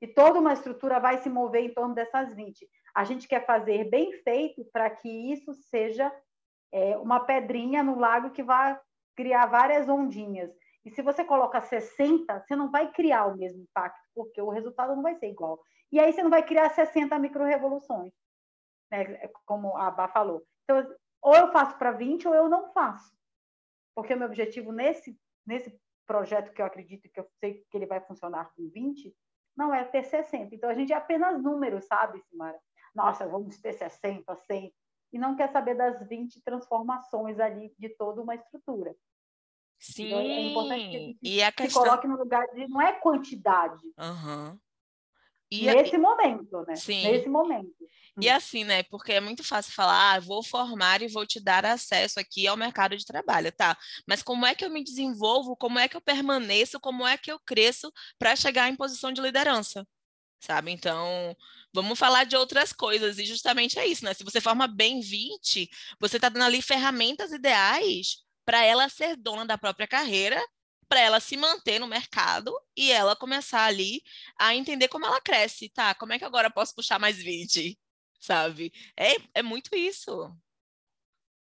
E 0.01 0.07
toda 0.07 0.39
uma 0.39 0.53
estrutura 0.53 0.99
vai 0.99 1.17
se 1.19 1.29
mover 1.29 1.63
em 1.63 1.73
torno 1.73 1.93
dessas 1.93 2.33
20. 2.33 2.67
A 2.93 3.03
gente 3.03 3.27
quer 3.27 3.45
fazer 3.45 3.89
bem 3.89 4.11
feito 4.23 4.65
para 4.65 4.89
que 4.89 5.07
isso 5.07 5.53
seja 5.53 6.13
é, 6.71 6.97
uma 6.97 7.19
pedrinha 7.19 7.83
no 7.83 7.97
lago 7.97 8.31
que 8.31 8.43
vai 8.43 8.77
criar 9.15 9.45
várias 9.45 9.87
ondinhas. 9.87 10.51
E 10.83 10.91
se 10.91 11.01
você 11.01 11.23
coloca 11.23 11.61
60, 11.61 12.39
você 12.41 12.55
não 12.55 12.69
vai 12.69 12.91
criar 12.91 13.27
o 13.27 13.37
mesmo 13.37 13.61
impacto, 13.61 14.01
porque 14.13 14.41
o 14.41 14.49
resultado 14.49 14.95
não 14.95 15.03
vai 15.03 15.15
ser 15.15 15.29
igual. 15.29 15.59
E 15.91 15.99
aí 15.99 16.11
você 16.11 16.21
não 16.21 16.29
vai 16.29 16.43
criar 16.43 16.69
60 16.69 17.17
micro-revoluções, 17.19 18.11
né? 18.91 19.29
como 19.45 19.77
a 19.77 19.89
Bá 19.91 20.07
falou. 20.07 20.43
Então, 20.63 20.85
ou 21.23 21.35
eu 21.35 21.51
faço 21.51 21.77
para 21.77 21.91
20 21.91 22.27
ou 22.27 22.35
eu 22.35 22.49
não 22.49 22.71
faço. 22.73 23.15
Porque 23.95 24.13
o 24.13 24.17
meu 24.17 24.27
objetivo 24.27 24.71
nesse, 24.71 25.17
nesse 25.45 25.75
projeto 26.05 26.53
que 26.53 26.61
eu 26.61 26.65
acredito 26.65 27.09
que 27.09 27.19
eu 27.19 27.27
sei 27.39 27.63
que 27.69 27.77
ele 27.77 27.85
vai 27.85 28.01
funcionar 28.01 28.51
com 28.55 28.69
20, 28.69 29.15
não 29.55 29.73
é 29.73 29.83
ter 29.85 30.03
60. 30.03 30.53
Então 30.53 30.69
a 30.69 30.73
gente 30.73 30.91
é 30.91 30.95
apenas 30.95 31.41
números, 31.41 31.85
sabe, 31.85 32.21
Simara? 32.29 32.59
Nossa, 32.93 33.27
vamos 33.27 33.57
ter 33.59 33.73
60, 33.73 34.35
100. 34.35 34.73
E 35.13 35.19
não 35.19 35.35
quer 35.35 35.51
saber 35.51 35.75
das 35.75 36.07
20 36.07 36.41
transformações 36.41 37.39
ali 37.39 37.73
de 37.77 37.89
toda 37.89 38.21
uma 38.21 38.35
estrutura. 38.35 38.95
Sim, 39.79 40.07
então, 40.07 40.19
é 40.19 40.41
importante 40.41 40.89
que 40.89 40.95
a 40.95 40.99
gente 40.99 41.19
e 41.21 41.43
a 41.43 41.47
se 41.47 41.53
questão... 41.53 41.83
coloque 41.83 42.07
no 42.07 42.17
lugar 42.17 42.45
de 42.53 42.67
não 42.67 42.81
é 42.81 42.93
quantidade. 42.93 43.85
Uhum. 43.97 44.59
E 45.51 45.65
Nesse 45.65 45.95
a... 45.95 45.99
momento, 45.99 46.65
né? 46.65 46.75
Sim. 46.75 47.03
Nesse 47.03 47.29
momento. 47.29 47.87
E 48.21 48.29
hum. 48.29 48.35
assim, 48.35 48.63
né? 48.63 48.83
Porque 48.83 49.13
é 49.13 49.19
muito 49.19 49.43
fácil 49.43 49.73
falar, 49.73 50.13
ah, 50.15 50.19
vou 50.19 50.43
formar 50.43 51.01
e 51.01 51.07
vou 51.07 51.25
te 51.25 51.39
dar 51.39 51.65
acesso 51.65 52.19
aqui 52.19 52.47
ao 52.47 52.55
mercado 52.57 52.95
de 52.95 53.05
trabalho, 53.05 53.51
tá? 53.51 53.77
Mas 54.07 54.21
como 54.21 54.45
é 54.45 54.53
que 54.55 54.63
eu 54.63 54.69
me 54.69 54.83
desenvolvo? 54.83 55.55
Como 55.55 55.79
é 55.79 55.87
que 55.87 55.97
eu 55.97 56.01
permaneço? 56.01 56.79
Como 56.79 57.05
é 57.07 57.17
que 57.17 57.31
eu 57.31 57.39
cresço 57.39 57.91
para 58.19 58.35
chegar 58.35 58.69
em 58.69 58.75
posição 58.75 59.11
de 59.11 59.21
liderança? 59.21 59.85
Sabe? 60.39 60.71
Então, 60.71 61.35
vamos 61.73 61.97
falar 61.97 62.25
de 62.25 62.35
outras 62.35 62.73
coisas. 62.73 63.17
E 63.17 63.25
justamente 63.25 63.79
é 63.79 63.87
isso, 63.87 64.05
né? 64.05 64.13
Se 64.13 64.23
você 64.23 64.41
forma 64.41 64.67
bem 64.67 64.99
20, 65.01 65.69
você 65.99 66.17
está 66.17 66.29
dando 66.29 66.43
ali 66.45 66.61
ferramentas 66.61 67.31
ideais 67.31 68.17
para 68.45 68.63
ela 68.63 68.89
ser 68.89 69.15
dona 69.17 69.45
da 69.45 69.57
própria 69.57 69.87
carreira 69.87 70.41
para 70.87 70.99
ela 71.01 71.19
se 71.19 71.35
manter 71.37 71.79
no 71.79 71.87
mercado 71.87 72.53
e 72.77 72.91
ela 72.91 73.15
começar 73.15 73.65
ali 73.65 74.01
a 74.37 74.53
entender 74.55 74.87
como 74.89 75.05
ela 75.05 75.19
cresce, 75.21 75.69
tá? 75.69 75.95
Como 75.95 76.13
é 76.13 76.19
que 76.19 76.25
agora 76.25 76.47
eu 76.49 76.53
posso 76.53 76.75
puxar 76.75 76.99
mais 76.99 77.17
20? 77.17 77.79
Sabe? 78.23 78.71
É, 78.95 79.39
é 79.39 79.43
muito 79.43 79.75
isso. 79.75 80.33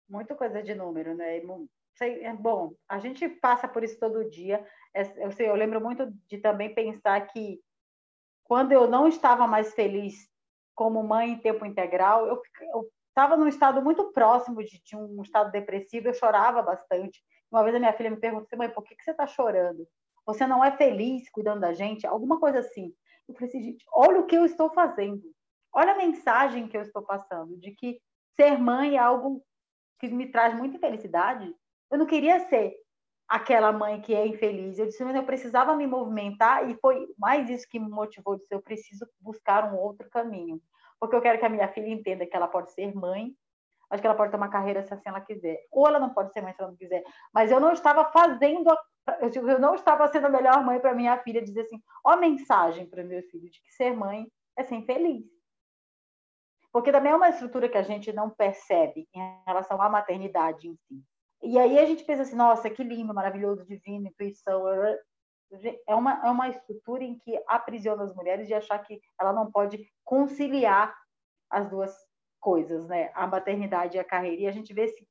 Muita 0.08 0.34
coisa 0.34 0.62
de 0.62 0.74
número, 0.74 1.14
né? 1.14 1.36
É 1.36 2.32
bom, 2.32 2.74
a 2.88 2.98
gente 2.98 3.28
passa 3.28 3.68
por 3.68 3.84
isso 3.84 4.00
todo 4.00 4.30
dia. 4.30 4.66
É, 4.94 5.02
eu, 5.22 5.30
sei, 5.30 5.46
eu 5.46 5.54
lembro 5.54 5.78
muito 5.78 6.10
de 6.26 6.38
também 6.38 6.74
pensar 6.74 7.20
que 7.26 7.60
quando 8.44 8.72
eu 8.72 8.88
não 8.88 9.06
estava 9.06 9.46
mais 9.46 9.74
feliz 9.74 10.26
como 10.74 11.02
mãe 11.02 11.32
em 11.32 11.38
tempo 11.38 11.66
integral, 11.66 12.26
eu 12.26 12.42
estava 13.08 13.36
num 13.36 13.46
estado 13.46 13.82
muito 13.82 14.10
próximo 14.10 14.64
de, 14.64 14.82
de, 14.82 14.96
um 14.96 15.20
estado 15.20 15.52
depressivo, 15.52 16.08
eu 16.08 16.14
chorava 16.14 16.62
bastante. 16.62 17.22
Uma 17.50 17.62
vez 17.62 17.76
a 17.76 17.78
minha 17.78 17.92
filha 17.92 18.10
me 18.10 18.16
perguntou 18.16 18.46
assim, 18.46 18.56
mãe, 18.56 18.70
por 18.70 18.82
que, 18.82 18.96
que 18.96 19.04
você 19.04 19.10
está 19.10 19.26
chorando? 19.26 19.86
Você 20.24 20.46
não 20.46 20.64
é 20.64 20.74
feliz 20.74 21.28
cuidando 21.28 21.60
da 21.60 21.74
gente? 21.74 22.06
Alguma 22.06 22.40
coisa 22.40 22.60
assim. 22.60 22.94
Eu 23.28 23.34
falei 23.34 23.50
assim, 23.50 23.62
gente, 23.62 23.84
olha 23.92 24.20
o 24.20 24.26
que 24.26 24.34
eu 24.34 24.46
estou 24.46 24.70
fazendo. 24.72 25.33
Olha 25.74 25.92
a 25.92 25.96
mensagem 25.96 26.68
que 26.68 26.76
eu 26.76 26.82
estou 26.82 27.02
passando, 27.02 27.56
de 27.58 27.72
que 27.72 28.00
ser 28.36 28.58
mãe 28.58 28.96
é 28.96 28.98
algo 28.98 29.42
que 29.98 30.08
me 30.08 30.30
traz 30.30 30.54
muita 30.54 30.78
felicidade. 30.78 31.54
Eu 31.90 31.98
não 31.98 32.06
queria 32.06 32.40
ser 32.48 32.74
aquela 33.28 33.72
mãe 33.72 34.00
que 34.00 34.14
é 34.14 34.26
infeliz. 34.26 34.78
Eu 34.78 34.86
disse, 34.86 35.04
mas 35.04 35.16
eu 35.16 35.24
precisava 35.24 35.76
me 35.76 35.86
movimentar 35.86 36.68
e 36.68 36.74
foi 36.80 37.06
mais 37.18 37.48
isso 37.50 37.66
que 37.68 37.78
me 37.78 37.88
motivou. 37.88 38.34
Eu 38.34 38.38
disse, 38.38 38.54
eu 38.54 38.62
preciso 38.62 39.06
buscar 39.20 39.72
um 39.72 39.76
outro 39.76 40.08
caminho. 40.10 40.60
Porque 41.00 41.16
eu 41.16 41.22
quero 41.22 41.38
que 41.38 41.44
a 41.44 41.48
minha 41.48 41.68
filha 41.68 41.88
entenda 41.88 42.26
que 42.26 42.36
ela 42.36 42.48
pode 42.48 42.72
ser 42.72 42.94
mãe, 42.94 43.34
Acho 43.90 44.00
que 44.00 44.06
ela 44.06 44.16
pode 44.16 44.30
ter 44.30 44.36
uma 44.36 44.48
carreira 44.48 44.82
se 44.82 44.92
assim 44.92 45.08
ela 45.08 45.20
quiser. 45.20 45.66
Ou 45.70 45.86
ela 45.86 46.00
não 46.00 46.10
pode 46.10 46.32
ser 46.32 46.40
mãe 46.40 46.52
se 46.52 46.60
ela 46.60 46.70
não 46.70 46.76
quiser. 46.76 47.04
Mas 47.32 47.50
eu 47.50 47.60
não 47.60 47.72
estava 47.72 48.04
fazendo, 48.10 48.70
a... 48.70 48.78
eu 49.22 49.60
não 49.60 49.74
estava 49.74 50.08
sendo 50.08 50.26
a 50.26 50.30
melhor 50.30 50.64
mãe 50.64 50.80
para 50.80 50.94
minha 50.94 51.16
filha 51.18 51.42
dizer 51.42 51.62
assim, 51.62 51.80
ó 52.04 52.10
a 52.10 52.16
mensagem 52.16 52.86
para 52.86 53.02
o 53.02 53.06
meu 53.06 53.22
filho 53.22 53.48
de 53.48 53.60
que 53.62 53.72
ser 53.72 53.94
mãe 53.94 54.26
é 54.56 54.64
ser 54.64 54.82
feliz. 54.82 55.24
Porque 56.74 56.90
também 56.90 57.12
é 57.12 57.14
uma 57.14 57.28
estrutura 57.28 57.68
que 57.68 57.78
a 57.78 57.84
gente 57.84 58.12
não 58.12 58.28
percebe 58.28 59.08
em 59.14 59.20
relação 59.46 59.80
à 59.80 59.88
maternidade 59.88 60.68
em 60.68 60.74
si. 60.74 61.04
E 61.40 61.56
aí 61.56 61.78
a 61.78 61.86
gente 61.86 62.02
pensa 62.02 62.22
assim, 62.22 62.34
nossa, 62.34 62.68
que 62.68 62.82
lindo, 62.82 63.14
maravilhoso, 63.14 63.64
divino, 63.64 64.08
intuição. 64.08 64.64
É 65.86 65.94
uma, 65.94 66.26
é 66.26 66.28
uma 66.28 66.48
estrutura 66.48 67.04
em 67.04 67.16
que 67.16 67.40
aprisiona 67.46 68.02
as 68.02 68.12
mulheres 68.12 68.48
de 68.48 68.54
achar 68.54 68.80
que 68.80 69.00
ela 69.20 69.32
não 69.32 69.52
pode 69.52 69.88
conciliar 70.02 70.92
as 71.48 71.70
duas 71.70 71.96
coisas, 72.40 72.88
né? 72.88 73.12
A 73.14 73.24
maternidade 73.24 73.96
e 73.96 74.00
a 74.00 74.04
carreira. 74.04 74.42
E 74.42 74.46
a 74.48 74.52
gente 74.52 74.74
vê 74.74 74.86
esse, 74.86 75.06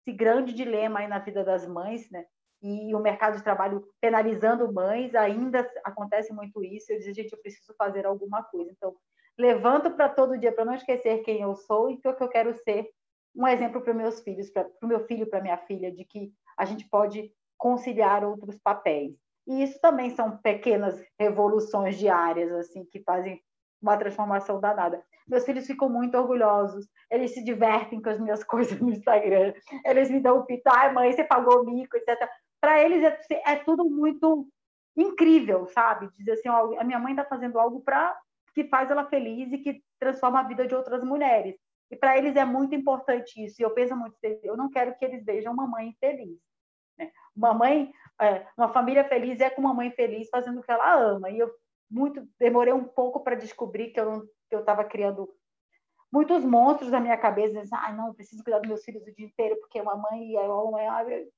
esse 0.00 0.16
grande 0.16 0.52
dilema 0.52 1.00
aí 1.00 1.08
na 1.08 1.18
vida 1.18 1.42
das 1.42 1.66
mães, 1.66 2.08
né? 2.12 2.26
E 2.62 2.94
o 2.94 3.00
mercado 3.00 3.38
de 3.38 3.42
trabalho 3.42 3.88
penalizando 4.00 4.72
mães, 4.72 5.12
ainda 5.16 5.68
acontece 5.82 6.32
muito 6.32 6.62
isso. 6.62 6.92
Eu 6.92 6.98
disse, 6.98 7.12
gente, 7.12 7.32
eu 7.32 7.40
preciso 7.40 7.74
fazer 7.76 8.06
alguma 8.06 8.44
coisa. 8.44 8.70
Então, 8.70 8.94
levanto 9.38 9.90
para 9.92 10.08
todo 10.08 10.38
dia, 10.38 10.52
para 10.52 10.64
não 10.64 10.74
esquecer 10.74 11.22
quem 11.22 11.40
eu 11.40 11.54
sou 11.54 11.90
e 11.90 11.94
o 11.94 11.98
que 11.98 12.22
eu 12.22 12.28
quero 12.28 12.54
ser 12.64 12.88
um 13.34 13.46
exemplo 13.46 13.80
para 13.80 13.94
meus 13.94 14.20
filhos, 14.20 14.50
para 14.50 14.68
o 14.82 14.86
meu 14.86 15.00
filho, 15.06 15.28
para 15.28 15.40
minha 15.40 15.56
filha, 15.58 15.92
de 15.92 16.04
que 16.04 16.32
a 16.56 16.64
gente 16.64 16.88
pode 16.88 17.32
conciliar 17.56 18.24
outros 18.24 18.58
papéis. 18.58 19.14
E 19.46 19.62
isso 19.62 19.80
também 19.80 20.10
são 20.10 20.36
pequenas 20.38 21.02
revoluções 21.18 21.96
diárias, 21.96 22.52
assim, 22.52 22.84
que 22.84 23.00
fazem 23.00 23.40
uma 23.80 23.96
transformação 23.96 24.60
danada. 24.60 25.02
Meus 25.26 25.44
filhos 25.44 25.66
ficam 25.66 25.88
muito 25.88 26.18
orgulhosos, 26.18 26.88
eles 27.10 27.32
se 27.32 27.44
divertem 27.44 28.02
com 28.02 28.10
as 28.10 28.18
minhas 28.18 28.42
coisas 28.44 28.78
no 28.80 28.90
Instagram, 28.90 29.54
eles 29.84 30.10
me 30.10 30.20
dão 30.20 30.38
o 30.38 30.44
pito, 30.44 30.68
ai 30.68 30.92
mãe, 30.92 31.12
você 31.12 31.24
pagou 31.24 31.64
mico, 31.64 31.96
etc. 31.96 32.28
Para 32.60 32.82
eles 32.82 33.02
é, 33.04 33.52
é, 33.52 33.56
tudo 33.56 33.84
muito 33.84 34.48
incrível, 34.96 35.66
sabe? 35.68 36.10
Dizer 36.18 36.32
assim, 36.32 36.48
ó, 36.48 36.78
a 36.78 36.84
minha 36.84 36.98
mãe 36.98 37.12
está 37.12 37.24
fazendo 37.24 37.58
algo 37.58 37.80
para 37.80 38.18
que 38.54 38.64
faz 38.64 38.90
ela 38.90 39.08
feliz 39.08 39.52
e 39.52 39.58
que 39.58 39.82
transforma 39.98 40.40
a 40.40 40.44
vida 40.44 40.66
de 40.66 40.74
outras 40.74 41.02
mulheres. 41.04 41.56
E 41.90 41.96
para 41.96 42.16
eles 42.18 42.36
é 42.36 42.44
muito 42.44 42.74
importante 42.74 43.42
isso. 43.42 43.60
E 43.60 43.64
eu 43.64 43.70
penso 43.70 43.96
muito, 43.96 44.16
eu 44.42 44.56
não 44.56 44.70
quero 44.70 44.94
que 44.96 45.04
eles 45.04 45.24
vejam 45.24 45.52
uma 45.52 45.66
mãe 45.66 45.94
feliz. 45.98 46.38
Né? 46.98 47.10
Uma 47.34 47.54
mãe, 47.54 47.92
é, 48.20 48.46
uma 48.56 48.68
família 48.68 49.04
feliz 49.04 49.40
é 49.40 49.48
com 49.48 49.60
uma 49.60 49.74
mãe 49.74 49.90
feliz 49.92 50.28
fazendo 50.28 50.60
o 50.60 50.62
que 50.62 50.70
ela 50.70 50.94
ama. 50.94 51.30
E 51.30 51.38
eu 51.38 51.50
muito 51.90 52.26
demorei 52.38 52.72
um 52.72 52.84
pouco 52.84 53.20
para 53.20 53.34
descobrir 53.34 53.90
que 53.90 54.00
eu 54.00 54.28
estava 54.52 54.84
criando 54.84 55.28
muitos 56.12 56.44
monstros 56.44 56.90
na 56.90 57.00
minha 57.00 57.16
cabeça, 57.16 57.60
dizendo, 57.60 57.80
ah, 57.82 57.92
não, 57.92 58.14
preciso 58.14 58.42
cuidar 58.42 58.58
dos 58.58 58.68
meus 58.68 58.84
filhos 58.84 59.06
o 59.06 59.14
dia 59.14 59.26
inteiro, 59.26 59.56
porque 59.60 59.80
uma 59.80 59.96
mãe 59.96 60.36
é 60.36 60.40
uma 60.40 60.70
mãe. 60.70 60.86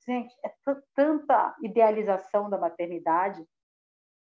Gente, 0.07 0.35
é 0.45 0.53
tanta 0.95 1.55
idealização 1.63 2.49
da 2.49 2.59
maternidade. 2.59 3.45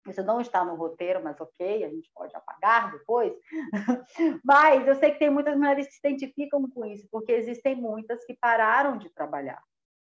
Isso 0.08 0.22
não 0.22 0.40
está 0.40 0.64
no 0.64 0.74
roteiro, 0.74 1.22
mas 1.22 1.40
ok, 1.40 1.84
a 1.84 1.88
gente 1.88 2.10
pode 2.14 2.34
apagar 2.34 2.92
depois. 2.92 3.32
mas 4.44 4.86
eu 4.86 4.94
sei 4.96 5.12
que 5.12 5.18
tem 5.18 5.30
muitas 5.30 5.56
mulheres 5.56 5.86
que 5.86 5.94
se 5.94 6.00
identificam 6.04 6.68
com 6.70 6.84
isso, 6.84 7.06
porque 7.10 7.32
existem 7.32 7.74
muitas 7.74 8.24
que 8.24 8.34
pararam 8.34 8.96
de 8.96 9.10
trabalhar. 9.10 9.62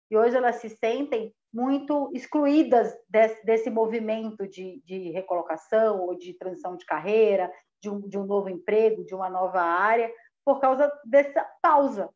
E 0.10 0.18
hoje 0.18 0.36
elas 0.36 0.58
se 0.58 0.70
sentem 0.70 1.34
muito 1.54 2.12
excluídas 2.14 2.94
desse, 3.10 3.46
desse 3.46 3.70
movimento 3.70 4.48
de, 4.48 4.82
de, 4.86 5.12
recolocação 5.12 6.02
ou 6.02 6.16
de 6.16 6.34
transição 6.34 6.76
de 6.76 6.86
carreira, 6.86 7.52
de 7.82 7.90
um, 7.90 8.00
de 8.02 8.18
um 8.18 8.26
novo 8.26 8.50
emprego, 8.50 9.06
de 9.06 9.14
uma 9.14 9.30
nova 9.30 9.62
área, 9.62 10.12
por 10.46 10.60
causa 10.60 10.92
dessa 11.06 11.46
pausa. 11.62 12.10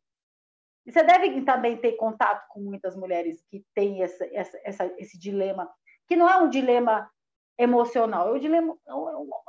E 0.86 0.92
você 0.92 1.02
deve 1.02 1.42
também 1.42 1.76
ter 1.76 1.92
contato 1.92 2.46
com 2.48 2.60
muitas 2.60 2.94
mulheres 2.96 3.42
que 3.50 3.64
têm 3.74 4.02
essa, 4.02 4.24
essa, 4.32 4.60
essa, 4.64 4.94
esse 4.98 5.18
dilema, 5.18 5.70
que 6.06 6.16
não 6.16 6.28
é 6.28 6.36
um 6.36 6.48
dilema 6.48 7.10
emocional, 7.58 8.28
é 8.28 8.32
um 8.32 8.38
dilema, 8.38 8.76
é 8.86 8.92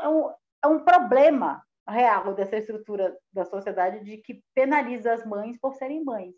é 0.05 0.09
um, 0.09 0.33
é 0.63 0.67
um 0.67 0.83
problema, 0.83 1.63
real 1.87 2.33
dessa 2.33 2.57
estrutura 2.57 3.17
da 3.31 3.45
sociedade 3.45 4.03
de 4.03 4.17
que 4.17 4.43
penaliza 4.53 5.13
as 5.13 5.25
mães 5.25 5.57
por 5.57 5.73
serem 5.73 6.03
mães, 6.03 6.35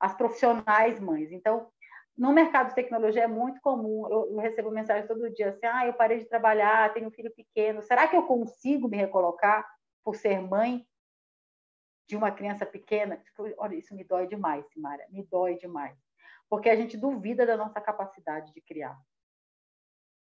as 0.00 0.14
profissionais 0.14 0.98
mães. 0.98 1.30
Então, 1.30 1.70
no 2.16 2.32
mercado 2.32 2.68
de 2.68 2.74
tecnologia 2.74 3.22
é 3.22 3.28
muito 3.28 3.60
comum, 3.60 4.06
eu, 4.10 4.32
eu 4.32 4.36
recebo 4.38 4.70
mensagem 4.70 5.06
todo 5.06 5.32
dia 5.32 5.50
assim, 5.50 5.66
ah, 5.66 5.86
eu 5.86 5.94
parei 5.94 6.18
de 6.18 6.26
trabalhar, 6.26 6.92
tenho 6.92 7.08
um 7.08 7.12
filho 7.12 7.32
pequeno, 7.34 7.80
será 7.82 8.08
que 8.08 8.16
eu 8.16 8.24
consigo 8.26 8.88
me 8.88 8.96
recolocar 8.96 9.66
por 10.04 10.16
ser 10.16 10.40
mãe 10.40 10.86
de 12.08 12.16
uma 12.16 12.30
criança 12.30 12.66
pequena? 12.66 13.16
Tipo, 13.16 13.44
olha, 13.56 13.76
isso 13.76 13.94
me 13.94 14.04
dói 14.04 14.26
demais, 14.26 14.66
Simara, 14.72 15.06
me 15.10 15.22
dói 15.22 15.56
demais. 15.56 15.96
Porque 16.50 16.68
a 16.68 16.76
gente 16.76 16.98
duvida 16.98 17.46
da 17.46 17.56
nossa 17.56 17.80
capacidade 17.80 18.52
de 18.52 18.60
criar. 18.60 18.98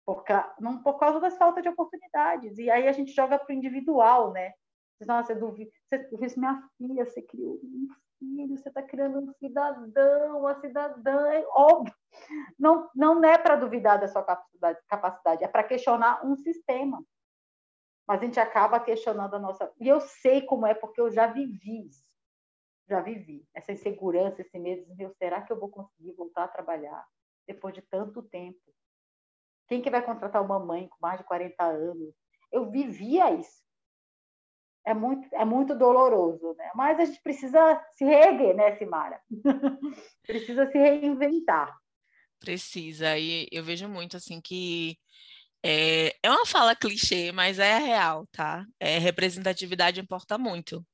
Por, 0.08 0.24
não, 0.62 0.82
por 0.82 0.98
causa 0.98 1.20
das 1.20 1.38
faltas 1.38 1.62
de 1.62 1.68
oportunidades. 1.68 2.58
E 2.58 2.72
aí 2.72 2.88
a 2.88 2.94
gente 2.94 3.12
joga 3.12 3.38
para 3.38 3.54
o 3.54 3.58
individual, 3.58 4.32
né? 4.32 4.54
Nossa, 5.06 5.34
eu 5.34 5.40
duvido. 5.40 5.70
Você, 6.12 6.40
minha 6.40 6.64
filha, 6.78 7.06
você 7.06 7.22
criou 7.22 7.60
um 7.62 7.90
filho, 8.18 8.58
você 8.58 8.70
está 8.70 8.82
criando 8.82 9.20
um 9.20 9.34
cidadão, 9.34 10.40
uma 10.40 10.56
cidadã, 10.62 11.28
é 11.34 11.46
óbvio. 11.50 11.94
Não, 12.58 12.90
não 12.96 13.22
é 13.22 13.38
para 13.38 13.58
duvidar 13.58 14.00
da 14.00 14.08
sua 14.08 14.24
capacidade, 14.24 14.80
capacidade 14.88 15.44
é 15.44 15.48
para 15.50 15.66
questionar 15.66 16.26
um 16.26 16.38
sistema. 16.38 17.04
Mas 18.08 18.22
a 18.22 18.26
gente 18.26 18.40
acaba 18.40 18.80
questionando 18.80 19.36
a 19.36 19.40
nossa. 19.40 19.70
E 19.78 19.90
eu 19.90 20.00
sei 20.00 20.42
como 20.42 20.66
é, 20.66 20.74
porque 20.74 21.02
eu 21.02 21.12
já 21.12 21.28
vivi 21.28 21.86
isso. 21.86 22.08
Já 22.88 23.02
vivi. 23.02 23.46
Essa 23.54 23.74
insegurança, 23.74 24.42
esse 24.42 24.58
medo 24.58 24.86
de, 24.86 24.96
meu, 24.96 25.14
será 25.16 25.42
que 25.42 25.52
eu 25.52 25.60
vou 25.60 25.70
conseguir 25.70 26.14
voltar 26.14 26.46
a 26.46 26.48
trabalhar 26.48 27.06
depois 27.46 27.74
de 27.74 27.82
tanto 27.82 28.24
tempo? 28.24 28.58
Quem 29.68 29.82
que 29.82 29.90
vai 29.90 30.02
contratar 30.02 30.44
uma 30.44 30.60
mãe 30.60 30.88
com 30.88 30.98
mais 31.02 31.20
de 31.20 31.26
40 31.26 31.64
anos? 31.64 32.14
Eu 32.52 32.70
vivia 32.72 33.32
isso 33.34 33.68
é 34.88 34.94
muito, 34.94 35.28
é 35.34 35.44
muito 35.44 35.76
doloroso, 35.76 36.56
né? 36.58 36.72
Mas 36.74 36.98
a 36.98 37.04
gente 37.04 37.22
precisa 37.22 37.60
se 37.92 38.06
reerguer, 38.06 38.56
né, 38.56 38.78
Simara? 38.78 39.20
precisa 40.26 40.66
se 40.72 40.78
reinventar. 40.78 41.78
Precisa, 42.40 43.18
e 43.18 43.48
eu 43.52 43.66
vejo 43.66 43.90
muito 43.90 44.16
assim 44.16 44.40
que 44.40 44.98
é, 45.62 46.16
é 46.24 46.32
uma 46.32 46.46
fala 46.46 46.74
clichê, 46.74 47.34
mas 47.34 47.60
é 47.60 47.78
real, 47.80 48.26
tá? 48.32 48.66
É, 48.80 48.98
representatividade 48.98 50.00
importa 50.00 50.38
muito. 50.38 50.86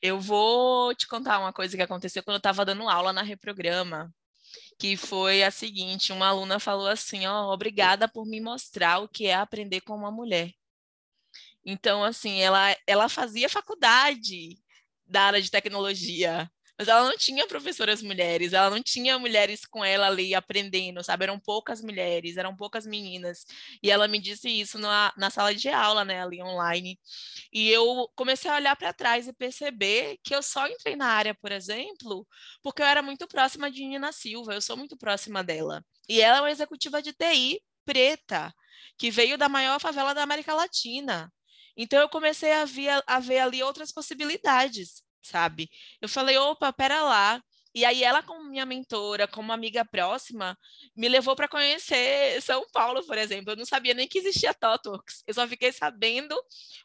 Eu 0.00 0.20
vou 0.20 0.94
te 0.94 1.08
contar 1.08 1.40
uma 1.40 1.52
coisa 1.52 1.76
que 1.76 1.82
aconteceu 1.82 2.22
quando 2.22 2.36
eu 2.36 2.38
estava 2.38 2.64
dando 2.64 2.88
aula 2.88 3.12
na 3.12 3.22
Reprograma, 3.22 4.14
que 4.78 4.96
foi 4.96 5.42
a 5.42 5.50
seguinte: 5.50 6.12
uma 6.12 6.28
aluna 6.28 6.58
falou 6.58 6.88
assim, 6.88 7.26
ó, 7.26 7.52
obrigada 7.52 8.08
por 8.08 8.26
me 8.26 8.40
mostrar 8.40 8.98
o 8.98 9.08
que 9.08 9.26
é 9.26 9.34
aprender 9.34 9.80
com 9.82 9.94
uma 9.94 10.10
mulher. 10.10 10.52
Então, 11.64 12.04
assim, 12.04 12.40
ela, 12.40 12.76
ela 12.86 13.08
fazia 13.08 13.48
faculdade 13.48 14.58
da 15.06 15.22
área 15.22 15.42
de 15.42 15.50
tecnologia, 15.50 16.50
mas 16.78 16.88
ela 16.88 17.04
não 17.08 17.16
tinha 17.16 17.46
professoras 17.46 18.02
mulheres, 18.02 18.52
ela 18.52 18.68
não 18.70 18.82
tinha 18.82 19.18
mulheres 19.18 19.64
com 19.64 19.84
ela 19.84 20.06
ali 20.08 20.34
aprendendo, 20.34 21.02
sabe? 21.04 21.24
Eram 21.24 21.38
poucas 21.38 21.80
mulheres, 21.80 22.36
eram 22.36 22.56
poucas 22.56 22.84
meninas. 22.86 23.46
E 23.82 23.90
ela 23.90 24.08
me 24.08 24.18
disse 24.20 24.48
isso 24.48 24.78
na, 24.78 25.12
na 25.16 25.30
sala 25.30 25.54
de 25.54 25.68
aula, 25.68 26.04
né, 26.04 26.22
ali 26.22 26.42
online. 26.42 26.98
E 27.52 27.70
eu 27.70 28.10
comecei 28.16 28.50
a 28.50 28.56
olhar 28.56 28.76
para 28.76 28.92
trás 28.92 29.28
e 29.28 29.32
perceber 29.32 30.18
que 30.22 30.34
eu 30.34 30.42
só 30.42 30.66
entrei 30.66 30.96
na 30.96 31.06
área, 31.06 31.34
por 31.34 31.52
exemplo, 31.52 32.26
porque 32.62 32.82
eu 32.82 32.86
era 32.86 33.02
muito 33.02 33.26
próxima 33.28 33.70
de 33.70 33.84
Nina 33.84 34.12
Silva, 34.12 34.54
eu 34.54 34.60
sou 34.60 34.76
muito 34.76 34.96
próxima 34.96 35.44
dela. 35.44 35.84
E 36.08 36.20
ela 36.20 36.38
é 36.38 36.40
uma 36.40 36.50
executiva 36.50 37.00
de 37.00 37.12
TI 37.12 37.60
preta, 37.84 38.52
que 38.98 39.10
veio 39.10 39.38
da 39.38 39.48
maior 39.48 39.80
favela 39.80 40.14
da 40.14 40.22
América 40.22 40.54
Latina. 40.54 41.32
Então 41.76 42.00
eu 42.00 42.08
comecei 42.08 42.52
a 42.52 42.64
ver, 42.64 43.02
a 43.06 43.20
ver 43.20 43.38
ali 43.40 43.62
outras 43.62 43.92
possibilidades, 43.92 45.02
sabe? 45.26 45.70
Eu 46.00 46.08
falei, 46.08 46.36
opa, 46.38 46.72
pera 46.72 47.02
lá. 47.02 47.42
E 47.74 47.84
aí 47.84 48.04
ela, 48.04 48.22
como 48.22 48.44
minha 48.48 48.64
mentora, 48.64 49.26
como 49.26 49.52
amiga 49.52 49.84
próxima, 49.84 50.56
me 50.96 51.08
levou 51.08 51.34
para 51.34 51.48
conhecer 51.48 52.40
São 52.40 52.64
Paulo, 52.72 53.04
por 53.04 53.18
exemplo. 53.18 53.52
Eu 53.52 53.56
não 53.56 53.64
sabia 53.66 53.94
nem 53.94 54.06
que 54.06 54.18
existia 54.18 54.54
Totalks. 54.54 55.24
Eu 55.26 55.34
só 55.34 55.46
fiquei 55.48 55.72
sabendo 55.72 56.36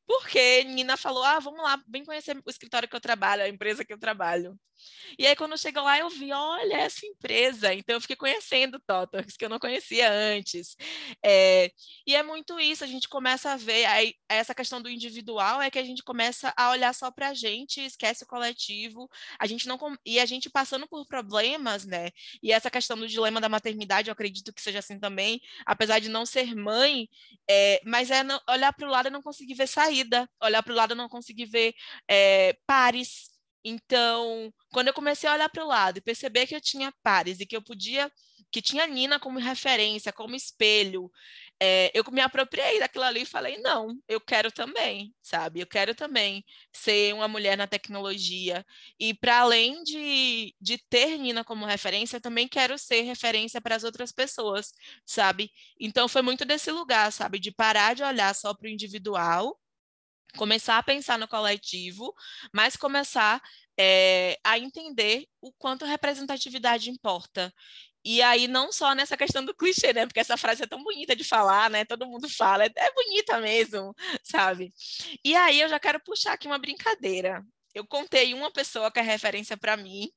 porque 0.08 0.64
Nina 0.66 0.98
falou: 0.98 1.24
"Ah, 1.24 1.40
vamos 1.40 1.62
lá, 1.62 1.82
vem 1.88 2.04
conhecer 2.04 2.36
o 2.46 2.50
escritório 2.50 2.90
que 2.90 2.96
eu 2.96 3.02
trabalho, 3.02 3.44
a 3.44 3.50
empresa 3.50 3.86
que 3.86 3.94
eu 3.94 4.00
trabalho". 4.00 4.58
E 5.18 5.26
aí, 5.28 5.36
quando 5.36 5.58
chegou 5.58 5.84
lá, 5.84 5.98
eu 6.00 6.10
vi, 6.10 6.32
olha, 6.32 6.78
essa 6.78 7.06
empresa. 7.06 7.74
Então, 7.74 7.96
eu 7.96 8.02
fiquei 8.02 8.16
conhecendo 8.16 8.80
Totox, 8.86 9.36
que 9.38 9.46
eu 9.46 9.50
não 9.50 9.60
conhecia 9.60 10.12
antes. 10.12 10.76
É, 11.24 11.72
e 12.06 12.16
é 12.16 12.24
muito 12.24 12.60
isso, 12.60 12.84
a 12.84 12.88
gente 12.88 13.08
começa 13.10 13.52
a 13.52 13.58
ver, 13.58 13.86
aí, 13.86 14.14
essa 14.30 14.54
questão 14.56 14.82
do 14.82 14.90
individual 14.90 15.62
é 15.62 15.70
que 15.70 15.80
a 15.80 15.84
gente 15.84 16.04
começa 16.04 16.54
a 16.58 16.70
olhar 16.72 16.94
só 16.94 17.12
para 17.12 17.30
a 17.30 17.34
gente, 17.34 17.82
esquece 17.82 18.24
o 18.24 18.28
coletivo, 18.28 19.10
a 19.40 19.48
gente 19.48 19.68
não, 19.68 19.78
e 20.06 20.20
a 20.20 20.26
gente 20.26 20.50
passando 20.50 20.88
por 20.88 21.06
problemas, 21.08 21.86
né? 21.86 22.10
E 22.42 22.52
essa 22.52 22.70
questão 22.70 22.98
do 22.98 23.08
dilema 23.08 23.42
da 23.42 23.50
maternidade, 23.50 24.10
eu 24.10 24.14
acredito 24.14 24.54
que 24.54 24.62
seja 24.62 24.80
assim 24.80 25.00
também, 25.00 25.42
apesar 25.66 26.00
de 26.00 26.10
não 26.10 26.26
ser 26.26 26.56
mãe, 26.56 27.08
é, 27.50 27.82
mas 27.86 28.12
é 28.12 28.24
não, 28.24 28.40
olhar 28.50 28.74
para 28.74 28.88
o 28.88 28.92
lado 28.92 29.08
e 29.08 29.12
não 29.12 29.22
conseguir 29.22 29.56
ver 29.56 29.68
saída, 29.68 30.30
olhar 30.42 30.64
para 30.64 30.74
o 30.74 30.76
lado 30.76 30.94
e 30.94 30.98
não 30.98 31.10
conseguir 31.10 31.46
ver 31.46 31.74
é, 32.08 32.58
pares, 32.66 33.29
então, 33.64 34.54
quando 34.72 34.88
eu 34.88 34.94
comecei 34.94 35.30
a 35.30 35.34
olhar 35.34 35.50
para 35.50 35.64
o 35.64 35.68
lado 35.68 35.98
e 35.98 36.02
perceber 36.02 36.48
que 36.48 36.56
eu 36.56 36.62
tinha 36.62 36.94
pares 37.04 37.40
e 37.40 37.46
que 37.46 37.56
eu 37.56 37.62
podia, 37.62 38.12
que 38.52 38.62
tinha 38.62 38.88
Nina 38.88 39.20
como 39.20 39.38
referência, 39.40 40.14
como 40.14 40.36
espelho, 40.36 41.12
é, 41.62 41.92
eu 41.94 42.04
me 42.12 42.22
apropriei 42.22 42.80
daquilo 42.80 43.04
ali 43.04 43.22
e 43.22 43.26
falei: 43.26 43.58
não, 43.58 43.98
eu 44.08 44.22
quero 44.22 44.52
também, 44.52 45.14
sabe? 45.22 45.60
Eu 45.60 45.68
quero 45.68 45.94
também 45.94 46.44
ser 46.72 47.14
uma 47.14 47.28
mulher 47.28 47.58
na 47.58 47.68
tecnologia. 47.68 48.66
E 49.00 49.14
para 49.14 49.40
além 49.40 49.84
de, 49.84 50.56
de 50.60 50.78
ter 50.78 51.18
Nina 51.18 51.44
como 51.44 51.66
referência, 51.66 52.18
eu 52.18 52.22
também 52.22 52.48
quero 52.48 52.78
ser 52.78 53.02
referência 53.02 53.60
para 53.62 53.76
as 53.76 53.84
outras 53.84 54.12
pessoas, 54.12 54.72
sabe? 55.06 55.52
Então, 55.80 56.08
foi 56.08 56.22
muito 56.22 56.46
desse 56.46 56.72
lugar, 56.72 57.12
sabe? 57.12 57.40
De 57.40 57.52
parar 57.52 57.94
de 57.94 58.04
olhar 58.04 58.34
só 58.34 58.54
para 58.54 58.68
o 58.68 58.70
individual 58.70 59.60
começar 60.38 60.78
a 60.78 60.84
pensar 60.84 61.18
no 61.18 61.28
coletivo, 61.28 62.14
mas 62.54 62.76
começar 62.76 63.42
é, 63.78 64.38
a 64.44 64.60
entender 64.60 65.26
o 65.42 65.52
quanto 65.54 65.86
a 65.86 65.88
representatividade 65.88 66.90
importa. 66.90 67.54
E 68.04 68.22
aí, 68.22 68.48
não 68.48 68.72
só 68.72 68.96
nessa 68.96 69.18
questão 69.18 69.44
do 69.44 69.54
clichê, 69.54 69.94
né? 69.94 70.06
Porque 70.06 70.20
essa 70.20 70.38
frase 70.38 70.64
é 70.64 70.68
tão 70.68 70.82
bonita 70.84 71.16
de 71.16 71.24
falar, 71.24 71.70
né? 71.70 71.84
Todo 71.86 72.08
mundo 72.08 72.30
fala, 72.30 72.66
é, 72.66 72.72
é 72.76 72.94
bonita 72.94 73.40
mesmo, 73.40 73.94
sabe? 74.24 74.74
E 75.24 75.36
aí, 75.36 75.60
eu 75.62 75.70
já 75.70 75.80
quero 75.80 76.00
puxar 76.02 76.34
aqui 76.34 76.48
uma 76.48 76.58
brincadeira. 76.58 77.44
Eu 77.74 77.86
contei 77.86 78.34
uma 78.34 78.52
pessoa 78.52 78.92
que 78.92 79.00
é 79.00 79.02
referência 79.02 79.58
para 79.58 79.78
mim, 79.78 80.10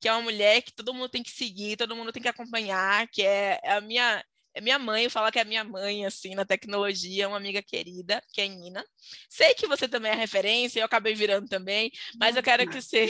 que 0.00 0.08
é 0.08 0.12
uma 0.12 0.22
mulher 0.22 0.62
que 0.62 0.72
todo 0.72 0.94
mundo 0.94 1.08
tem 1.08 1.22
que 1.22 1.30
seguir, 1.30 1.76
todo 1.76 1.96
mundo 1.96 2.12
tem 2.12 2.22
que 2.22 2.28
acompanhar, 2.28 3.08
que 3.08 3.22
é 3.22 3.60
a 3.64 3.80
minha 3.80 4.24
é 4.54 4.60
minha 4.60 4.78
mãe, 4.78 5.08
fala 5.08 5.32
que 5.32 5.38
é 5.38 5.44
minha 5.44 5.64
mãe, 5.64 6.06
assim, 6.06 6.34
na 6.34 6.44
tecnologia, 6.44 7.26
uma 7.26 7.36
amiga 7.36 7.60
querida, 7.60 8.22
que 8.32 8.40
é 8.40 8.46
Nina. 8.46 8.84
Sei 9.28 9.52
que 9.54 9.66
você 9.66 9.88
também 9.88 10.12
é 10.12 10.14
referência, 10.14 10.78
eu 10.78 10.84
acabei 10.84 11.12
virando 11.12 11.48
também, 11.48 11.90
mas 12.18 12.36
eu 12.36 12.42
quero 12.42 12.64
que 12.68 12.80
você. 12.80 13.08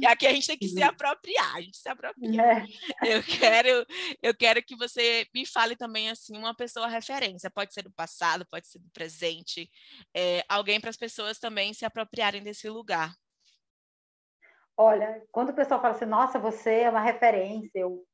e 0.00 0.06
aqui 0.06 0.28
a 0.28 0.32
gente 0.32 0.46
tem 0.46 0.56
que 0.56 0.68
se 0.68 0.80
apropriar, 0.80 1.56
a 1.56 1.60
gente 1.60 1.76
se 1.76 1.88
apropria. 1.88 2.42
É. 2.42 3.16
Eu 3.16 3.22
quero, 3.22 3.86
eu 4.22 4.34
quero 4.34 4.62
que 4.62 4.76
você 4.76 5.26
me 5.34 5.44
fale 5.44 5.74
também, 5.74 6.08
assim, 6.08 6.38
uma 6.38 6.54
pessoa 6.54 6.86
referência. 6.86 7.50
Pode 7.50 7.74
ser 7.74 7.82
do 7.82 7.90
passado, 7.90 8.46
pode 8.46 8.68
ser 8.68 8.78
do 8.78 8.88
presente. 8.90 9.68
É, 10.14 10.44
alguém 10.48 10.80
para 10.80 10.90
as 10.90 10.96
pessoas 10.96 11.38
também 11.40 11.74
se 11.74 11.84
apropriarem 11.84 12.44
desse 12.44 12.68
lugar. 12.68 13.12
Olha, 14.76 15.22
quando 15.32 15.50
o 15.50 15.54
pessoal 15.54 15.80
fala 15.80 15.94
assim, 15.94 16.06
nossa, 16.06 16.38
você 16.38 16.82
é 16.82 16.90
uma 16.90 17.02
referência, 17.02 17.70
eu 17.74 18.06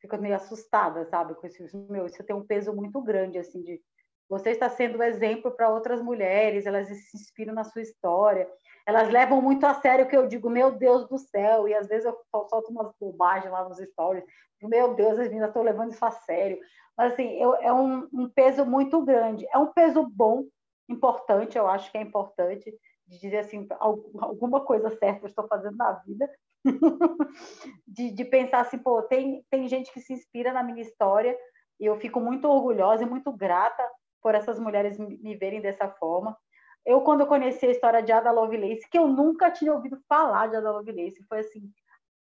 fico 0.00 0.16
meio 0.18 0.36
assustada, 0.36 1.04
sabe? 1.06 1.34
Com 1.34 1.46
esse, 1.46 1.64
meu, 1.90 2.06
isso 2.06 2.22
tem 2.24 2.34
um 2.34 2.46
peso 2.46 2.72
muito 2.72 3.00
grande, 3.02 3.38
assim, 3.38 3.62
de 3.62 3.80
você 4.28 4.50
está 4.50 4.68
sendo 4.68 5.02
exemplo 5.02 5.50
para 5.50 5.70
outras 5.70 6.02
mulheres, 6.02 6.66
elas 6.66 6.86
se 6.88 7.16
inspiram 7.16 7.54
na 7.54 7.64
sua 7.64 7.80
história, 7.80 8.48
elas 8.86 9.08
levam 9.08 9.40
muito 9.40 9.64
a 9.64 9.74
sério 9.74 10.04
o 10.04 10.08
que 10.08 10.16
eu 10.16 10.26
digo, 10.26 10.50
meu 10.50 10.70
Deus 10.72 11.08
do 11.08 11.16
céu, 11.16 11.66
e 11.66 11.74
às 11.74 11.88
vezes 11.88 12.04
eu 12.04 12.16
solto 12.48 12.70
umas 12.70 12.92
bobagens 13.00 13.50
lá 13.50 13.66
nos 13.66 13.78
stories, 13.78 14.24
meu 14.62 14.94
Deus, 14.94 15.18
as 15.18 15.28
meninas 15.28 15.48
estão 15.48 15.62
levando 15.62 15.92
isso 15.92 16.04
a 16.04 16.10
sério, 16.10 16.58
mas 16.96 17.12
assim, 17.12 17.40
eu, 17.40 17.54
é 17.54 17.72
um, 17.72 18.06
um 18.12 18.28
peso 18.28 18.66
muito 18.66 19.02
grande, 19.02 19.46
é 19.52 19.56
um 19.56 19.72
peso 19.72 20.06
bom, 20.06 20.44
importante, 20.88 21.56
eu 21.56 21.66
acho 21.66 21.90
que 21.90 21.98
é 21.98 22.02
importante, 22.02 22.74
de 23.06 23.18
dizer 23.18 23.38
assim, 23.38 23.66
alguma 23.80 24.64
coisa 24.64 24.90
certa 24.90 25.24
eu 25.24 25.28
estou 25.28 25.46
fazendo 25.46 25.76
na 25.76 25.92
vida, 25.92 26.30
de, 27.86 28.10
de, 28.10 28.24
pensar 28.24 28.60
assim, 28.60 28.78
pô, 28.78 29.02
tem, 29.02 29.44
tem 29.50 29.68
gente 29.68 29.92
que 29.92 30.00
se 30.00 30.12
inspira 30.12 30.52
na 30.52 30.62
minha 30.62 30.82
história 30.82 31.36
e 31.80 31.86
eu 31.86 31.96
fico 31.98 32.20
muito 32.20 32.48
orgulhosa 32.48 33.02
e 33.02 33.06
muito 33.06 33.32
grata 33.32 33.82
por 34.22 34.34
essas 34.34 34.58
mulheres 34.58 34.98
me 34.98 35.36
verem 35.36 35.60
dessa 35.60 35.88
forma. 35.88 36.36
Eu, 36.84 37.02
quando 37.02 37.20
eu 37.20 37.26
conheci 37.26 37.66
a 37.66 37.70
história 37.70 38.02
de 38.02 38.12
Ada 38.12 38.30
Lovelace, 38.30 38.88
que 38.90 38.98
eu 38.98 39.06
nunca 39.06 39.50
tinha 39.50 39.72
ouvido 39.72 39.98
falar 40.08 40.48
de 40.48 40.56
Ada 40.56 40.72
Lovelace, 40.72 41.24
foi 41.28 41.40
assim, 41.40 41.70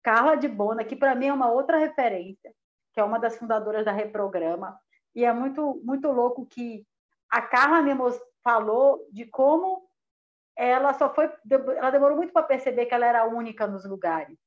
Carla 0.03 0.37
de 0.37 0.49
Bona, 0.49 0.85
que 0.85 0.97
para 0.97 1.15
mim 1.15 1.29
é 1.29 1.33
uma 1.33 1.51
outra 1.51 1.79
referência, 1.79 2.53
que 2.93 3.01
é 3.01 3.05
uma 3.05 3.19
das 3.19 3.37
fundadoras 3.37 3.85
da 3.85 3.93
Reprograma, 3.93 4.79
e 5.15 5.25
é 5.25 5.33
muito, 5.33 5.81
muito 5.85 6.11
louco 6.11 6.47
que 6.47 6.87
a 7.31 7.41
Carla 7.41 7.81
me 7.81 7.93
falou 8.43 9.07
de 9.11 9.25
como 9.27 9.86
ela 10.57 10.95
só 10.95 11.13
foi, 11.15 11.31
ela 11.77 11.91
demorou 11.91 12.17
muito 12.17 12.33
para 12.33 12.47
perceber 12.47 12.87
que 12.87 12.95
ela 12.95 13.07
era 13.07 13.27
única 13.27 13.67
nos 13.67 13.85
lugares. 13.85 14.39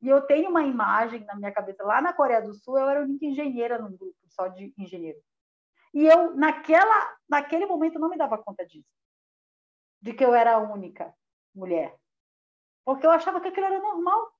E 0.00 0.08
eu 0.08 0.22
tenho 0.22 0.50
uma 0.50 0.62
imagem 0.62 1.24
na 1.24 1.34
minha 1.34 1.52
cabeça, 1.52 1.84
lá 1.84 2.00
na 2.00 2.12
Coreia 2.12 2.40
do 2.40 2.54
Sul, 2.54 2.78
eu 2.78 2.88
era 2.88 3.00
a 3.00 3.02
única 3.02 3.26
engenheira 3.26 3.78
num 3.78 3.96
grupo 3.96 4.16
só 4.28 4.48
de 4.48 4.72
engenheiro. 4.78 5.20
E 5.92 6.06
eu, 6.06 6.34
naquela, 6.34 7.16
naquele 7.28 7.66
momento, 7.66 7.98
não 7.98 8.08
me 8.08 8.16
dava 8.16 8.38
conta 8.38 8.64
disso, 8.64 8.88
de 10.00 10.14
que 10.14 10.24
eu 10.24 10.34
era 10.34 10.54
a 10.54 10.58
única 10.58 11.14
mulher. 11.54 11.96
Porque 12.84 13.06
eu 13.06 13.10
achava 13.10 13.40
que 13.40 13.48
aquilo 13.48 13.66
era 13.66 13.78
normal. 13.78 14.32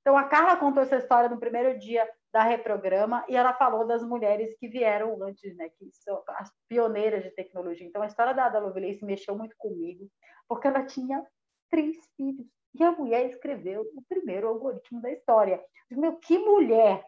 Então, 0.00 0.16
a 0.16 0.24
Carla 0.24 0.56
contou 0.56 0.82
essa 0.82 0.96
história 0.96 1.28
no 1.28 1.38
primeiro 1.38 1.78
dia 1.78 2.08
da 2.36 2.42
Reprograma 2.42 3.24
e 3.30 3.34
ela 3.34 3.54
falou 3.54 3.86
das 3.86 4.02
mulheres 4.02 4.54
que 4.58 4.68
vieram 4.68 5.22
antes, 5.22 5.56
né, 5.56 5.70
que 5.70 5.90
são 5.90 6.22
as 6.28 6.52
pioneiras 6.68 7.24
de 7.24 7.30
tecnologia. 7.30 7.86
Então, 7.86 8.02
a 8.02 8.06
história 8.06 8.34
da 8.34 8.44
Ada 8.44 8.58
Lovelace 8.58 9.02
mexeu 9.02 9.34
muito 9.34 9.56
comigo, 9.56 10.06
porque 10.46 10.68
ela 10.68 10.84
tinha 10.84 11.26
três 11.70 11.96
filhos. 12.14 12.46
E 12.78 12.84
a 12.84 12.92
mulher 12.92 13.24
escreveu 13.24 13.90
o 13.94 14.02
primeiro 14.06 14.48
algoritmo 14.48 15.00
da 15.00 15.10
história. 15.10 15.64
Meu, 15.90 16.16
que 16.16 16.38
mulher! 16.38 17.02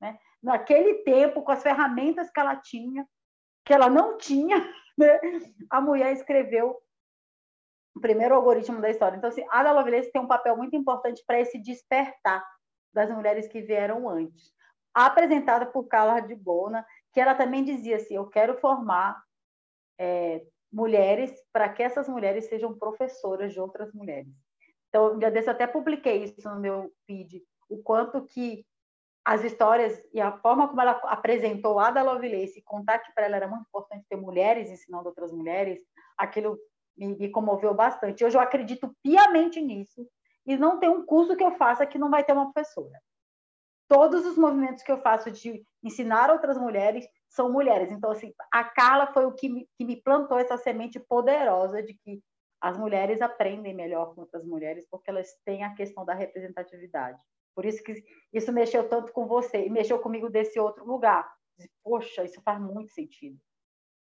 Né? 0.00 0.18
Naquele 0.42 0.94
tempo, 1.04 1.42
com 1.42 1.52
as 1.52 1.62
ferramentas 1.62 2.28
que 2.28 2.40
ela 2.40 2.56
tinha, 2.56 3.06
que 3.64 3.72
ela 3.72 3.88
não 3.88 4.18
tinha, 4.18 4.56
né? 4.98 5.20
a 5.70 5.80
mulher 5.80 6.12
escreveu 6.12 6.76
o 7.94 8.00
primeiro 8.00 8.34
algoritmo 8.34 8.80
da 8.80 8.90
história. 8.90 9.16
Então, 9.16 9.30
assim, 9.30 9.46
a 9.48 9.60
Ada 9.60 9.70
Lovelace 9.70 10.10
tem 10.10 10.20
um 10.20 10.26
papel 10.26 10.56
muito 10.56 10.74
importante 10.74 11.22
para 11.24 11.38
esse 11.38 11.56
despertar 11.56 12.44
das 12.92 13.08
mulheres 13.12 13.46
que 13.46 13.62
vieram 13.62 14.08
antes 14.08 14.52
apresentada 14.94 15.66
por 15.66 15.86
Carla 15.86 16.20
de 16.20 16.34
Bona, 16.34 16.86
que 17.12 17.20
ela 17.20 17.34
também 17.34 17.64
dizia 17.64 17.96
assim: 17.96 18.14
eu 18.14 18.26
quero 18.26 18.58
formar 18.58 19.22
é, 19.98 20.44
mulheres 20.72 21.32
para 21.52 21.68
que 21.68 21.82
essas 21.82 22.08
mulheres 22.08 22.46
sejam 22.46 22.76
professoras 22.76 23.52
de 23.52 23.60
outras 23.60 23.92
mulheres. 23.92 24.32
Então, 24.88 25.18
dia 25.18 25.30
desse 25.30 25.48
eu 25.48 25.52
até 25.52 25.66
publiquei 25.66 26.24
isso 26.24 26.48
no 26.48 26.60
meu 26.60 26.92
feed, 27.06 27.42
o 27.68 27.82
quanto 27.82 28.26
que 28.26 28.66
as 29.24 29.44
histórias 29.44 30.02
e 30.12 30.20
a 30.20 30.32
forma 30.38 30.68
como 30.68 30.80
ela 30.80 31.00
apresentou 31.04 31.78
a 31.78 31.90
da 31.90 32.02
Lovelace, 32.02 32.62
contar 32.62 32.98
que 32.98 33.12
para 33.14 33.26
ela 33.26 33.36
era 33.36 33.48
muito 33.48 33.66
importante 33.68 34.04
ter 34.08 34.16
mulheres 34.16 34.68
ensinando 34.68 35.08
outras 35.08 35.32
mulheres, 35.32 35.80
aquilo 36.18 36.58
me, 36.96 37.16
me 37.16 37.28
comoveu 37.30 37.72
bastante. 37.72 38.24
Hoje 38.24 38.36
eu 38.36 38.40
acredito 38.40 38.94
piamente 39.02 39.60
nisso 39.60 40.06
e 40.44 40.56
não 40.56 40.78
tem 40.80 40.88
um 40.88 41.06
curso 41.06 41.36
que 41.36 41.44
eu 41.44 41.52
faça 41.52 41.86
que 41.86 41.98
não 41.98 42.10
vai 42.10 42.24
ter 42.24 42.32
uma 42.32 42.52
professora 42.52 43.00
todos 43.92 44.24
os 44.24 44.38
movimentos 44.38 44.82
que 44.82 44.90
eu 44.90 45.02
faço 45.02 45.30
de 45.30 45.62
ensinar 45.82 46.30
outras 46.30 46.56
mulheres 46.56 47.06
são 47.28 47.52
mulheres. 47.52 47.92
Então, 47.92 48.10
assim, 48.10 48.32
a 48.50 48.64
Carla 48.64 49.12
foi 49.12 49.26
o 49.26 49.34
que 49.34 49.50
me, 49.50 49.68
que 49.76 49.84
me 49.84 50.00
plantou 50.00 50.38
essa 50.38 50.56
semente 50.56 50.98
poderosa 50.98 51.82
de 51.82 51.92
que 51.92 52.22
as 52.58 52.78
mulheres 52.78 53.20
aprendem 53.20 53.74
melhor 53.74 54.14
com 54.14 54.22
outras 54.22 54.46
mulheres 54.46 54.86
porque 54.90 55.10
elas 55.10 55.28
têm 55.44 55.62
a 55.62 55.74
questão 55.74 56.06
da 56.06 56.14
representatividade. 56.14 57.22
Por 57.54 57.66
isso 57.66 57.82
que 57.84 58.02
isso 58.32 58.50
mexeu 58.50 58.88
tanto 58.88 59.12
com 59.12 59.26
você 59.26 59.66
e 59.66 59.70
mexeu 59.70 59.98
comigo 59.98 60.30
desse 60.30 60.58
outro 60.58 60.86
lugar. 60.86 61.30
Poxa, 61.84 62.24
isso 62.24 62.40
faz 62.40 62.58
muito 62.58 62.94
sentido. 62.94 63.38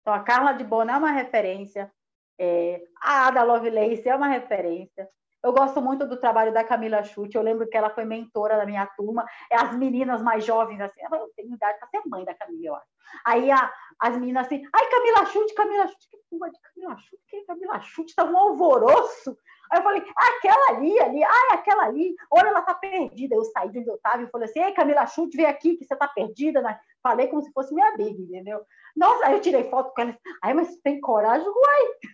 Então, 0.02 0.12
a 0.12 0.24
Carla 0.24 0.54
de 0.54 0.64
Bona 0.64 0.94
é 0.94 0.98
uma 0.98 1.12
referência, 1.12 1.92
é, 2.40 2.82
a 3.00 3.28
Ada 3.28 3.44
Lovelace 3.44 4.10
é 4.10 4.16
uma 4.16 4.28
referência, 4.28 5.08
eu 5.48 5.54
gosto 5.54 5.82
muito 5.82 6.06
do 6.06 6.20
trabalho 6.20 6.54
da 6.54 6.64
Camila 6.64 7.04
Chute. 7.04 7.36
Eu 7.36 7.41
lembro 7.41 7.68
que 7.68 7.78
ela 7.78 7.89
foi 7.89 8.06
mentora 8.06 8.58
da 8.58 8.66
minha 8.66 8.86
turma. 8.86 9.26
É 9.50 9.56
as 9.56 9.74
meninas 9.76 10.22
mais 10.22 10.45
jovens, 10.45 10.80
assim, 10.82 11.00
eu 11.02 11.32
tenho 11.36 11.54
idade 11.54 11.80
para 11.80 11.88
ser 11.88 12.02
mãe 12.08 12.26
da 12.26 12.34
Camila, 12.34 12.68
eu 12.68 12.76
acho. 12.76 12.88
Aí 13.26 13.50
a, 13.50 13.72
as 14.00 14.18
meninas 14.18 14.45
assim, 14.45 14.62
ai, 14.74 14.89
Camila 14.89 15.26
Chute, 15.26 15.54
Camila 15.54 15.88
Chute, 15.88 16.10
que 16.10 16.18
porra 16.30 16.52
de 16.52 16.60
Camila 16.60 16.98
Chute? 16.98 17.24
Quem 17.30 17.41
é 17.41 17.45
Camila 17.45 17.80
Chute? 17.80 18.16
Tá 18.16 18.26
um 18.26 18.38
alvoroço. 18.38 19.38
Aí 19.72 19.80
eu 19.80 19.84
falei, 19.84 20.04
aquela 20.16 20.70
ali, 20.70 21.00
ali, 21.00 21.24
ai, 21.24 21.48
aquela 21.52 21.84
ali, 21.86 22.16
olha, 22.32 22.50
ela 22.50 22.62
tá 22.62 22.74
perdida. 22.74 23.36
Eu 23.36 23.43
saí 23.45 23.70
de 23.70 23.80
onde 23.80 23.89
eu 23.89 23.95
estava 23.95 24.24
e 24.24 24.28
falei 24.28 24.50
assim, 24.50 24.62
ei, 24.62 24.74
Camila 24.74 25.08
Chute, 25.08 25.38
vem 25.38 25.45
aqui, 25.45 25.78
que 25.78 25.86
você 25.86 25.95
tá 25.95 26.08
perdida. 26.08 26.62
Né? 26.62 26.78
Falei 27.02 27.28
como 27.28 27.41
se 27.41 27.52
fosse 27.52 27.74
minha 27.74 27.88
amiga, 27.88 28.22
entendeu? 28.22 28.62
Nossa, 28.95 29.28
aí 29.28 29.34
eu 29.34 29.41
tirei 29.41 29.70
foto 29.70 29.93
com 29.93 30.02
ela. 30.02 30.18
Ai, 30.43 30.54
mas 30.54 30.76
tem 30.78 31.00
coragem, 31.00 31.48
uai. 31.48 32.12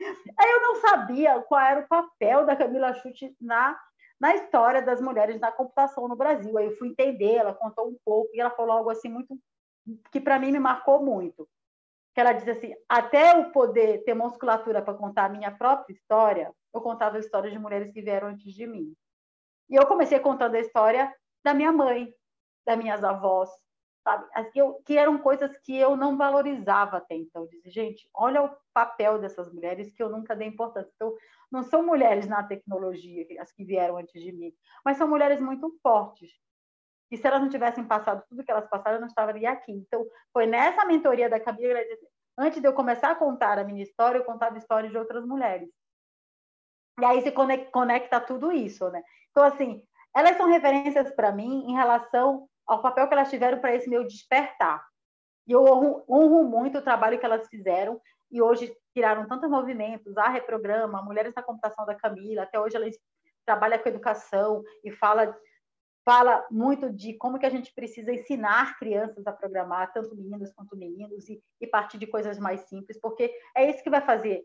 Aí 0.00 0.50
eu 0.50 0.60
não 0.62 0.76
sabia 0.76 1.40
qual 1.42 1.60
era 1.60 1.80
o 1.80 1.88
papel 1.88 2.46
da 2.46 2.56
Camila 2.56 2.94
Chute 2.94 3.34
na, 3.40 3.78
na 4.18 4.34
história 4.34 4.82
das 4.82 5.00
mulheres 5.00 5.40
na 5.40 5.52
computação 5.52 6.08
no 6.08 6.16
Brasil. 6.16 6.56
Aí 6.56 6.66
eu 6.66 6.76
fui 6.76 6.88
entender, 6.88 7.36
ela 7.36 7.54
contou 7.54 7.88
um 7.88 7.96
pouco 8.04 8.30
e 8.34 8.40
ela 8.40 8.50
falou 8.50 8.72
algo 8.72 8.90
assim 8.90 9.08
muito 9.08 9.38
que 10.12 10.20
para 10.20 10.38
mim 10.38 10.52
me 10.52 10.58
marcou 10.58 11.02
muito. 11.02 11.48
Que 12.14 12.20
ela 12.20 12.32
disse 12.32 12.50
assim: 12.50 12.74
até 12.88 13.36
o 13.36 13.52
poder 13.52 14.04
ter 14.04 14.14
musculatura 14.14 14.82
para 14.82 14.94
contar 14.94 15.26
a 15.26 15.28
minha 15.28 15.50
própria 15.50 15.92
história, 15.92 16.52
eu 16.74 16.80
contava 16.80 17.16
a 17.16 17.20
história 17.20 17.50
de 17.50 17.58
mulheres 17.58 17.92
que 17.92 18.02
vieram 18.02 18.28
antes 18.28 18.52
de 18.52 18.66
mim. 18.66 18.94
E 19.68 19.76
eu 19.76 19.86
comecei 19.86 20.18
contando 20.18 20.56
a 20.56 20.60
história 20.60 21.14
da 21.44 21.54
minha 21.54 21.72
mãe, 21.72 22.12
das 22.66 22.76
minhas 22.76 23.02
avós, 23.04 23.50
sabe? 24.10 24.26
Eu, 24.54 24.74
que 24.84 24.96
eram 24.96 25.18
coisas 25.18 25.56
que 25.58 25.76
eu 25.76 25.96
não 25.96 26.16
valorizava 26.16 26.96
até 26.96 27.14
então. 27.14 27.42
Eu 27.42 27.48
disse, 27.48 27.70
gente, 27.70 28.08
olha 28.14 28.42
o 28.42 28.56
papel 28.72 29.18
dessas 29.18 29.52
mulheres 29.52 29.92
que 29.92 30.02
eu 30.02 30.08
nunca 30.08 30.34
dei 30.34 30.48
importância. 30.48 30.90
Então, 30.94 31.14
não 31.50 31.62
são 31.62 31.84
mulheres 31.84 32.26
na 32.26 32.42
tecnologia, 32.42 33.26
as 33.40 33.52
que 33.52 33.64
vieram 33.64 33.96
antes 33.96 34.22
de 34.22 34.32
mim, 34.32 34.52
mas 34.84 34.96
são 34.96 35.08
mulheres 35.08 35.40
muito 35.40 35.76
fortes. 35.82 36.30
E 37.10 37.16
se 37.16 37.26
elas 37.26 37.40
não 37.40 37.48
tivessem 37.48 37.84
passado 37.84 38.24
tudo 38.28 38.44
que 38.44 38.50
elas 38.50 38.68
passaram, 38.68 38.96
eu 38.96 39.00
não 39.00 39.08
estaria 39.08 39.50
aqui. 39.50 39.72
Então, 39.72 40.06
foi 40.32 40.46
nessa 40.46 40.84
mentoria 40.84 41.28
da 41.28 41.40
Camila, 41.40 41.80
antes 42.38 42.60
de 42.60 42.68
eu 42.68 42.72
começar 42.72 43.10
a 43.10 43.16
contar 43.16 43.58
a 43.58 43.64
minha 43.64 43.82
história, 43.82 44.18
eu 44.18 44.24
contava 44.24 44.58
histórias 44.58 44.92
de 44.92 44.98
outras 44.98 45.26
mulheres. 45.26 45.68
E 47.00 47.04
aí 47.04 47.20
se 47.22 47.32
conecta 47.72 48.20
tudo 48.20 48.52
isso, 48.52 48.88
né? 48.90 49.02
Então, 49.30 49.42
assim, 49.42 49.82
elas 50.14 50.36
são 50.36 50.46
referências 50.46 51.10
para 51.12 51.32
mim 51.32 51.64
em 51.66 51.74
relação 51.74 52.48
ao 52.70 52.80
papel 52.80 53.08
que 53.08 53.14
elas 53.14 53.28
tiveram 53.28 53.58
para 53.58 53.74
esse 53.74 53.90
meu 53.90 54.04
despertar. 54.04 54.86
E 55.44 55.50
eu 55.50 55.64
honro, 55.64 56.04
honro, 56.08 56.44
muito 56.44 56.78
o 56.78 56.82
trabalho 56.82 57.18
que 57.18 57.26
elas 57.26 57.48
fizeram 57.48 58.00
e 58.30 58.40
hoje 58.40 58.72
tiraram 58.94 59.26
tantos 59.26 59.50
movimentos, 59.50 60.16
a 60.16 60.28
Reprograma, 60.28 61.02
Mulheres 61.02 61.34
na 61.34 61.42
Computação 61.42 61.84
da 61.84 61.96
Camila, 61.96 62.44
até 62.44 62.60
hoje 62.60 62.76
ela 62.76 62.86
trabalha 63.44 63.76
com 63.76 63.88
educação 63.88 64.62
e 64.84 64.92
fala 64.92 65.36
fala 66.04 66.46
muito 66.50 66.90
de 66.90 67.14
como 67.14 67.38
que 67.38 67.44
a 67.44 67.50
gente 67.50 67.74
precisa 67.74 68.12
ensinar 68.12 68.78
crianças 68.78 69.26
a 69.26 69.32
programar, 69.32 69.92
tanto 69.92 70.16
meninas 70.16 70.52
quanto 70.54 70.76
meninos, 70.76 71.28
e, 71.28 71.42
e 71.60 71.66
partir 71.66 71.98
de 71.98 72.06
coisas 72.06 72.38
mais 72.38 72.60
simples, 72.62 72.98
porque 72.98 73.30
é 73.54 73.68
isso 73.68 73.82
que 73.82 73.90
vai 73.90 74.00
fazer 74.00 74.42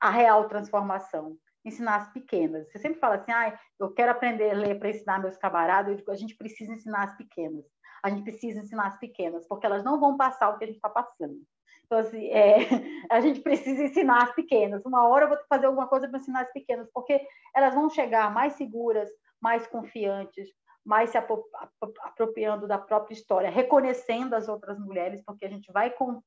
a 0.00 0.10
real 0.10 0.48
transformação 0.48 1.38
ensinar 1.64 1.96
as 1.96 2.12
pequenas. 2.12 2.70
Você 2.70 2.78
sempre 2.78 3.00
fala 3.00 3.16
assim, 3.16 3.32
ah, 3.32 3.58
eu 3.78 3.92
quero 3.92 4.10
aprender 4.10 4.50
a 4.50 4.54
ler 4.54 4.78
para 4.78 4.90
ensinar 4.90 5.20
meus 5.20 5.36
camaradas. 5.36 5.90
Eu 5.90 5.96
digo, 5.96 6.10
a 6.10 6.16
gente 6.16 6.36
precisa 6.36 6.72
ensinar 6.72 7.04
as 7.04 7.16
pequenas. 7.16 7.64
A 8.02 8.08
gente 8.08 8.22
precisa 8.22 8.60
ensinar 8.60 8.86
as 8.86 8.98
pequenas, 8.98 9.46
porque 9.46 9.66
elas 9.66 9.84
não 9.84 10.00
vão 10.00 10.16
passar 10.16 10.48
o 10.48 10.58
que 10.58 10.64
a 10.64 10.66
gente 10.66 10.76
está 10.76 10.88
passando. 10.88 11.36
Então, 11.84 11.98
assim, 11.98 12.28
é, 12.28 12.56
a 13.10 13.20
gente 13.20 13.40
precisa 13.40 13.82
ensinar 13.82 14.22
as 14.22 14.34
pequenas. 14.34 14.84
Uma 14.86 15.06
hora 15.08 15.24
eu 15.24 15.28
vou 15.28 15.38
fazer 15.48 15.66
alguma 15.66 15.86
coisa 15.86 16.08
para 16.08 16.18
ensinar 16.18 16.42
as 16.42 16.52
pequenas, 16.52 16.88
porque 16.94 17.20
elas 17.54 17.74
vão 17.74 17.90
chegar 17.90 18.32
mais 18.32 18.54
seguras, 18.54 19.10
mais 19.40 19.66
confiantes, 19.66 20.48
mais 20.84 21.10
se 21.10 21.18
apropriando 21.18 22.66
da 22.66 22.78
própria 22.78 23.14
história, 23.14 23.50
reconhecendo 23.50 24.34
as 24.34 24.48
outras 24.48 24.78
mulheres, 24.78 25.22
porque 25.26 25.44
a 25.44 25.48
gente 25.48 25.70
vai, 25.72 25.90
com, 25.90 26.22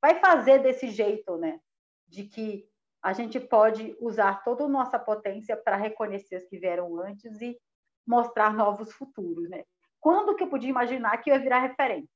vai 0.00 0.18
fazer 0.18 0.58
desse 0.58 0.88
jeito, 0.88 1.36
né? 1.36 1.60
De 2.08 2.24
que 2.24 2.66
a 3.02 3.12
gente 3.12 3.40
pode 3.40 3.96
usar 4.00 4.44
toda 4.44 4.64
a 4.64 4.68
nossa 4.68 4.98
potência 4.98 5.56
para 5.56 5.76
reconhecer 5.76 6.36
as 6.36 6.44
que 6.44 6.58
vieram 6.58 7.00
antes 7.00 7.40
e 7.40 7.58
mostrar 8.06 8.54
novos 8.54 8.92
futuros, 8.92 9.50
né? 9.50 9.64
Quando 10.00 10.36
que 10.36 10.44
eu 10.44 10.48
podia 10.48 10.70
imaginar 10.70 11.16
que 11.18 11.30
eu 11.30 11.34
ia 11.34 11.40
virar 11.40 11.58
referência? 11.58 12.08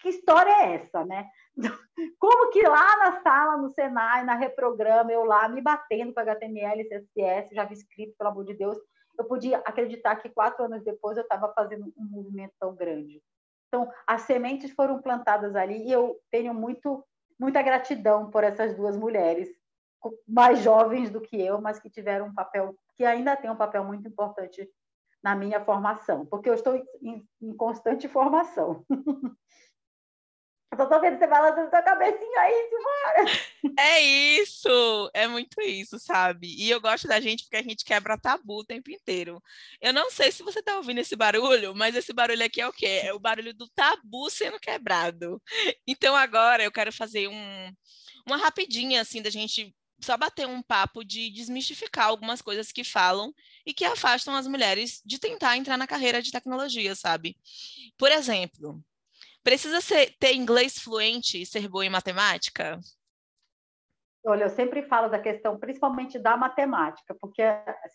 Que 0.00 0.08
história 0.08 0.50
é 0.50 0.74
essa, 0.74 1.04
né? 1.04 1.28
Como 2.18 2.50
que 2.50 2.62
lá 2.62 2.96
na 2.98 3.22
sala, 3.22 3.56
no 3.56 3.70
Senai, 3.70 4.24
na 4.24 4.34
Reprograma, 4.34 5.12
eu 5.12 5.24
lá 5.24 5.48
me 5.48 5.60
batendo 5.60 6.12
com 6.12 6.20
HTML, 6.20 6.88
CSS, 6.88 7.54
JavaScript, 7.54 8.16
pelo 8.16 8.30
amor 8.30 8.44
de 8.44 8.54
Deus, 8.54 8.76
eu 9.18 9.24
podia 9.26 9.58
acreditar 9.58 10.16
que 10.16 10.30
quatro 10.30 10.64
anos 10.64 10.82
depois 10.82 11.16
eu 11.16 11.22
estava 11.22 11.52
fazendo 11.52 11.92
um 11.96 12.04
movimento 12.04 12.54
tão 12.58 12.74
grande. 12.74 13.22
Então, 13.68 13.90
as 14.06 14.22
sementes 14.22 14.70
foram 14.72 15.00
plantadas 15.00 15.54
ali 15.54 15.86
e 15.86 15.92
eu 15.92 16.18
tenho 16.30 16.52
muito, 16.52 17.04
muita 17.38 17.62
gratidão 17.62 18.30
por 18.30 18.42
essas 18.42 18.74
duas 18.74 18.96
mulheres 18.96 19.48
mais 20.26 20.60
jovens 20.60 21.10
do 21.10 21.20
que 21.20 21.40
eu, 21.40 21.60
mas 21.60 21.78
que 21.78 21.90
tiveram 21.90 22.26
um 22.26 22.34
papel, 22.34 22.74
que 22.96 23.04
ainda 23.04 23.36
tem 23.36 23.50
um 23.50 23.56
papel 23.56 23.84
muito 23.84 24.06
importante 24.08 24.68
na 25.22 25.34
minha 25.36 25.64
formação, 25.64 26.26
porque 26.26 26.48
eu 26.48 26.54
estou 26.54 26.74
em, 27.00 27.26
em 27.40 27.56
constante 27.56 28.08
formação. 28.08 28.84
Eu 30.78 30.88
tô 30.88 31.00
vendo 31.00 31.18
você 31.18 31.26
balançando 31.26 31.68
sua 31.68 31.82
cabecinha 31.82 32.40
aí, 32.40 32.68
Silmara. 32.70 33.74
É 33.78 34.00
isso, 34.00 35.10
é 35.12 35.26
muito 35.26 35.60
isso, 35.60 35.98
sabe? 35.98 36.46
E 36.46 36.70
eu 36.70 36.80
gosto 36.80 37.06
da 37.06 37.20
gente 37.20 37.44
porque 37.44 37.56
a 37.56 37.62
gente 37.62 37.84
quebra 37.84 38.16
tabu 38.16 38.60
o 38.60 38.64
tempo 38.64 38.90
inteiro. 38.90 39.42
Eu 39.82 39.92
não 39.92 40.10
sei 40.10 40.32
se 40.32 40.42
você 40.42 40.62
tá 40.62 40.76
ouvindo 40.78 40.98
esse 40.98 41.14
barulho, 41.14 41.74
mas 41.74 41.94
esse 41.94 42.12
barulho 42.14 42.42
aqui 42.42 42.60
é 42.60 42.66
o 42.66 42.72
quê? 42.72 43.02
É 43.04 43.12
o 43.12 43.18
barulho 43.18 43.52
do 43.52 43.68
tabu 43.68 44.30
sendo 44.30 44.58
quebrado. 44.58 45.40
Então 45.86 46.16
agora 46.16 46.64
eu 46.64 46.72
quero 46.72 46.90
fazer 46.90 47.28
um, 47.28 47.72
uma 48.26 48.38
rapidinha, 48.38 49.02
assim, 49.02 49.20
da 49.20 49.28
gente 49.28 49.74
só 50.00 50.16
bater 50.16 50.46
um 50.46 50.62
papo 50.62 51.04
de 51.04 51.30
desmistificar 51.30 52.06
algumas 52.06 52.42
coisas 52.42 52.72
que 52.72 52.84
falam 52.84 53.32
e 53.64 53.72
que 53.72 53.84
afastam 53.84 54.34
as 54.34 54.46
mulheres 54.46 55.00
de 55.04 55.18
tentar 55.18 55.56
entrar 55.56 55.76
na 55.76 55.86
carreira 55.86 56.20
de 56.20 56.32
tecnologia, 56.32 56.94
sabe? 56.94 57.36
Por 57.96 58.10
exemplo, 58.10 58.82
precisa 59.42 59.80
ser, 59.80 60.14
ter 60.18 60.34
inglês 60.34 60.78
fluente 60.78 61.40
e 61.40 61.46
ser 61.46 61.68
boa 61.68 61.86
em 61.86 61.90
matemática? 61.90 62.80
Olha, 64.24 64.44
eu 64.44 64.50
sempre 64.50 64.82
falo 64.84 65.08
da 65.08 65.18
questão, 65.18 65.58
principalmente 65.58 66.16
da 66.16 66.36
matemática, 66.36 67.12
porque 67.20 67.42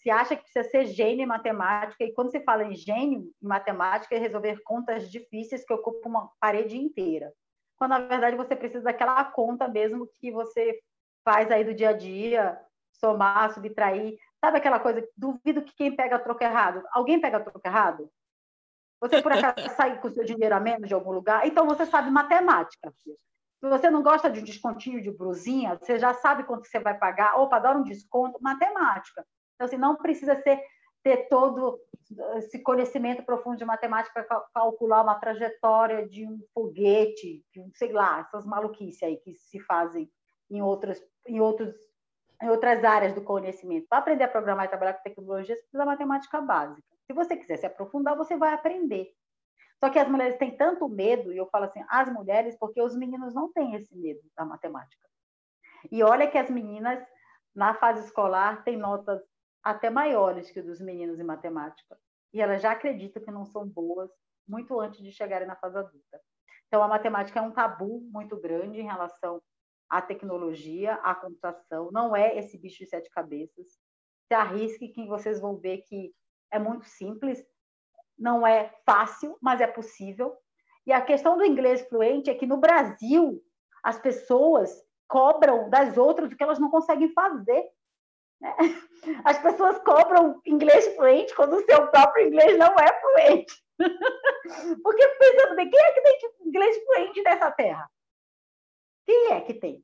se 0.02 0.10
acha 0.10 0.36
que 0.36 0.44
precisa 0.44 0.70
ser 0.70 0.86
gênio 0.88 1.24
em 1.24 1.28
matemática, 1.28 2.04
e 2.04 2.12
quando 2.12 2.32
se 2.32 2.42
fala 2.42 2.66
em 2.66 2.76
gênio 2.76 3.32
em 3.42 3.48
matemática, 3.48 4.14
é 4.14 4.20
resolver 4.20 4.62
contas 4.64 5.10
difíceis 5.10 5.64
que 5.64 5.74
ocupam 5.74 6.10
uma 6.10 6.30
parede 6.38 6.76
inteira. 6.76 7.32
Quando, 7.78 7.92
na 7.92 8.00
verdade, 8.00 8.36
você 8.36 8.58
precisa 8.58 8.84
daquela 8.84 9.24
conta 9.24 9.70
mesmo 9.70 10.06
que 10.20 10.30
você 10.30 10.78
faz 11.28 11.52
aí 11.52 11.66
do 11.66 11.74
dia 11.74 11.90
a 11.90 11.94
dia, 11.94 12.58
somar, 12.94 13.54
subtrair. 13.54 14.18
Sabe 14.40 14.60
aquela 14.60 14.80
coisa, 14.80 15.06
duvido 15.18 15.62
que 15.62 15.76
quem 15.76 15.94
pega 15.94 16.18
troco 16.18 16.42
errado. 16.42 16.82
Alguém 16.94 17.20
pega 17.20 17.42
troco 17.42 17.60
errado? 17.66 18.10
Você, 19.02 19.22
por 19.22 19.34
acaso, 19.34 19.56
sai 19.76 20.00
com 20.00 20.10
seu 20.10 20.24
dinheiro 20.24 20.56
a 20.56 20.60
menos 20.62 20.88
de 20.88 20.94
algum 20.94 21.12
lugar? 21.12 21.46
Então, 21.46 21.68
você 21.68 21.86
sabe 21.86 22.10
matemática. 22.10 22.94
Se 23.04 23.18
você 23.62 23.90
não 23.90 24.02
gosta 24.02 24.30
de 24.30 24.40
um 24.40 24.44
descontinho 24.44 25.02
de 25.02 25.12
brusinha, 25.12 25.76
você 25.76 26.00
já 26.00 26.14
sabe 26.14 26.46
quanto 26.46 26.66
você 26.66 26.80
vai 26.80 26.98
pagar. 26.98 27.38
Opa, 27.38 27.60
dar 27.60 27.76
um 27.76 27.84
desconto, 27.84 28.42
matemática. 28.42 29.28
Então, 29.56 29.66
assim, 29.66 29.78
não 29.78 29.98
precisa 29.98 30.42
ser, 30.42 30.64
ter 31.04 31.28
todo 31.28 31.78
esse 32.38 32.64
conhecimento 32.64 33.22
profundo 33.22 33.58
de 33.58 33.66
matemática 33.66 34.24
para 34.24 34.46
calcular 34.54 35.04
uma 35.04 35.20
trajetória 35.20 36.08
de 36.08 36.26
um 36.26 36.40
foguete, 36.54 37.44
sei 37.74 37.92
lá, 37.92 38.22
essas 38.22 38.46
maluquices 38.46 39.04
aí 39.04 39.18
que 39.18 39.34
se 39.34 39.60
fazem 39.60 40.10
em, 40.50 40.62
outros, 40.62 41.02
em, 41.28 41.40
outros, 41.40 41.76
em 42.42 42.50
outras 42.50 42.84
áreas 42.84 43.14
do 43.14 43.22
conhecimento. 43.22 43.88
Para 43.88 44.00
aprender 44.00 44.24
a 44.24 44.28
programar 44.28 44.66
e 44.66 44.70
trabalhar 44.70 44.94
com 44.94 45.04
tecnologia, 45.04 45.56
você 45.56 45.62
precisa 45.62 45.78
da 45.78 45.86
matemática 45.86 46.42
básica. 46.42 46.88
Se 47.06 47.14
você 47.14 47.36
quiser 47.36 47.58
se 47.58 47.66
aprofundar, 47.66 48.18
você 48.18 48.36
vai 48.36 48.54
aprender. 48.54 49.14
Só 49.80 49.90
que 49.90 50.00
as 50.00 50.08
mulheres 50.08 50.38
têm 50.38 50.58
tanto 50.58 50.90
medo, 50.90 51.32
e 51.32 51.38
eu 51.38 51.48
falo 51.48 51.66
assim, 51.66 51.84
as 51.88 52.12
mulheres, 52.12 52.58
porque 52.58 52.82
os 52.82 52.96
meninos 52.96 53.34
não 53.34 53.52
têm 53.52 53.76
esse 53.76 53.96
medo 53.96 54.22
da 54.36 54.44
matemática. 54.44 55.08
E 55.92 56.02
olha 56.04 56.30
que 56.30 56.38
as 56.38 56.50
meninas, 56.50 57.00
na 57.54 57.74
fase 57.76 58.04
escolar, 58.04 58.64
têm 58.64 58.76
notas 58.76 59.22
até 59.64 59.90
maiores 59.90 60.50
que 60.50 60.62
dos 60.62 60.82
meninos 60.82 61.20
em 61.20 61.24
matemática. 61.24 61.98
E 62.34 62.42
elas 62.42 62.62
já 62.62 62.72
acreditam 62.72 63.24
que 63.24 63.32
não 63.32 63.46
são 63.46 63.68
boas 63.68 64.10
muito 64.48 64.80
antes 64.80 65.02
de 65.02 65.12
chegarem 65.12 65.48
na 65.48 65.56
fase 65.56 65.78
adulta. 65.78 66.20
Então, 66.68 66.82
a 66.82 66.88
matemática 66.88 67.40
é 67.40 67.42
um 67.42 67.52
tabu 67.52 68.02
muito 68.12 68.40
grande 68.40 68.80
em 68.80 68.86
relação 68.86 69.42
à 69.90 70.02
tecnologia, 70.02 70.96
à 70.96 71.16
computação. 71.16 71.90
Não 71.92 72.16
é 72.16 72.38
esse 72.38 72.58
bicho 72.58 72.80
de 72.80 72.90
sete 72.90 73.10
cabeças. 73.10 73.68
Se 74.28 74.34
arrisque 74.34 74.90
que 74.90 75.08
vocês 75.08 75.40
vão 75.40 75.58
ver 75.58 75.80
que 75.80 76.14
é 76.52 76.60
muito 76.60 76.86
simples 76.86 77.46
não 78.18 78.46
é 78.46 78.74
fácil, 78.86 79.38
mas 79.42 79.62
é 79.62 79.68
possível. 79.68 80.36
E 80.86 80.92
a 80.92 81.02
questão 81.02 81.38
do 81.38 81.46
inglês 81.46 81.82
fluente 81.88 82.30
é 82.30 82.36
que 82.36 82.48
no 82.48 82.58
Brasil 82.58 83.42
as 83.84 84.00
pessoas 84.00 84.72
cobram 85.08 85.70
das 85.70 85.98
outras 85.98 86.32
o 86.32 86.36
que 86.36 86.44
elas 86.44 86.60
não 86.60 86.70
conseguem 86.70 87.14
fazer. 87.14 87.70
Né? 88.42 88.56
As 89.24 89.38
pessoas 89.40 89.80
cobram 89.80 90.42
inglês 90.46 90.96
fluente 90.96 91.34
quando 91.34 91.54
o 91.54 91.66
seu 91.66 91.88
próprio 91.88 92.28
inglês 92.28 92.58
não 92.58 92.76
é 92.76 93.02
fluente. 93.02 93.54
Porque 94.84 95.08
pensando 95.08 95.56
bem, 95.56 95.70
quem 95.70 95.80
é 95.80 95.92
que 95.94 96.02
tem 96.02 96.20
inglês 96.46 96.78
fluente 96.84 97.22
nessa 97.22 97.52
terra? 97.52 97.90
Quem 99.08 99.32
é 99.32 99.42
que 99.42 99.54
tem? 99.54 99.82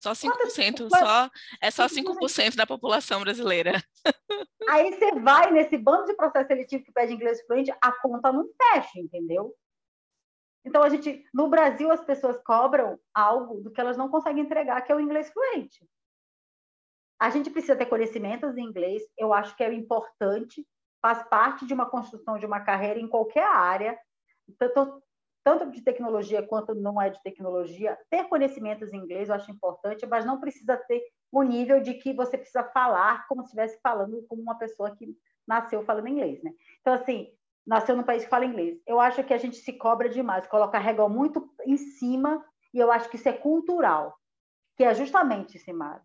Só 0.00 0.12
5%, 0.12 0.88
só, 0.88 1.30
é 1.60 1.70
só 1.70 1.86
5% 1.86 2.54
da 2.54 2.66
população 2.66 3.20
brasileira. 3.20 3.72
Aí 4.70 4.94
você 4.94 5.12
vai 5.20 5.50
nesse 5.50 5.76
bando 5.76 6.06
de 6.06 6.14
processo 6.14 6.46
seletivo 6.46 6.84
que 6.84 6.92
pede 6.92 7.12
inglês 7.12 7.44
fluente, 7.44 7.74
a 7.82 7.92
conta 8.00 8.32
não 8.32 8.48
fecha, 8.56 8.98
entendeu? 8.98 9.54
Então, 10.64 10.82
a 10.82 10.88
gente, 10.88 11.24
no 11.34 11.48
Brasil, 11.48 11.90
as 11.90 12.02
pessoas 12.02 12.40
cobram 12.44 12.98
algo 13.12 13.60
do 13.60 13.70
que 13.70 13.80
elas 13.80 13.96
não 13.96 14.08
conseguem 14.08 14.44
entregar, 14.44 14.80
que 14.82 14.92
é 14.92 14.94
o 14.94 15.00
inglês 15.00 15.30
fluente. 15.30 15.86
A 17.18 17.28
gente 17.28 17.50
precisa 17.50 17.76
ter 17.76 17.86
conhecimentos 17.86 18.56
em 18.56 18.64
inglês, 18.64 19.02
eu 19.18 19.34
acho 19.34 19.54
que 19.56 19.64
é 19.64 19.72
importante, 19.72 20.66
faz 21.02 21.22
parte 21.28 21.66
de 21.66 21.74
uma 21.74 21.90
construção 21.90 22.38
de 22.38 22.46
uma 22.46 22.60
carreira 22.60 23.00
em 23.00 23.08
qualquer 23.08 23.44
área. 23.44 23.98
Tanto, 24.58 25.02
tanto 25.42 25.70
de 25.70 25.82
tecnologia 25.82 26.42
quanto 26.42 26.74
não 26.74 27.00
é 27.00 27.10
de 27.10 27.22
tecnologia, 27.22 27.98
ter 28.10 28.24
conhecimentos 28.28 28.92
em 28.92 28.98
inglês 28.98 29.28
eu 29.28 29.34
acho 29.34 29.50
importante, 29.50 30.06
mas 30.06 30.24
não 30.24 30.40
precisa 30.40 30.76
ter 30.76 31.02
o 31.32 31.42
nível 31.42 31.80
de 31.80 31.94
que 31.94 32.12
você 32.12 32.36
precisa 32.36 32.64
falar 32.64 33.26
como 33.26 33.42
se 33.42 33.48
estivesse 33.48 33.80
falando 33.82 34.24
como 34.28 34.42
uma 34.42 34.58
pessoa 34.58 34.94
que 34.94 35.16
nasceu 35.46 35.82
falando 35.82 36.08
inglês, 36.08 36.42
né? 36.42 36.52
Então, 36.80 36.94
assim, 36.94 37.32
nasceu 37.66 37.96
num 37.96 38.02
país 38.02 38.24
que 38.24 38.30
fala 38.30 38.44
inglês. 38.44 38.80
Eu 38.86 39.00
acho 39.00 39.22
que 39.24 39.34
a 39.34 39.38
gente 39.38 39.56
se 39.56 39.72
cobra 39.72 40.08
demais, 40.08 40.46
coloca 40.46 40.76
a 40.76 40.80
régua 40.80 41.08
muito 41.08 41.52
em 41.64 41.76
cima, 41.76 42.44
e 42.72 42.78
eu 42.78 42.90
acho 42.90 43.08
que 43.08 43.16
isso 43.16 43.28
é 43.28 43.32
cultural, 43.32 44.16
que 44.76 44.84
é 44.84 44.94
justamente, 44.94 45.58
Simara, 45.58 46.02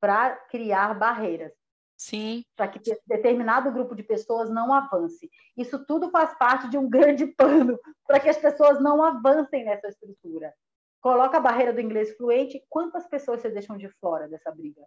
para 0.00 0.36
criar 0.36 0.94
barreiras. 0.94 1.52
Sim. 1.98 2.44
Para 2.56 2.68
que 2.68 2.80
determinado 3.04 3.72
grupo 3.72 3.94
de 3.94 4.04
pessoas 4.04 4.48
não 4.48 4.72
avance. 4.72 5.28
Isso 5.56 5.84
tudo 5.84 6.10
faz 6.10 6.32
parte 6.38 6.70
de 6.70 6.78
um 6.78 6.88
grande 6.88 7.26
plano 7.26 7.78
para 8.06 8.20
que 8.20 8.28
as 8.28 8.38
pessoas 8.38 8.80
não 8.80 9.02
avancem 9.02 9.64
nessa 9.64 9.88
estrutura. 9.88 10.54
Coloca 11.00 11.36
a 11.36 11.40
barreira 11.40 11.72
do 11.72 11.80
inglês 11.80 12.16
fluente, 12.16 12.64
quantas 12.68 13.06
pessoas 13.08 13.40
você 13.40 13.50
deixam 13.50 13.76
de 13.76 13.88
fora 14.00 14.28
dessa 14.28 14.50
briga, 14.52 14.82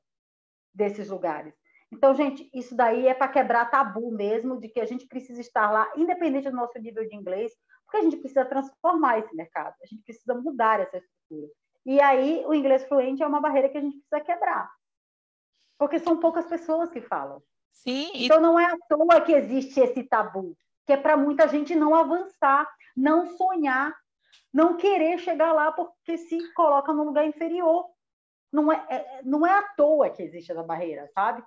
desses 0.73 1.09
lugares? 1.09 1.53
Então, 1.91 2.15
gente, 2.15 2.49
isso 2.53 2.75
daí 2.75 3.07
é 3.07 3.13
para 3.13 3.27
quebrar 3.27 3.69
tabu 3.69 4.11
mesmo, 4.11 4.59
de 4.59 4.69
que 4.69 4.79
a 4.79 4.85
gente 4.85 5.05
precisa 5.07 5.41
estar 5.41 5.69
lá, 5.69 5.91
independente 5.97 6.49
do 6.49 6.55
nosso 6.55 6.77
nível 6.79 7.05
de 7.05 7.15
inglês, 7.15 7.51
porque 7.85 7.97
a 7.97 8.01
gente 8.01 8.17
precisa 8.17 8.45
transformar 8.45 9.19
esse 9.19 9.35
mercado, 9.35 9.75
a 9.83 9.85
gente 9.85 10.01
precisa 10.03 10.33
mudar 10.33 10.79
essa 10.79 10.97
estrutura. 10.97 11.51
E 11.85 11.99
aí, 11.99 12.43
o 12.45 12.53
inglês 12.53 12.85
fluente 12.85 13.21
é 13.21 13.27
uma 13.27 13.41
barreira 13.41 13.67
que 13.67 13.77
a 13.77 13.81
gente 13.81 13.97
precisa 13.97 14.21
quebrar. 14.21 14.71
Porque 15.81 15.97
são 15.97 16.19
poucas 16.19 16.45
pessoas 16.45 16.91
que 16.91 17.01
falam. 17.01 17.41
Sim. 17.71 18.11
E... 18.13 18.25
Então 18.25 18.39
não 18.39 18.59
é 18.59 18.65
à 18.65 18.77
toa 18.87 19.19
que 19.19 19.31
existe 19.31 19.79
esse 19.79 20.03
tabu, 20.03 20.55
que 20.85 20.93
é 20.93 20.97
para 20.97 21.17
muita 21.17 21.47
gente 21.47 21.73
não 21.73 21.95
avançar, 21.95 22.71
não 22.95 23.35
sonhar, 23.35 23.91
não 24.53 24.77
querer 24.77 25.17
chegar 25.17 25.51
lá 25.53 25.71
porque 25.71 26.19
se 26.19 26.53
coloca 26.53 26.93
num 26.93 27.05
lugar 27.05 27.25
inferior. 27.25 27.87
Não 28.53 28.71
é, 28.71 28.85
é 28.89 29.21
não 29.23 29.43
é 29.43 29.57
à 29.57 29.63
toa 29.75 30.11
que 30.11 30.21
existe 30.21 30.51
essa 30.51 30.61
barreira, 30.61 31.09
sabe? 31.15 31.43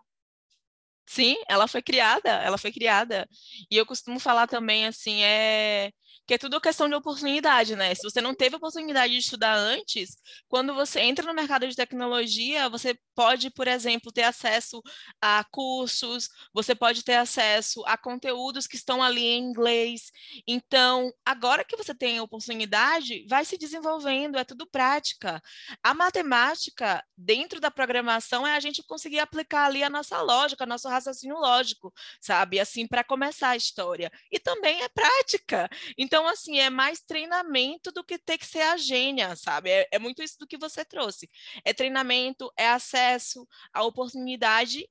Sim, 1.07 1.37
ela 1.49 1.69
foi 1.69 1.83
criada, 1.83 2.31
ela 2.31 2.59
foi 2.59 2.73
criada. 2.73 3.29
E 3.71 3.77
eu 3.77 3.87
costumo 3.87 4.19
falar 4.19 4.47
também 4.47 4.87
assim, 4.87 5.23
é 5.23 5.91
que 6.27 6.35
é 6.35 6.39
tudo 6.39 6.61
questão 6.61 6.89
de 6.89 6.95
oportunidade, 6.95 7.77
né? 7.77 7.95
Se 7.95 8.03
você 8.03 8.21
não 8.21 8.35
teve 8.35 8.57
oportunidade 8.57 9.13
de 9.13 9.19
estudar 9.19 9.55
antes, 9.57 10.17
quando 10.49 10.75
você 10.75 11.01
entra 11.01 11.27
no 11.27 11.35
mercado 11.35 11.69
de 11.69 11.77
tecnologia, 11.77 12.69
você 12.71 12.99
pode, 13.15 13.51
por 13.51 13.69
exemplo, 13.69 14.11
ter 14.11 14.23
acesso 14.23 14.83
a 15.21 15.45
cursos, 15.51 16.29
você 16.53 16.75
pode 16.75 17.03
ter 17.05 17.17
acesso 17.17 17.83
a 17.87 17.97
conteúdos 17.99 18.67
que 18.67 18.77
estão 18.77 19.03
ali 19.03 19.23
em 19.23 19.43
inglês. 19.45 20.11
Então, 20.49 21.13
agora 21.27 21.65
que 21.65 21.77
você 21.77 21.95
tem 21.95 22.19
a 22.19 22.23
oportunidade, 22.23 23.27
vai 23.29 23.45
se 23.45 23.59
desenvolvendo, 23.59 24.39
é 24.39 24.45
tudo 24.45 24.67
prática. 24.67 25.43
A 25.83 25.93
matemática, 25.95 27.05
dentro 27.17 27.61
da 27.61 27.71
programação, 27.71 28.47
é 28.47 28.55
a 28.57 28.61
gente 28.61 28.83
conseguir 28.85 29.19
aplicar 29.21 29.67
ali 29.67 29.83
a 29.83 29.91
nossa 29.91 30.21
lógica, 30.23 30.65
nosso 30.67 30.89
raciocínio 30.95 31.37
lógico, 31.37 31.93
sabe? 32.21 32.61
Assim, 32.61 32.87
para 32.87 33.05
começar 33.05 33.51
a 33.51 33.57
história. 33.57 34.11
E 34.31 34.39
também 34.39 34.83
é 34.83 34.89
prática. 34.89 35.69
Então, 35.99 36.27
assim, 36.27 36.59
é 36.59 36.71
mais 36.71 37.01
treinamento 37.01 37.93
do 37.93 38.05
que 38.05 38.19
ter 38.19 38.39
que 38.39 38.47
ser 38.47 38.63
a 38.63 38.77
gênia, 38.77 39.37
sabe? 39.37 39.71
É, 39.71 39.89
é 39.93 39.99
muito 39.99 40.23
isso 40.23 40.39
do 40.39 40.47
que 40.47 40.59
você 40.59 40.85
trouxe. 40.85 41.29
É 41.65 41.73
treinamento, 41.73 42.53
é 42.57 42.69
acesso 42.69 43.47
à 43.73 43.83
oportunidade 43.83 44.89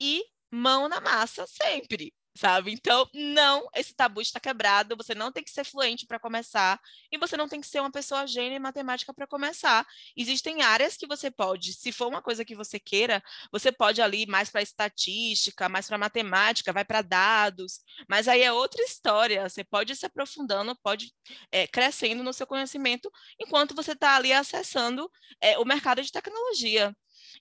e 0.00 0.24
mão 0.50 0.88
na 0.88 1.00
massa 1.00 1.46
sempre 1.46 2.12
sabe? 2.34 2.72
Então, 2.72 3.06
não, 3.14 3.68
esse 3.74 3.94
tabu 3.94 4.20
está 4.20 4.40
quebrado, 4.40 4.96
você 4.96 5.14
não 5.14 5.30
tem 5.30 5.44
que 5.44 5.50
ser 5.50 5.64
fluente 5.64 6.06
para 6.06 6.18
começar 6.18 6.80
e 7.10 7.18
você 7.18 7.36
não 7.36 7.48
tem 7.48 7.60
que 7.60 7.66
ser 7.66 7.80
uma 7.80 7.90
pessoa 7.90 8.26
gênia 8.26 8.56
em 8.56 8.60
matemática 8.60 9.12
para 9.12 9.26
começar. 9.26 9.86
Existem 10.16 10.62
áreas 10.62 10.96
que 10.96 11.06
você 11.06 11.30
pode, 11.30 11.74
se 11.74 11.92
for 11.92 12.08
uma 12.08 12.22
coisa 12.22 12.44
que 12.44 12.54
você 12.54 12.80
queira, 12.80 13.22
você 13.50 13.70
pode 13.70 14.00
ali 14.00 14.26
mais 14.26 14.50
para 14.50 14.62
estatística, 14.62 15.68
mais 15.68 15.86
para 15.86 15.98
matemática, 15.98 16.72
vai 16.72 16.84
para 16.84 17.02
dados, 17.02 17.80
mas 18.08 18.28
aí 18.28 18.42
é 18.42 18.52
outra 18.52 18.82
história, 18.82 19.48
você 19.48 19.62
pode 19.62 19.92
ir 19.92 19.96
se 19.96 20.06
aprofundando, 20.06 20.76
pode 20.82 21.12
é, 21.50 21.66
crescendo 21.66 22.22
no 22.22 22.32
seu 22.32 22.46
conhecimento 22.46 23.10
enquanto 23.38 23.74
você 23.74 23.92
está 23.92 24.16
ali 24.16 24.32
acessando 24.32 25.10
é, 25.40 25.58
o 25.58 25.64
mercado 25.64 26.02
de 26.02 26.10
tecnologia. 26.10 26.94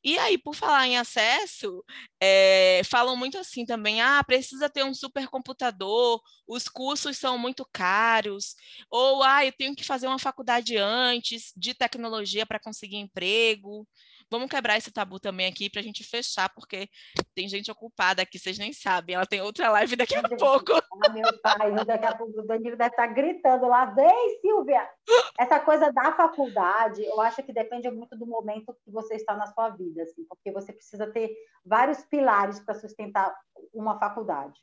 E 0.03 0.17
aí, 0.19 0.37
por 0.37 0.55
falar 0.55 0.87
em 0.87 0.97
acesso, 0.97 1.83
é, 2.21 2.81
falam 2.85 3.15
muito 3.15 3.37
assim 3.37 3.65
também: 3.65 4.01
ah, 4.01 4.23
precisa 4.23 4.69
ter 4.69 4.83
um 4.83 4.93
supercomputador, 4.93 6.21
os 6.47 6.67
cursos 6.67 7.17
são 7.17 7.37
muito 7.37 7.65
caros, 7.73 8.55
ou 8.89 9.23
ah, 9.23 9.45
eu 9.45 9.51
tenho 9.51 9.75
que 9.75 9.83
fazer 9.83 10.07
uma 10.07 10.19
faculdade 10.19 10.77
antes 10.77 11.51
de 11.55 11.73
tecnologia 11.73 12.45
para 12.45 12.59
conseguir 12.59 12.97
emprego. 12.97 13.87
Vamos 14.31 14.49
quebrar 14.49 14.77
esse 14.77 14.91
tabu 14.91 15.19
também 15.19 15.45
aqui 15.45 15.69
para 15.69 15.81
a 15.81 15.83
gente 15.83 16.05
fechar, 16.05 16.47
porque 16.53 16.87
tem 17.35 17.49
gente 17.49 17.69
ocupada 17.69 18.21
aqui, 18.21 18.39
vocês 18.39 18.57
nem 18.57 18.71
sabem. 18.71 19.15
Ela 19.15 19.25
tem 19.25 19.41
outra 19.41 19.69
live 19.69 19.97
daqui 19.97 20.15
a 20.15 20.23
pouco. 20.23 20.71
Ah, 20.73 21.09
meu 21.09 21.41
pai, 21.41 21.85
daqui 21.85 22.05
a 22.05 22.15
pouco 22.15 22.39
o 22.39 22.47
Danilo 22.47 22.77
deve 22.77 22.91
estar 22.91 23.07
tá 23.07 23.13
gritando 23.13 23.67
lá, 23.67 23.85
vem, 23.85 24.39
Silvia! 24.39 24.89
Essa 25.37 25.59
coisa 25.59 25.91
da 25.91 26.13
faculdade, 26.13 27.03
eu 27.03 27.19
acho 27.19 27.43
que 27.43 27.51
depende 27.51 27.91
muito 27.91 28.17
do 28.17 28.25
momento 28.25 28.73
que 28.85 28.91
você 28.91 29.15
está 29.15 29.35
na 29.35 29.47
sua 29.47 29.69
vida, 29.69 30.03
assim, 30.03 30.23
porque 30.29 30.49
você 30.51 30.71
precisa 30.71 31.11
ter 31.11 31.29
vários 31.65 32.01
pilares 32.05 32.59
para 32.59 32.75
sustentar 32.75 33.35
uma 33.73 33.99
faculdade 33.99 34.59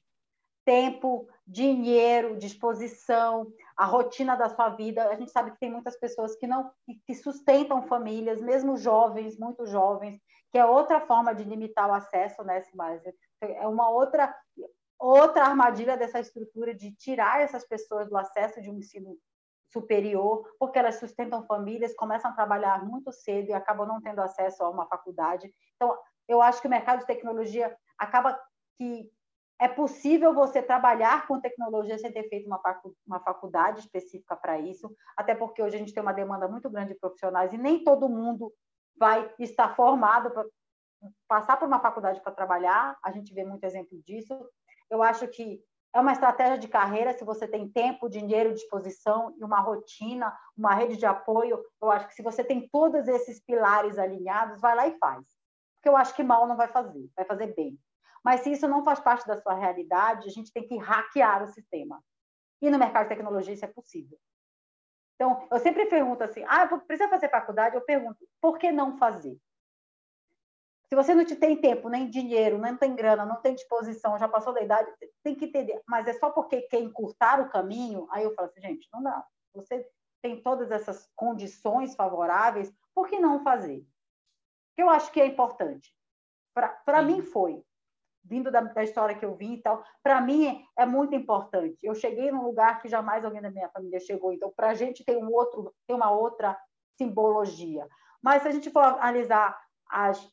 tempo, 0.69 1.27
dinheiro, 1.47 2.37
disposição, 2.37 3.51
a 3.75 3.87
rotina 3.87 4.37
da 4.37 4.51
sua 4.51 4.69
vida. 4.69 5.09
A 5.09 5.15
gente 5.15 5.31
sabe 5.31 5.53
que 5.53 5.59
tem 5.59 5.73
muitas 5.73 5.99
pessoas 5.99 6.37
que 6.37 6.47
não 6.47 6.71
que 7.07 7.15
sustentam 7.15 7.89
famílias, 7.89 8.39
mesmo 8.43 8.77
jovens, 8.77 9.39
muito 9.39 9.65
jovens, 9.65 10.21
que 10.53 10.59
é 10.59 10.67
outra 10.67 11.01
forma 11.01 11.35
de 11.35 11.43
limitar 11.43 11.89
o 11.89 11.95
acesso, 11.95 12.45
né, 12.45 12.63
mais 12.75 13.01
É 13.41 13.67
uma 13.67 13.89
outra 13.89 14.37
outra 14.99 15.45
armadilha 15.47 15.97
dessa 15.97 16.21
estrutura 16.21 16.75
de 16.75 16.95
tirar 16.97 17.41
essas 17.41 17.67
pessoas 17.67 18.11
do 18.11 18.19
acesso 18.19 18.61
de 18.61 18.69
um 18.69 18.77
ensino 18.77 19.17
superior, 19.73 20.45
porque 20.59 20.79
elas 20.79 20.97
sustentam 20.97 21.47
famílias, 21.47 21.95
começam 21.95 22.31
a 22.31 22.35
trabalhar 22.35 22.85
muito 22.85 23.11
cedo 23.11 23.49
e 23.49 23.55
acabam 23.55 23.87
não 23.89 24.03
tendo 24.03 24.21
acesso 24.21 24.63
a 24.63 24.69
uma 24.69 24.87
faculdade. 24.87 25.51
Então, 25.77 25.97
eu 26.27 26.43
acho 26.43 26.61
que 26.61 26.67
o 26.67 26.71
mercado 26.71 27.01
de 27.01 27.07
tecnologia 27.07 27.75
acaba 27.97 28.39
que 28.77 29.11
é 29.61 29.67
possível 29.67 30.33
você 30.33 30.63
trabalhar 30.63 31.27
com 31.27 31.41
tecnologia 31.41 31.99
sem 31.99 32.13
ter 32.13 32.29
feito 32.29 32.47
uma, 32.47 32.61
facu 32.61 32.95
uma 33.07 33.19
faculdade 33.21 33.81
específica 33.81 34.37
para 34.37 34.59
isso, 34.59 34.95
até 35.17 35.35
porque 35.35 35.63
hoje 35.63 35.77
a 35.77 35.79
gente 35.79 35.93
tem 35.93 36.03
uma 36.03 36.13
demanda 36.13 36.47
muito 36.47 36.71
grande 36.71 36.93
de 36.93 37.01
profissionais 37.01 37.53
e 37.53 37.59
nem 37.59 37.83
todo 37.83 38.09
mundo 38.09 38.53
vai 38.97 39.33
estar 39.39 39.75
formado 39.75 40.31
para 40.31 40.45
passar 41.27 41.57
por 41.57 41.67
uma 41.67 41.81
faculdade 41.81 42.21
para 42.21 42.33
trabalhar. 42.33 42.97
A 43.03 43.11
gente 43.11 43.33
vê 43.33 43.45
muito 43.45 43.65
exemplo 43.65 44.01
disso. 44.03 44.35
Eu 44.91 45.03
acho 45.03 45.27
que 45.29 45.63
é 45.95 46.01
uma 46.01 46.13
estratégia 46.13 46.59
de 46.59 46.69
carreira 46.69 47.13
se 47.13 47.25
você 47.25 47.47
tem 47.47 47.69
tempo, 47.69 48.09
dinheiro, 48.09 48.55
disposição 48.55 49.35
e 49.39 49.45
uma 49.45 49.61
rotina, 49.61 50.37
uma 50.57 50.75
rede 50.75 50.97
de 50.97 51.07
apoio. 51.07 51.65
Eu 51.81 51.91
acho 51.91 52.07
que 52.09 52.15
se 52.15 52.23
você 52.23 52.45
tem 52.45 52.69
todos 52.69 53.09
esses 53.09 53.41
pilares 53.41 53.99
alinhados, 53.99 54.61
vai 54.61 54.75
lá 54.75 54.87
e 54.87 54.99
faz. 54.99 55.25
Porque 55.77 55.89
eu 55.89 55.97
acho 55.97 56.15
que 56.15 56.23
mal 56.23 56.47
não 56.47 56.57
vai 56.57 56.69
fazer, 56.69 57.09
vai 57.17 57.25
fazer 57.25 57.55
bem. 57.55 57.79
Mas 58.25 58.41
se 58.41 58.53
isso 58.53 58.69
não 58.69 58.85
faz 58.85 59.01
parte 59.01 59.27
da 59.27 59.41
sua 59.41 59.55
realidade, 59.55 60.27
a 60.27 60.31
gente 60.31 60.53
tem 60.53 60.67
que 60.67 60.77
hackear 60.77 61.43
o 61.43 61.49
sistema. 61.49 62.03
E 62.61 62.71
no 62.71 62.79
mercado 62.79 63.05
de 63.05 63.11
tecnologia 63.11 63.55
isso 63.55 63.65
é 63.65 63.69
possível. 63.69 64.19
Então, 65.15 65.47
eu 65.51 65.59
sempre 65.59 65.87
pergunto 65.87 66.23
assim: 66.23 66.45
ah, 66.47 66.67
precisa 66.67 67.09
fazer 67.09 67.29
faculdade? 67.29 67.75
Eu 67.75 67.83
pergunto, 67.83 68.27
por 68.41 68.59
que 68.59 68.71
não 68.71 68.97
fazer? 68.97 69.37
Se 70.89 70.95
você 70.95 71.15
não 71.15 71.25
tem 71.25 71.61
tempo, 71.61 71.91
nem 71.91 72.09
dinheiro, 72.09 72.57
não 72.57 72.77
tem 72.77 72.95
grana, 72.95 73.27
não 73.27 73.43
tem 73.43 73.55
disposição, 73.55 74.19
já 74.19 74.27
passou 74.27 74.55
da 74.55 74.63
idade, 74.63 74.91
tem 75.23 75.35
que 75.35 75.45
entender. 75.45 75.83
Mas 75.87 76.09
é 76.09 76.15
só 76.15 76.31
porque 76.31 76.63
quer 76.63 76.81
encurtar 76.81 77.41
o 77.41 77.51
caminho? 77.51 78.09
Aí 78.11 78.25
eu 78.25 78.35
falo 78.35 78.49
assim, 78.49 78.61
gente, 78.61 78.89
não 78.91 79.03
dá. 79.03 79.23
Você 79.55 79.87
tem 80.23 80.43
todas 80.43 80.71
essas 80.71 81.11
condições 81.15 81.95
favoráveis, 81.95 82.73
por 82.95 83.07
que 83.07 83.19
não 83.19 83.43
fazer? 83.43 83.87
Eu 84.79 84.89
acho 84.89 85.13
que 85.13 85.21
é 85.21 85.27
importante. 85.27 85.95
Para 86.85 87.03
mim 87.03 87.23
foi 87.23 87.63
vindo 88.25 88.51
da, 88.51 88.61
da, 88.61 88.83
história 88.83 89.17
que 89.17 89.25
eu 89.25 89.35
vi 89.35 89.55
e 89.55 89.63
tal, 89.63 89.83
para 90.03 90.21
mim 90.21 90.65
é 90.77 90.85
muito 90.85 91.15
importante. 91.15 91.79
Eu 91.83 91.95
cheguei 91.95 92.31
num 92.31 92.43
lugar 92.43 92.81
que 92.81 92.89
jamais 92.89 93.25
alguém 93.25 93.41
da 93.41 93.51
minha 93.51 93.69
família 93.71 94.01
chegou, 94.01 94.33
então 94.33 94.53
para 94.55 94.71
a 94.71 94.75
gente 94.75 95.05
tem 95.05 95.17
um 95.17 95.33
outro, 95.33 95.75
tem 95.87 95.97
uma 95.97 96.11
outra 96.11 96.59
simbologia. 96.97 97.87
Mas 98.23 98.43
se 98.43 98.49
a 98.49 98.51
gente 98.51 98.71
for 98.71 98.83
analisar 98.83 99.59
as, 99.89 100.31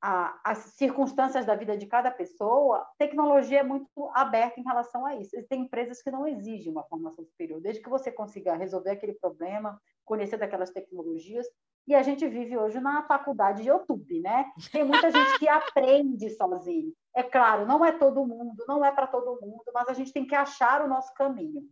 as 0.00 0.58
circunstâncias 0.76 1.46
da 1.46 1.54
vida 1.54 1.76
de 1.76 1.86
cada 1.86 2.10
pessoa, 2.10 2.86
tecnologia 2.98 3.60
é 3.60 3.62
muito 3.62 4.10
aberta 4.12 4.58
em 4.60 4.64
relação 4.64 5.06
a 5.06 5.14
isso. 5.14 5.30
Tem 5.48 5.62
empresas 5.62 6.02
que 6.02 6.10
não 6.10 6.26
exigem 6.26 6.72
uma 6.72 6.84
formação 6.84 7.24
superior, 7.24 7.60
desde 7.60 7.82
que 7.82 7.88
você 7.88 8.10
consiga 8.10 8.54
resolver 8.54 8.90
aquele 8.90 9.14
problema, 9.14 9.80
conhecer 10.04 10.36
daquelas 10.36 10.70
tecnologias, 10.70 11.46
e 11.86 11.94
a 11.94 12.02
gente 12.02 12.26
vive 12.26 12.56
hoje 12.56 12.80
na 12.80 13.02
faculdade 13.02 13.62
de 13.62 13.68
YouTube, 13.68 14.20
né? 14.20 14.50
Tem 14.72 14.84
muita 14.84 15.10
gente 15.10 15.38
que 15.38 15.48
aprende 15.48 16.30
sozinho. 16.30 16.92
É 17.14 17.22
claro, 17.22 17.66
não 17.66 17.84
é 17.84 17.92
todo 17.92 18.26
mundo, 18.26 18.64
não 18.66 18.84
é 18.84 18.90
para 18.90 19.06
todo 19.06 19.40
mundo, 19.40 19.64
mas 19.72 19.88
a 19.88 19.92
gente 19.92 20.12
tem 20.12 20.26
que 20.26 20.34
achar 20.34 20.82
o 20.82 20.88
nosso 20.88 21.12
caminho. 21.14 21.62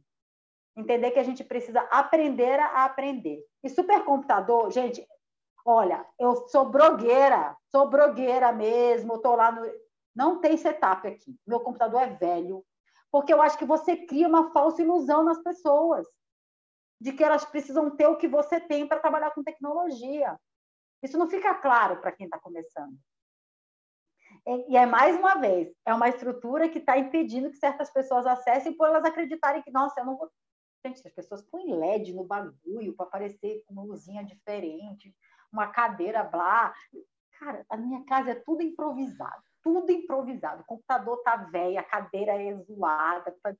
Entender 0.76 1.10
que 1.10 1.18
a 1.18 1.24
gente 1.24 1.42
precisa 1.42 1.80
aprender 1.90 2.60
a 2.60 2.84
aprender. 2.84 3.42
E 3.62 3.68
supercomputador, 3.68 4.70
gente, 4.70 5.06
olha, 5.64 6.06
eu 6.18 6.48
sou 6.48 6.66
blogueira, 6.66 7.56
sou 7.70 7.88
blogueira 7.88 8.52
mesmo, 8.52 9.16
estou 9.16 9.34
lá 9.34 9.50
no. 9.50 9.62
Não 10.14 10.40
tem 10.40 10.56
setup 10.58 11.08
aqui. 11.08 11.34
Meu 11.46 11.60
computador 11.60 12.02
é 12.02 12.06
velho. 12.06 12.62
Porque 13.10 13.32
eu 13.32 13.40
acho 13.42 13.58
que 13.58 13.64
você 13.64 13.96
cria 13.96 14.28
uma 14.28 14.50
falsa 14.52 14.82
ilusão 14.82 15.22
nas 15.22 15.38
pessoas 15.42 16.06
de 17.02 17.12
que 17.12 17.24
elas 17.24 17.44
precisam 17.44 17.90
ter 17.96 18.06
o 18.06 18.16
que 18.16 18.28
você 18.28 18.60
tem 18.60 18.86
para 18.86 19.00
trabalhar 19.00 19.32
com 19.32 19.42
tecnologia. 19.42 20.38
Isso 21.02 21.18
não 21.18 21.28
fica 21.28 21.52
claro 21.52 22.00
para 22.00 22.12
quem 22.12 22.26
está 22.26 22.38
começando. 22.38 22.96
E 24.68 24.76
é 24.76 24.86
mais 24.86 25.16
uma 25.18 25.34
vez, 25.34 25.74
é 25.84 25.92
uma 25.92 26.08
estrutura 26.08 26.68
que 26.68 26.78
está 26.78 26.96
impedindo 26.96 27.50
que 27.50 27.56
certas 27.56 27.92
pessoas 27.92 28.24
acessem 28.24 28.72
por 28.76 28.86
elas 28.86 29.04
acreditarem 29.04 29.62
que, 29.62 29.70
nossa, 29.72 30.00
eu 30.00 30.06
não 30.06 30.16
vou. 30.16 30.30
Gente, 30.86 31.06
as 31.06 31.12
pessoas 31.12 31.42
põem 31.42 31.74
LED 31.74 32.12
no 32.12 32.24
bagulho 32.24 32.94
para 32.94 33.06
aparecer 33.06 33.64
com 33.66 33.74
uma 33.74 33.82
luzinha 33.82 34.24
diferente, 34.24 35.14
uma 35.52 35.66
cadeira 35.66 36.22
blá. 36.22 36.72
Cara, 37.38 37.66
a 37.68 37.76
minha 37.76 38.04
casa 38.04 38.30
é 38.30 38.34
tudo 38.36 38.62
improvisado, 38.62 39.42
tudo 39.60 39.90
improvisado. 39.90 40.62
O 40.62 40.66
computador 40.66 41.20
tá 41.24 41.36
velho, 41.36 41.80
a 41.80 41.84
cadeira 41.84 42.40
é 42.40 42.54
zoada. 42.62 43.36
Tá... 43.42 43.54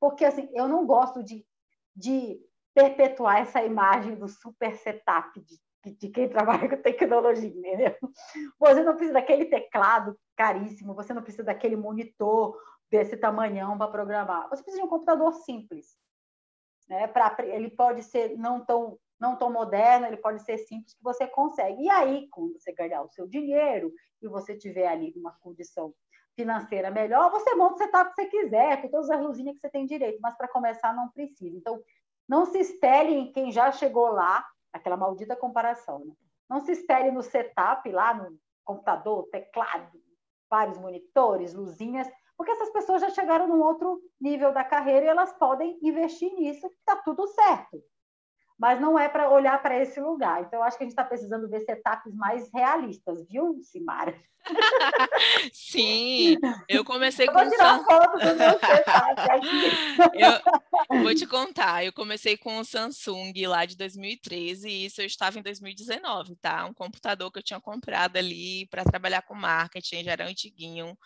Porque, 0.00 0.24
assim, 0.24 0.48
eu 0.54 0.66
não 0.66 0.86
gosto 0.86 1.22
de, 1.22 1.46
de 1.94 2.40
perpetuar 2.76 3.38
essa 3.38 3.62
imagem 3.62 4.16
do 4.16 4.28
super 4.28 4.76
setup 4.76 5.40
de, 5.40 5.58
de 5.92 6.10
quem 6.10 6.28
trabalha 6.28 6.68
com 6.68 6.76
tecnologia, 6.76 7.48
entendeu? 7.48 7.96
Você 8.60 8.82
não 8.82 8.92
precisa 8.92 9.14
daquele 9.14 9.46
teclado 9.46 10.14
caríssimo, 10.36 10.94
você 10.94 11.14
não 11.14 11.22
precisa 11.22 11.42
daquele 11.44 11.74
monitor 11.74 12.54
desse 12.90 13.16
tamanhão 13.16 13.78
para 13.78 13.90
programar. 13.90 14.50
Você 14.50 14.62
precisa 14.62 14.82
de 14.82 14.86
um 14.86 14.90
computador 14.90 15.32
simples. 15.32 15.96
Né? 16.86 17.06
Pra, 17.06 17.34
ele 17.40 17.70
pode 17.70 18.02
ser 18.02 18.36
não 18.36 18.62
tão, 18.62 18.98
não 19.18 19.36
tão 19.36 19.50
moderno, 19.50 20.06
ele 20.06 20.18
pode 20.18 20.42
ser 20.42 20.58
simples 20.58 20.92
que 20.92 21.02
você 21.02 21.26
consegue. 21.26 21.82
E 21.82 21.88
aí, 21.88 22.28
quando 22.28 22.60
você 22.60 22.74
ganhar 22.74 23.00
o 23.00 23.08
seu 23.08 23.26
dinheiro 23.26 23.90
e 24.20 24.28
você 24.28 24.54
tiver 24.54 24.86
ali 24.86 25.14
uma 25.16 25.32
condição 25.40 25.94
financeira 26.36 26.90
melhor, 26.90 27.30
você 27.30 27.54
monta 27.54 27.76
o 27.76 27.78
setup 27.78 28.14
que 28.14 28.22
você 28.22 28.28
quiser, 28.28 28.82
com 28.82 28.88
todas 28.88 29.08
as 29.08 29.22
luzinhas 29.22 29.54
que 29.54 29.62
você 29.62 29.70
tem 29.70 29.86
direito, 29.86 30.20
mas 30.20 30.36
para 30.36 30.46
começar 30.46 30.94
não 30.94 31.08
precisa. 31.08 31.56
Então, 31.56 31.82
não 32.28 32.46
se 32.46 32.58
espelhe 32.58 33.14
em 33.14 33.32
quem 33.32 33.50
já 33.52 33.70
chegou 33.72 34.08
lá, 34.08 34.44
aquela 34.72 34.96
maldita 34.96 35.36
comparação. 35.36 36.00
Né? 36.04 36.12
Não 36.48 36.60
se 36.60 36.72
espelhe 36.72 37.10
no 37.10 37.22
setup 37.22 37.90
lá 37.90 38.14
no 38.14 38.38
computador, 38.64 39.28
teclado, 39.30 39.98
vários 40.50 40.78
monitores, 40.78 41.54
luzinhas, 41.54 42.08
porque 42.36 42.52
essas 42.52 42.70
pessoas 42.70 43.00
já 43.00 43.10
chegaram 43.10 43.48
num 43.48 43.62
outro 43.62 44.00
nível 44.20 44.52
da 44.52 44.64
carreira 44.64 45.06
e 45.06 45.08
elas 45.08 45.32
podem 45.32 45.78
investir 45.82 46.32
nisso, 46.34 46.66
está 46.66 46.96
tudo 46.96 47.26
certo 47.28 47.82
mas 48.58 48.80
não 48.80 48.98
é 48.98 49.08
para 49.08 49.30
olhar 49.30 49.60
para 49.62 49.80
esse 49.80 50.00
lugar. 50.00 50.42
Então, 50.42 50.62
acho 50.62 50.78
que 50.78 50.84
a 50.84 50.86
gente 50.86 50.92
está 50.92 51.04
precisando 51.04 51.48
ver 51.48 51.60
setups 51.60 52.14
mais 52.14 52.50
realistas, 52.52 53.26
viu, 53.28 53.60
Simara? 53.62 54.14
Sim, 55.52 56.36
eu 56.68 56.84
comecei 56.84 57.28
eu 57.28 57.32
com. 57.32 57.40
Vou 57.40 57.50
tirar 57.50 57.84
foto 57.84 58.18
do 58.18 58.36
meu 58.36 58.58
setup 58.58 59.16
eu 60.92 61.02
vou 61.02 61.14
te 61.14 61.26
contar, 61.26 61.84
eu 61.84 61.92
comecei 61.92 62.36
com 62.36 62.58
o 62.58 62.64
Samsung 62.64 63.32
lá 63.46 63.64
de 63.66 63.76
2013 63.76 64.68
e 64.68 64.86
isso 64.86 65.00
eu 65.00 65.06
estava 65.06 65.38
em 65.38 65.42
2019, 65.42 66.36
tá? 66.36 66.64
Um 66.64 66.72
computador 66.72 67.30
que 67.32 67.40
eu 67.40 67.42
tinha 67.42 67.60
comprado 67.60 68.16
ali 68.16 68.66
para 68.68 68.84
trabalhar 68.84 69.22
com 69.22 69.34
marketing, 69.34 70.04
já 70.04 70.12
era 70.12 70.28
antiguinho. 70.28 70.96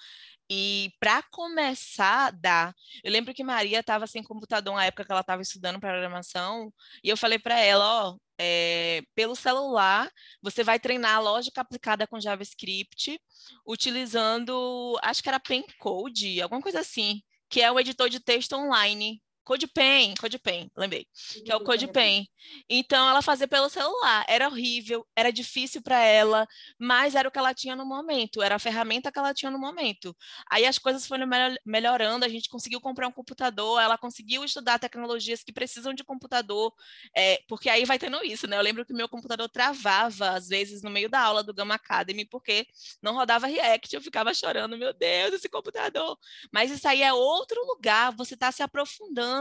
E 0.52 0.92
para 0.98 1.22
começar, 1.30 2.32
dá. 2.32 2.74
Eu 3.04 3.12
lembro 3.12 3.32
que 3.32 3.44
Maria 3.44 3.78
estava 3.78 4.04
sem 4.08 4.20
computador 4.20 4.74
na 4.74 4.84
época 4.84 5.04
que 5.04 5.12
ela 5.12 5.20
estava 5.20 5.40
estudando 5.42 5.78
programação, 5.78 6.72
e 7.04 7.08
eu 7.08 7.16
falei 7.16 7.38
para 7.38 7.58
ela, 7.60 8.08
ó, 8.08 8.16
é, 8.36 9.02
pelo 9.14 9.36
celular, 9.36 10.10
você 10.42 10.64
vai 10.64 10.80
treinar 10.80 11.16
a 11.16 11.20
lógica 11.20 11.60
aplicada 11.60 12.04
com 12.06 12.18
JavaScript, 12.20 13.20
utilizando, 13.64 14.98
acho 15.02 15.22
que 15.22 15.28
era 15.28 15.38
Pencode, 15.38 16.42
alguma 16.42 16.60
coisa 16.60 16.80
assim, 16.80 17.22
que 17.48 17.60
é 17.60 17.70
o 17.70 17.78
editor 17.78 18.08
de 18.08 18.18
texto 18.18 18.54
online 18.54 19.22
CodePen, 19.50 20.14
CodePen, 20.14 20.70
lembrei, 20.76 21.08
que 21.44 21.50
é 21.50 21.56
o 21.56 21.64
CodePen. 21.64 22.24
Então 22.68 23.08
ela 23.08 23.20
fazia 23.20 23.48
pelo 23.48 23.68
celular, 23.68 24.24
era 24.28 24.46
horrível, 24.46 25.04
era 25.16 25.32
difícil 25.32 25.82
para 25.82 26.00
ela, 26.00 26.46
mas 26.78 27.16
era 27.16 27.28
o 27.28 27.32
que 27.32 27.38
ela 27.38 27.52
tinha 27.52 27.74
no 27.74 27.84
momento, 27.84 28.42
era 28.42 28.54
a 28.54 28.58
ferramenta 28.60 29.10
que 29.10 29.18
ela 29.18 29.34
tinha 29.34 29.50
no 29.50 29.58
momento. 29.58 30.16
Aí 30.48 30.64
as 30.64 30.78
coisas 30.78 31.04
foram 31.04 31.26
melhorando, 31.66 32.24
a 32.24 32.28
gente 32.28 32.48
conseguiu 32.48 32.80
comprar 32.80 33.08
um 33.08 33.12
computador, 33.12 33.80
ela 33.80 33.98
conseguiu 33.98 34.44
estudar 34.44 34.78
tecnologias 34.78 35.42
que 35.42 35.52
precisam 35.52 35.92
de 35.92 36.04
computador, 36.04 36.72
é, 37.12 37.42
porque 37.48 37.68
aí 37.68 37.84
vai 37.84 37.98
tendo 37.98 38.24
isso, 38.24 38.46
né? 38.46 38.56
Eu 38.56 38.62
lembro 38.62 38.86
que 38.86 38.92
meu 38.92 39.08
computador 39.08 39.48
travava 39.48 40.30
às 40.30 40.46
vezes 40.46 40.80
no 40.80 40.90
meio 40.90 41.10
da 41.10 41.20
aula 41.20 41.42
do 41.42 41.52
Gamma 41.52 41.74
Academy 41.74 42.24
porque 42.24 42.68
não 43.02 43.14
rodava 43.14 43.48
React, 43.48 43.96
eu 43.96 44.00
ficava 44.00 44.32
chorando, 44.32 44.78
meu 44.78 44.92
Deus, 44.92 45.34
esse 45.34 45.48
computador. 45.48 46.16
Mas 46.52 46.70
isso 46.70 46.86
aí 46.86 47.02
é 47.02 47.12
outro 47.12 47.60
lugar, 47.66 48.14
você 48.14 48.34
está 48.34 48.52
se 48.52 48.62
aprofundando. 48.62 49.39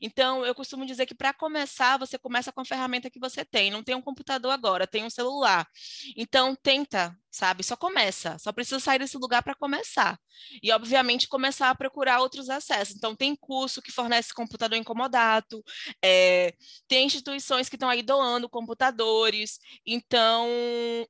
Então, 0.00 0.44
eu 0.44 0.54
costumo 0.54 0.86
dizer 0.86 1.06
que 1.06 1.14
para 1.14 1.32
começar, 1.32 1.98
você 1.98 2.18
começa 2.18 2.52
com 2.52 2.60
a 2.60 2.64
ferramenta 2.64 3.10
que 3.10 3.20
você 3.20 3.44
tem. 3.44 3.70
Não 3.70 3.82
tem 3.82 3.94
um 3.94 4.02
computador 4.02 4.52
agora, 4.52 4.86
tem 4.86 5.04
um 5.04 5.10
celular. 5.10 5.66
Então, 6.16 6.54
tenta 6.54 7.16
sabe? 7.30 7.62
Só 7.62 7.76
começa, 7.76 8.36
só 8.38 8.52
precisa 8.52 8.80
sair 8.80 8.98
desse 8.98 9.16
lugar 9.16 9.42
para 9.42 9.54
começar. 9.54 10.18
E, 10.62 10.72
obviamente, 10.72 11.28
começar 11.28 11.70
a 11.70 11.74
procurar 11.74 12.20
outros 12.20 12.48
acessos. 12.48 12.96
Então, 12.96 13.14
tem 13.14 13.36
curso 13.36 13.80
que 13.80 13.92
fornece 13.92 14.34
computador 14.34 14.76
incomodato, 14.76 15.62
é, 16.02 16.54
tem 16.88 17.06
instituições 17.06 17.68
que 17.68 17.76
estão 17.76 17.88
aí 17.88 18.02
doando 18.02 18.48
computadores. 18.48 19.58
Então, 19.86 20.48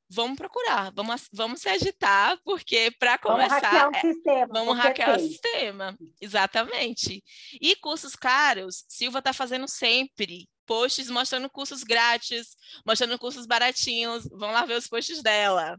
vamos 0.09 0.37
procurar, 0.37 0.93
vamos, 0.95 1.29
vamos 1.33 1.61
se 1.61 1.69
agitar, 1.69 2.39
porque 2.45 2.91
para 2.99 3.17
começar. 3.19 3.61
Vamos 3.71 3.99
hackear 3.99 4.05
o 4.05 4.13
sistema. 4.13 4.49
Vamos 4.53 4.79
hackear 4.79 5.17
o 5.17 5.21
sistema, 5.21 5.99
exatamente. 6.21 7.25
E 7.61 7.77
cursos 7.77 8.10
caros, 8.17 8.85
Silva 8.89 9.19
está 9.19 9.33
fazendo 9.33 9.69
sempre 9.69 10.49
posts 10.67 11.11
mostrando 11.11 11.51
cursos 11.51 11.83
grátis, 11.83 12.57
mostrando 12.87 13.19
cursos 13.19 13.45
baratinhos. 13.45 14.29
Vão 14.31 14.53
lá 14.53 14.65
ver 14.65 14.75
os 14.75 14.87
posts 14.87 15.21
dela. 15.21 15.77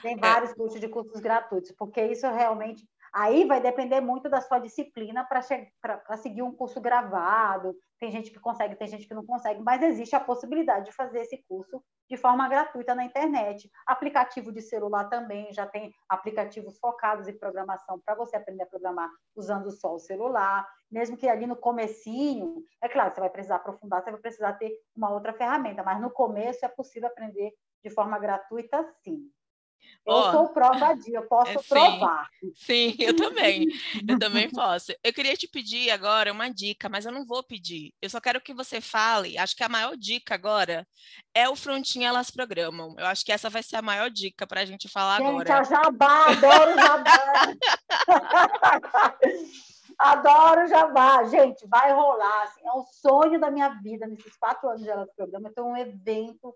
Tem 0.00 0.16
vários 0.16 0.52
é. 0.52 0.54
posts 0.54 0.80
de 0.80 0.88
cursos 0.88 1.20
gratuitos, 1.20 1.72
porque 1.76 2.00
isso 2.06 2.26
realmente. 2.28 2.86
Aí 3.12 3.44
vai 3.46 3.60
depender 3.60 4.00
muito 4.00 4.28
da 4.28 4.40
sua 4.40 4.58
disciplina 4.58 5.24
para 5.24 6.16
seguir 6.16 6.42
um 6.42 6.54
curso 6.54 6.80
gravado, 6.80 7.74
tem 7.98 8.10
gente 8.10 8.30
que 8.30 8.38
consegue, 8.38 8.76
tem 8.76 8.86
gente 8.86 9.08
que 9.08 9.14
não 9.14 9.26
consegue, 9.26 9.60
mas 9.60 9.82
existe 9.82 10.14
a 10.14 10.20
possibilidade 10.20 10.86
de 10.86 10.92
fazer 10.92 11.20
esse 11.20 11.44
curso 11.48 11.82
de 12.08 12.16
forma 12.16 12.48
gratuita 12.48 12.94
na 12.94 13.04
internet. 13.04 13.70
Aplicativo 13.86 14.52
de 14.52 14.62
celular 14.62 15.08
também, 15.08 15.52
já 15.52 15.66
tem 15.66 15.92
aplicativos 16.08 16.78
focados 16.78 17.26
em 17.28 17.36
programação 17.36 18.00
para 18.04 18.14
você 18.14 18.36
aprender 18.36 18.62
a 18.62 18.66
programar 18.66 19.10
usando 19.34 19.70
só 19.70 19.94
o 19.94 19.98
celular. 19.98 20.66
Mesmo 20.90 21.16
que 21.16 21.28
ali 21.28 21.46
no 21.46 21.56
comecinho, 21.56 22.62
é 22.80 22.88
claro, 22.88 23.12
você 23.12 23.20
vai 23.20 23.30
precisar 23.30 23.56
aprofundar, 23.56 24.02
você 24.02 24.10
vai 24.10 24.20
precisar 24.20 24.52
ter 24.54 24.72
uma 24.96 25.10
outra 25.10 25.32
ferramenta, 25.32 25.82
mas 25.82 26.00
no 26.00 26.10
começo 26.10 26.64
é 26.64 26.68
possível 26.68 27.08
aprender 27.08 27.52
de 27.82 27.90
forma 27.90 28.18
gratuita, 28.18 28.88
sim. 29.02 29.30
Eu 30.08 30.14
oh, 30.14 30.32
sou 30.32 30.48
prova 30.48 30.94
de, 30.94 31.12
eu 31.12 31.22
posso 31.28 31.50
é, 31.50 31.58
sim, 31.58 31.68
provar. 31.68 32.28
Sim, 32.54 32.96
eu 32.98 33.14
também. 33.14 33.66
Eu 34.08 34.18
também 34.18 34.48
posso. 34.50 34.90
Eu 35.04 35.12
queria 35.12 35.36
te 35.36 35.46
pedir 35.46 35.90
agora 35.90 36.32
uma 36.32 36.48
dica, 36.48 36.88
mas 36.88 37.04
eu 37.04 37.12
não 37.12 37.26
vou 37.26 37.42
pedir. 37.42 37.92
Eu 38.00 38.08
só 38.08 38.18
quero 38.18 38.40
que 38.40 38.54
você 38.54 38.80
fale. 38.80 39.36
Acho 39.36 39.54
que 39.54 39.62
a 39.62 39.68
maior 39.68 39.94
dica 39.98 40.34
agora 40.34 40.86
é 41.34 41.46
o 41.46 41.54
Frontinha 41.54 42.08
Elas 42.08 42.30
Programam. 42.30 42.94
Eu 42.98 43.04
acho 43.04 43.22
que 43.22 43.30
essa 43.30 43.50
vai 43.50 43.62
ser 43.62 43.76
a 43.76 43.82
maior 43.82 44.08
dica 44.08 44.46
para 44.46 44.62
a 44.62 44.64
gente 44.64 44.88
falar 44.88 45.18
gente, 45.18 45.28
agora. 45.28 45.64
Gente, 45.64 45.68
Jabá, 45.68 46.26
adoro 46.28 46.74
Jabá. 46.74 47.56
adoro 49.98 50.68
Jabá. 50.68 51.24
Gente, 51.24 51.66
vai 51.68 51.92
rolar. 51.92 52.44
Assim, 52.44 52.66
é 52.66 52.72
o 52.72 52.84
sonho 52.86 53.38
da 53.38 53.50
minha 53.50 53.68
vida 53.82 54.06
nesses 54.06 54.34
quatro 54.38 54.70
anos 54.70 54.82
de 54.82 54.88
Elas 54.88 55.12
Programam. 55.14 55.52
Ter 55.52 55.60
um 55.60 55.76
evento 55.76 56.54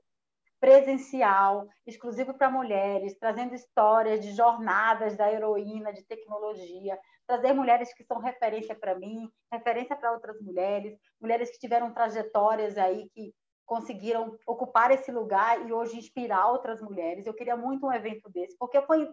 presencial, 0.63 1.69
exclusivo 1.85 2.35
para 2.35 2.49
mulheres, 2.49 3.19
trazendo 3.19 3.53
histórias 3.53 4.21
de 4.21 4.31
jornadas 4.31 5.17
da 5.17 5.29
heroína, 5.29 5.93
de 5.93 6.05
tecnologia, 6.05 6.97
trazer 7.27 7.53
mulheres 7.53 7.93
que 7.93 8.05
são 8.05 8.21
referência 8.21 8.73
para 8.73 8.97
mim, 8.97 9.29
referência 9.51 9.97
para 9.97 10.13
outras 10.13 10.41
mulheres, 10.41 10.97
mulheres 11.21 11.51
que 11.51 11.59
tiveram 11.59 11.93
trajetórias 11.93 12.79
aí 12.79 13.11
que 13.13 13.35
conseguiram 13.67 14.39
ocupar 14.47 14.93
esse 14.93 15.11
lugar 15.11 15.67
e 15.67 15.73
hoje 15.73 15.99
inspirar 15.99 16.47
outras 16.53 16.81
mulheres. 16.81 17.27
Eu 17.27 17.35
queria 17.35 17.57
muito 17.57 17.85
um 17.85 17.93
evento 17.93 18.31
desse, 18.31 18.57
porque 18.57 18.81
foi 18.83 19.13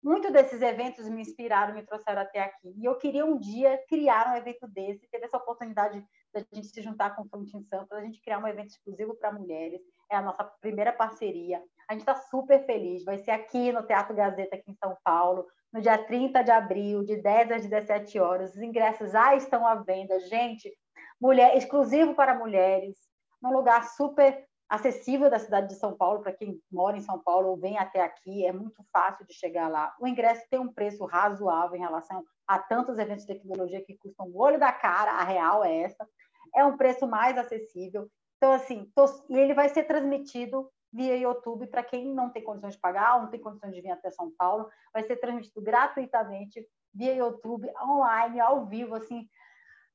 muito 0.00 0.30
desses 0.30 0.62
eventos 0.62 1.08
me 1.08 1.22
inspiraram, 1.22 1.74
me 1.74 1.84
trouxeram 1.84 2.22
até 2.22 2.38
aqui. 2.38 2.72
E 2.76 2.84
eu 2.84 2.96
queria 2.96 3.26
um 3.26 3.36
dia 3.36 3.82
criar 3.88 4.32
um 4.32 4.36
evento 4.36 4.68
desse, 4.68 5.08
ter 5.08 5.24
essa 5.24 5.38
oportunidade 5.38 6.00
da 6.32 6.38
gente 6.52 6.68
se 6.68 6.82
juntar 6.82 7.16
com 7.16 7.22
o 7.22 7.28
Frontin 7.28 7.64
Sampa, 7.64 7.96
a 7.96 8.04
gente 8.04 8.20
criar 8.20 8.38
um 8.38 8.46
evento 8.46 8.68
exclusivo 8.68 9.16
para 9.16 9.32
mulheres. 9.32 9.80
É 10.10 10.16
a 10.16 10.22
nossa 10.22 10.44
primeira 10.60 10.92
parceria. 10.92 11.62
A 11.88 11.92
gente 11.92 12.02
está 12.02 12.14
super 12.14 12.64
feliz. 12.64 13.04
Vai 13.04 13.18
ser 13.18 13.30
aqui 13.30 13.72
no 13.72 13.82
Teatro 13.82 14.14
Gazeta, 14.14 14.56
aqui 14.56 14.70
em 14.70 14.76
São 14.76 14.96
Paulo, 15.04 15.46
no 15.72 15.80
dia 15.80 15.98
30 15.98 16.42
de 16.42 16.50
abril, 16.50 17.04
de 17.04 17.16
10 17.16 17.50
às 17.50 17.62
17 17.66 18.18
horas. 18.18 18.54
Os 18.54 18.62
ingressos 18.62 19.12
já 19.12 19.34
estão 19.34 19.66
à 19.66 19.74
venda. 19.76 20.18
Gente, 20.20 20.72
mulher, 21.20 21.56
exclusivo 21.56 22.14
para 22.14 22.38
mulheres, 22.38 22.96
num 23.42 23.52
lugar 23.52 23.84
super 23.90 24.46
acessível 24.68 25.30
da 25.30 25.38
cidade 25.38 25.68
de 25.68 25.74
São 25.74 25.96
Paulo, 25.96 26.20
para 26.20 26.32
quem 26.32 26.60
mora 26.70 26.96
em 26.96 27.00
São 27.00 27.20
Paulo 27.20 27.50
ou 27.50 27.56
vem 27.56 27.78
até 27.78 28.00
aqui, 28.00 28.44
é 28.44 28.52
muito 28.52 28.82
fácil 28.92 29.24
de 29.24 29.32
chegar 29.32 29.68
lá. 29.68 29.94
O 30.00 30.08
ingresso 30.08 30.44
tem 30.50 30.58
um 30.58 30.72
preço 30.72 31.04
razoável 31.04 31.76
em 31.76 31.80
relação 31.80 32.24
a 32.46 32.58
tantos 32.58 32.98
eventos 32.98 33.24
de 33.24 33.34
tecnologia 33.34 33.84
que 33.84 33.96
custam 33.96 34.26
o 34.26 34.38
olho 34.38 34.58
da 34.58 34.72
cara, 34.72 35.12
a 35.12 35.24
real 35.24 35.64
é 35.64 35.82
essa. 35.82 36.06
É 36.54 36.64
um 36.64 36.76
preço 36.76 37.06
mais 37.06 37.38
acessível. 37.38 38.08
Então, 38.36 38.52
assim, 38.52 38.90
tô... 38.94 39.04
e 39.28 39.38
ele 39.38 39.54
vai 39.54 39.68
ser 39.68 39.84
transmitido 39.84 40.70
via 40.92 41.16
YouTube 41.16 41.66
para 41.66 41.82
quem 41.82 42.14
não 42.14 42.30
tem 42.30 42.42
condições 42.42 42.74
de 42.74 42.80
pagar 42.80 43.20
não 43.20 43.28
tem 43.28 43.40
condições 43.40 43.74
de 43.74 43.80
vir 43.80 43.90
até 43.90 44.10
São 44.10 44.30
Paulo. 44.36 44.68
Vai 44.92 45.02
ser 45.02 45.16
transmitido 45.16 45.60
gratuitamente 45.60 46.66
via 46.94 47.14
YouTube, 47.14 47.70
online, 47.82 48.40
ao 48.40 48.64
vivo, 48.64 48.94
assim, 48.94 49.28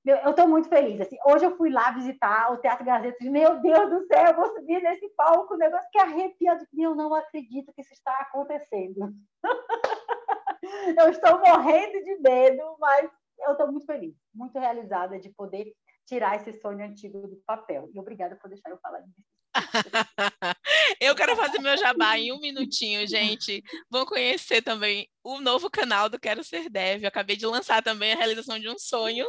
eu 0.04 0.32
estou 0.32 0.48
muito 0.48 0.68
feliz. 0.68 1.00
Assim, 1.00 1.18
hoje 1.26 1.46
eu 1.46 1.56
fui 1.56 1.70
lá 1.70 1.92
visitar 1.92 2.52
o 2.52 2.58
Teatro 2.58 2.86
Gazeta 2.86 3.18
e 3.24 3.30
meu 3.30 3.60
Deus 3.60 3.90
do 3.90 4.06
céu, 4.08 4.26
eu 4.28 4.36
vou 4.36 4.48
subir 4.56 4.82
nesse 4.82 5.08
palco, 5.10 5.54
um 5.54 5.58
negócio 5.58 5.88
que 5.92 6.00
arrepia. 6.00 6.58
Eu 6.78 6.96
não 6.96 7.14
acredito 7.14 7.72
que 7.74 7.82
isso 7.82 7.94
está 7.94 8.12
acontecendo. 8.20 9.14
eu 11.00 11.10
estou 11.10 11.40
morrendo 11.40 12.04
de 12.04 12.18
medo, 12.20 12.78
mas 12.80 13.12
eu 13.40 13.52
estou 13.52 13.72
muito 13.72 13.86
feliz, 13.86 14.16
muito 14.34 14.58
realizada 14.58 15.20
de 15.20 15.30
poder 15.30 15.72
tirar 16.08 16.36
esse 16.36 16.60
sonho 16.60 16.84
antigo 16.86 17.28
do 17.28 17.38
papel. 17.46 17.90
E 17.94 18.00
obrigada 18.00 18.36
por 18.36 18.50
deixar 18.50 18.70
eu 18.70 18.78
falar 18.80 19.00
disso. 19.00 19.28
eu 21.02 21.16
quero 21.16 21.36
fazer 21.36 21.60
meu 21.60 21.78
jabá 21.78 22.18
em 22.18 22.32
um 22.32 22.40
minutinho, 22.40 23.06
gente. 23.08 23.62
Vão 23.90 24.06
conhecer 24.06 24.62
também 24.62 25.08
o 25.24 25.40
novo 25.40 25.70
canal 25.70 26.10
do 26.10 26.20
Quero 26.20 26.44
Ser 26.44 26.70
Dev. 26.70 27.04
Eu 27.04 27.08
acabei 27.08 27.36
de 27.36 27.46
lançar 27.46 27.82
também 27.82 28.14
a 28.14 28.16
realização 28.16 28.60
de 28.60 28.70
um 28.70 28.78
sonho. 28.78 29.28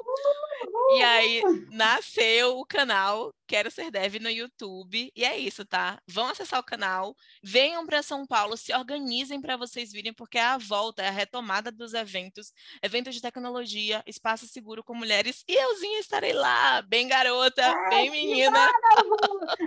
E 0.97 1.03
aí 1.03 1.43
nasceu 1.71 2.59
o 2.59 2.67
canal 2.67 3.35
Quero 3.47 3.71
Ser 3.71 3.91
Dev 3.91 4.17
no 4.21 4.31
YouTube. 4.31 5.13
E 5.15 5.25
é 5.25 5.37
isso, 5.37 5.65
tá? 5.65 6.01
Vão 6.07 6.29
acessar 6.29 6.59
o 6.61 6.65
canal, 6.65 7.15
venham 7.43 7.85
para 7.85 8.03
São 8.03 8.27
Paulo, 8.27 8.57
se 8.57 8.75
organizem 8.75 9.41
para 9.41 9.57
vocês 9.57 9.93
virem, 9.93 10.13
porque 10.13 10.39
é 10.39 10.45
a 10.45 10.59
volta, 10.59 11.03
é 11.03 11.09
a 11.09 11.11
retomada 11.11 11.71
dos 11.71 11.93
eventos, 11.93 12.53
eventos 12.83 13.15
de 13.15 13.21
tecnologia, 13.21 14.03
espaço 14.07 14.47
seguro 14.47 14.83
com 14.83 14.95
mulheres. 14.95 15.45
E 15.47 15.55
euzinha 15.55 16.01
estarei 16.01 16.33
lá, 16.33 16.81
bem 16.83 17.09
garota, 17.09 17.63
é, 17.63 17.91
bem 17.91 18.11
menina. 18.11 18.71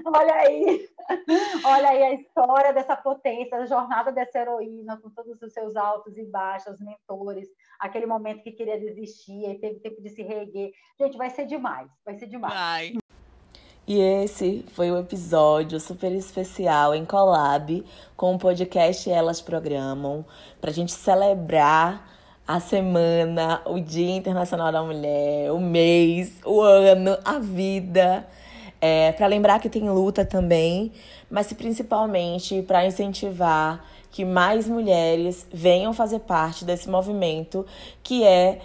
Olha 0.06 0.34
aí, 0.34 0.90
olha 1.64 1.90
aí 1.90 2.04
a 2.04 2.14
história 2.14 2.74
dessa 2.74 2.96
potência, 2.96 3.58
a 3.58 3.66
jornada 3.66 4.12
dessa 4.12 4.40
heroína, 4.40 4.98
com 4.98 5.10
todos 5.10 5.42
os 5.42 5.54
seus 5.54 5.76
altos 5.76 6.18
e 6.18 6.24
baixos, 6.24 6.80
mentores, 6.80 7.48
aquele 7.80 8.06
momento 8.06 8.44
que 8.44 8.52
queria 8.52 8.80
desistir, 8.80 9.46
aí 9.46 9.60
teve 9.60 9.80
tempo 9.80 10.02
de 10.02 10.10
se 10.10 10.24
reerguer. 10.24 10.72
Gente, 11.00 11.18
vai 11.18 11.30
ser 11.30 11.46
demais, 11.46 11.90
vai 12.04 12.18
ser 12.18 12.28
demais. 12.28 12.54
Vai. 12.54 12.94
E 13.88 14.00
esse 14.00 14.66
foi 14.70 14.90
o 14.90 14.98
episódio 14.98 15.80
super 15.80 16.12
especial 16.12 16.96
em 16.96 17.06
collab 17.06 17.86
com 18.18 18.34
o 18.34 18.40
podcast 18.40 19.08
Elas 19.10 19.42
Programam, 19.42 20.26
para 20.60 20.72
a 20.72 20.74
gente 20.74 20.92
celebrar 20.92 22.16
a 22.48 22.60
semana, 22.60 23.62
o 23.66 23.80
Dia 23.80 24.16
Internacional 24.16 24.72
da 24.72 24.82
Mulher, 24.82 25.52
o 25.52 25.60
mês, 25.60 26.40
o 26.46 26.62
ano, 26.62 27.18
a 27.24 27.40
vida. 27.40 28.28
É, 28.82 29.12
para 29.14 29.28
lembrar 29.28 29.60
que 29.60 29.70
tem 29.70 29.90
luta 29.90 30.26
também, 30.26 30.92
mas 31.30 31.52
principalmente 31.54 32.62
para 32.62 32.86
incentivar 32.86 33.84
que 34.12 34.24
mais 34.24 34.68
mulheres 34.68 35.46
venham 35.52 35.94
fazer 35.94 36.20
parte 36.20 36.64
desse 36.64 36.90
movimento 36.90 37.66
que 38.02 38.24
é 38.24 38.60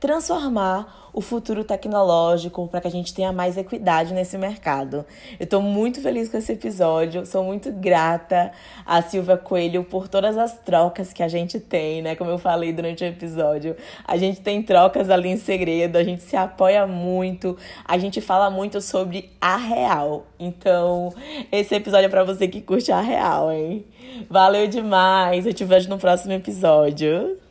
transformar 0.00 1.04
o 1.14 1.20
futuro 1.20 1.62
tecnológico 1.62 2.66
para 2.66 2.80
que 2.80 2.88
a 2.88 2.90
gente 2.90 3.14
tenha 3.14 3.32
mais 3.32 3.56
equidade 3.56 4.12
nesse 4.12 4.36
mercado. 4.36 5.06
Eu 5.38 5.44
estou 5.44 5.62
muito 5.62 6.00
feliz 6.00 6.28
com 6.28 6.36
esse 6.36 6.52
episódio, 6.52 7.24
sou 7.24 7.44
muito 7.44 7.70
grata 7.70 8.50
a 8.84 9.00
Silvia 9.00 9.36
Coelho 9.36 9.84
por 9.84 10.08
todas 10.08 10.36
as 10.36 10.58
trocas 10.58 11.12
que 11.12 11.22
a 11.22 11.28
gente 11.28 11.60
tem, 11.60 12.02
né? 12.02 12.16
Como 12.16 12.30
eu 12.30 12.38
falei 12.38 12.72
durante 12.72 13.04
o 13.04 13.06
episódio, 13.06 13.76
a 14.04 14.16
gente 14.16 14.40
tem 14.40 14.60
trocas 14.60 15.08
ali 15.08 15.28
em 15.28 15.36
segredo, 15.36 15.96
a 15.96 16.02
gente 16.02 16.22
se 16.22 16.36
apoia 16.36 16.84
muito, 16.84 17.56
a 17.84 17.96
gente 17.96 18.20
fala 18.20 18.50
muito 18.50 18.80
sobre 18.80 19.30
a 19.40 19.56
real. 19.56 20.26
Então, 20.38 21.14
esse 21.52 21.76
episódio 21.76 22.06
é 22.06 22.10
para 22.10 22.24
você 22.24 22.48
que 22.48 22.60
curte 22.60 22.90
a 22.90 23.00
real, 23.00 23.52
hein? 23.52 23.86
Valeu 24.28 24.66
demais, 24.66 25.46
eu 25.46 25.54
te 25.54 25.64
vejo 25.64 25.88
no 25.88 25.98
próximo 25.98 26.32
episódio. 26.32 27.43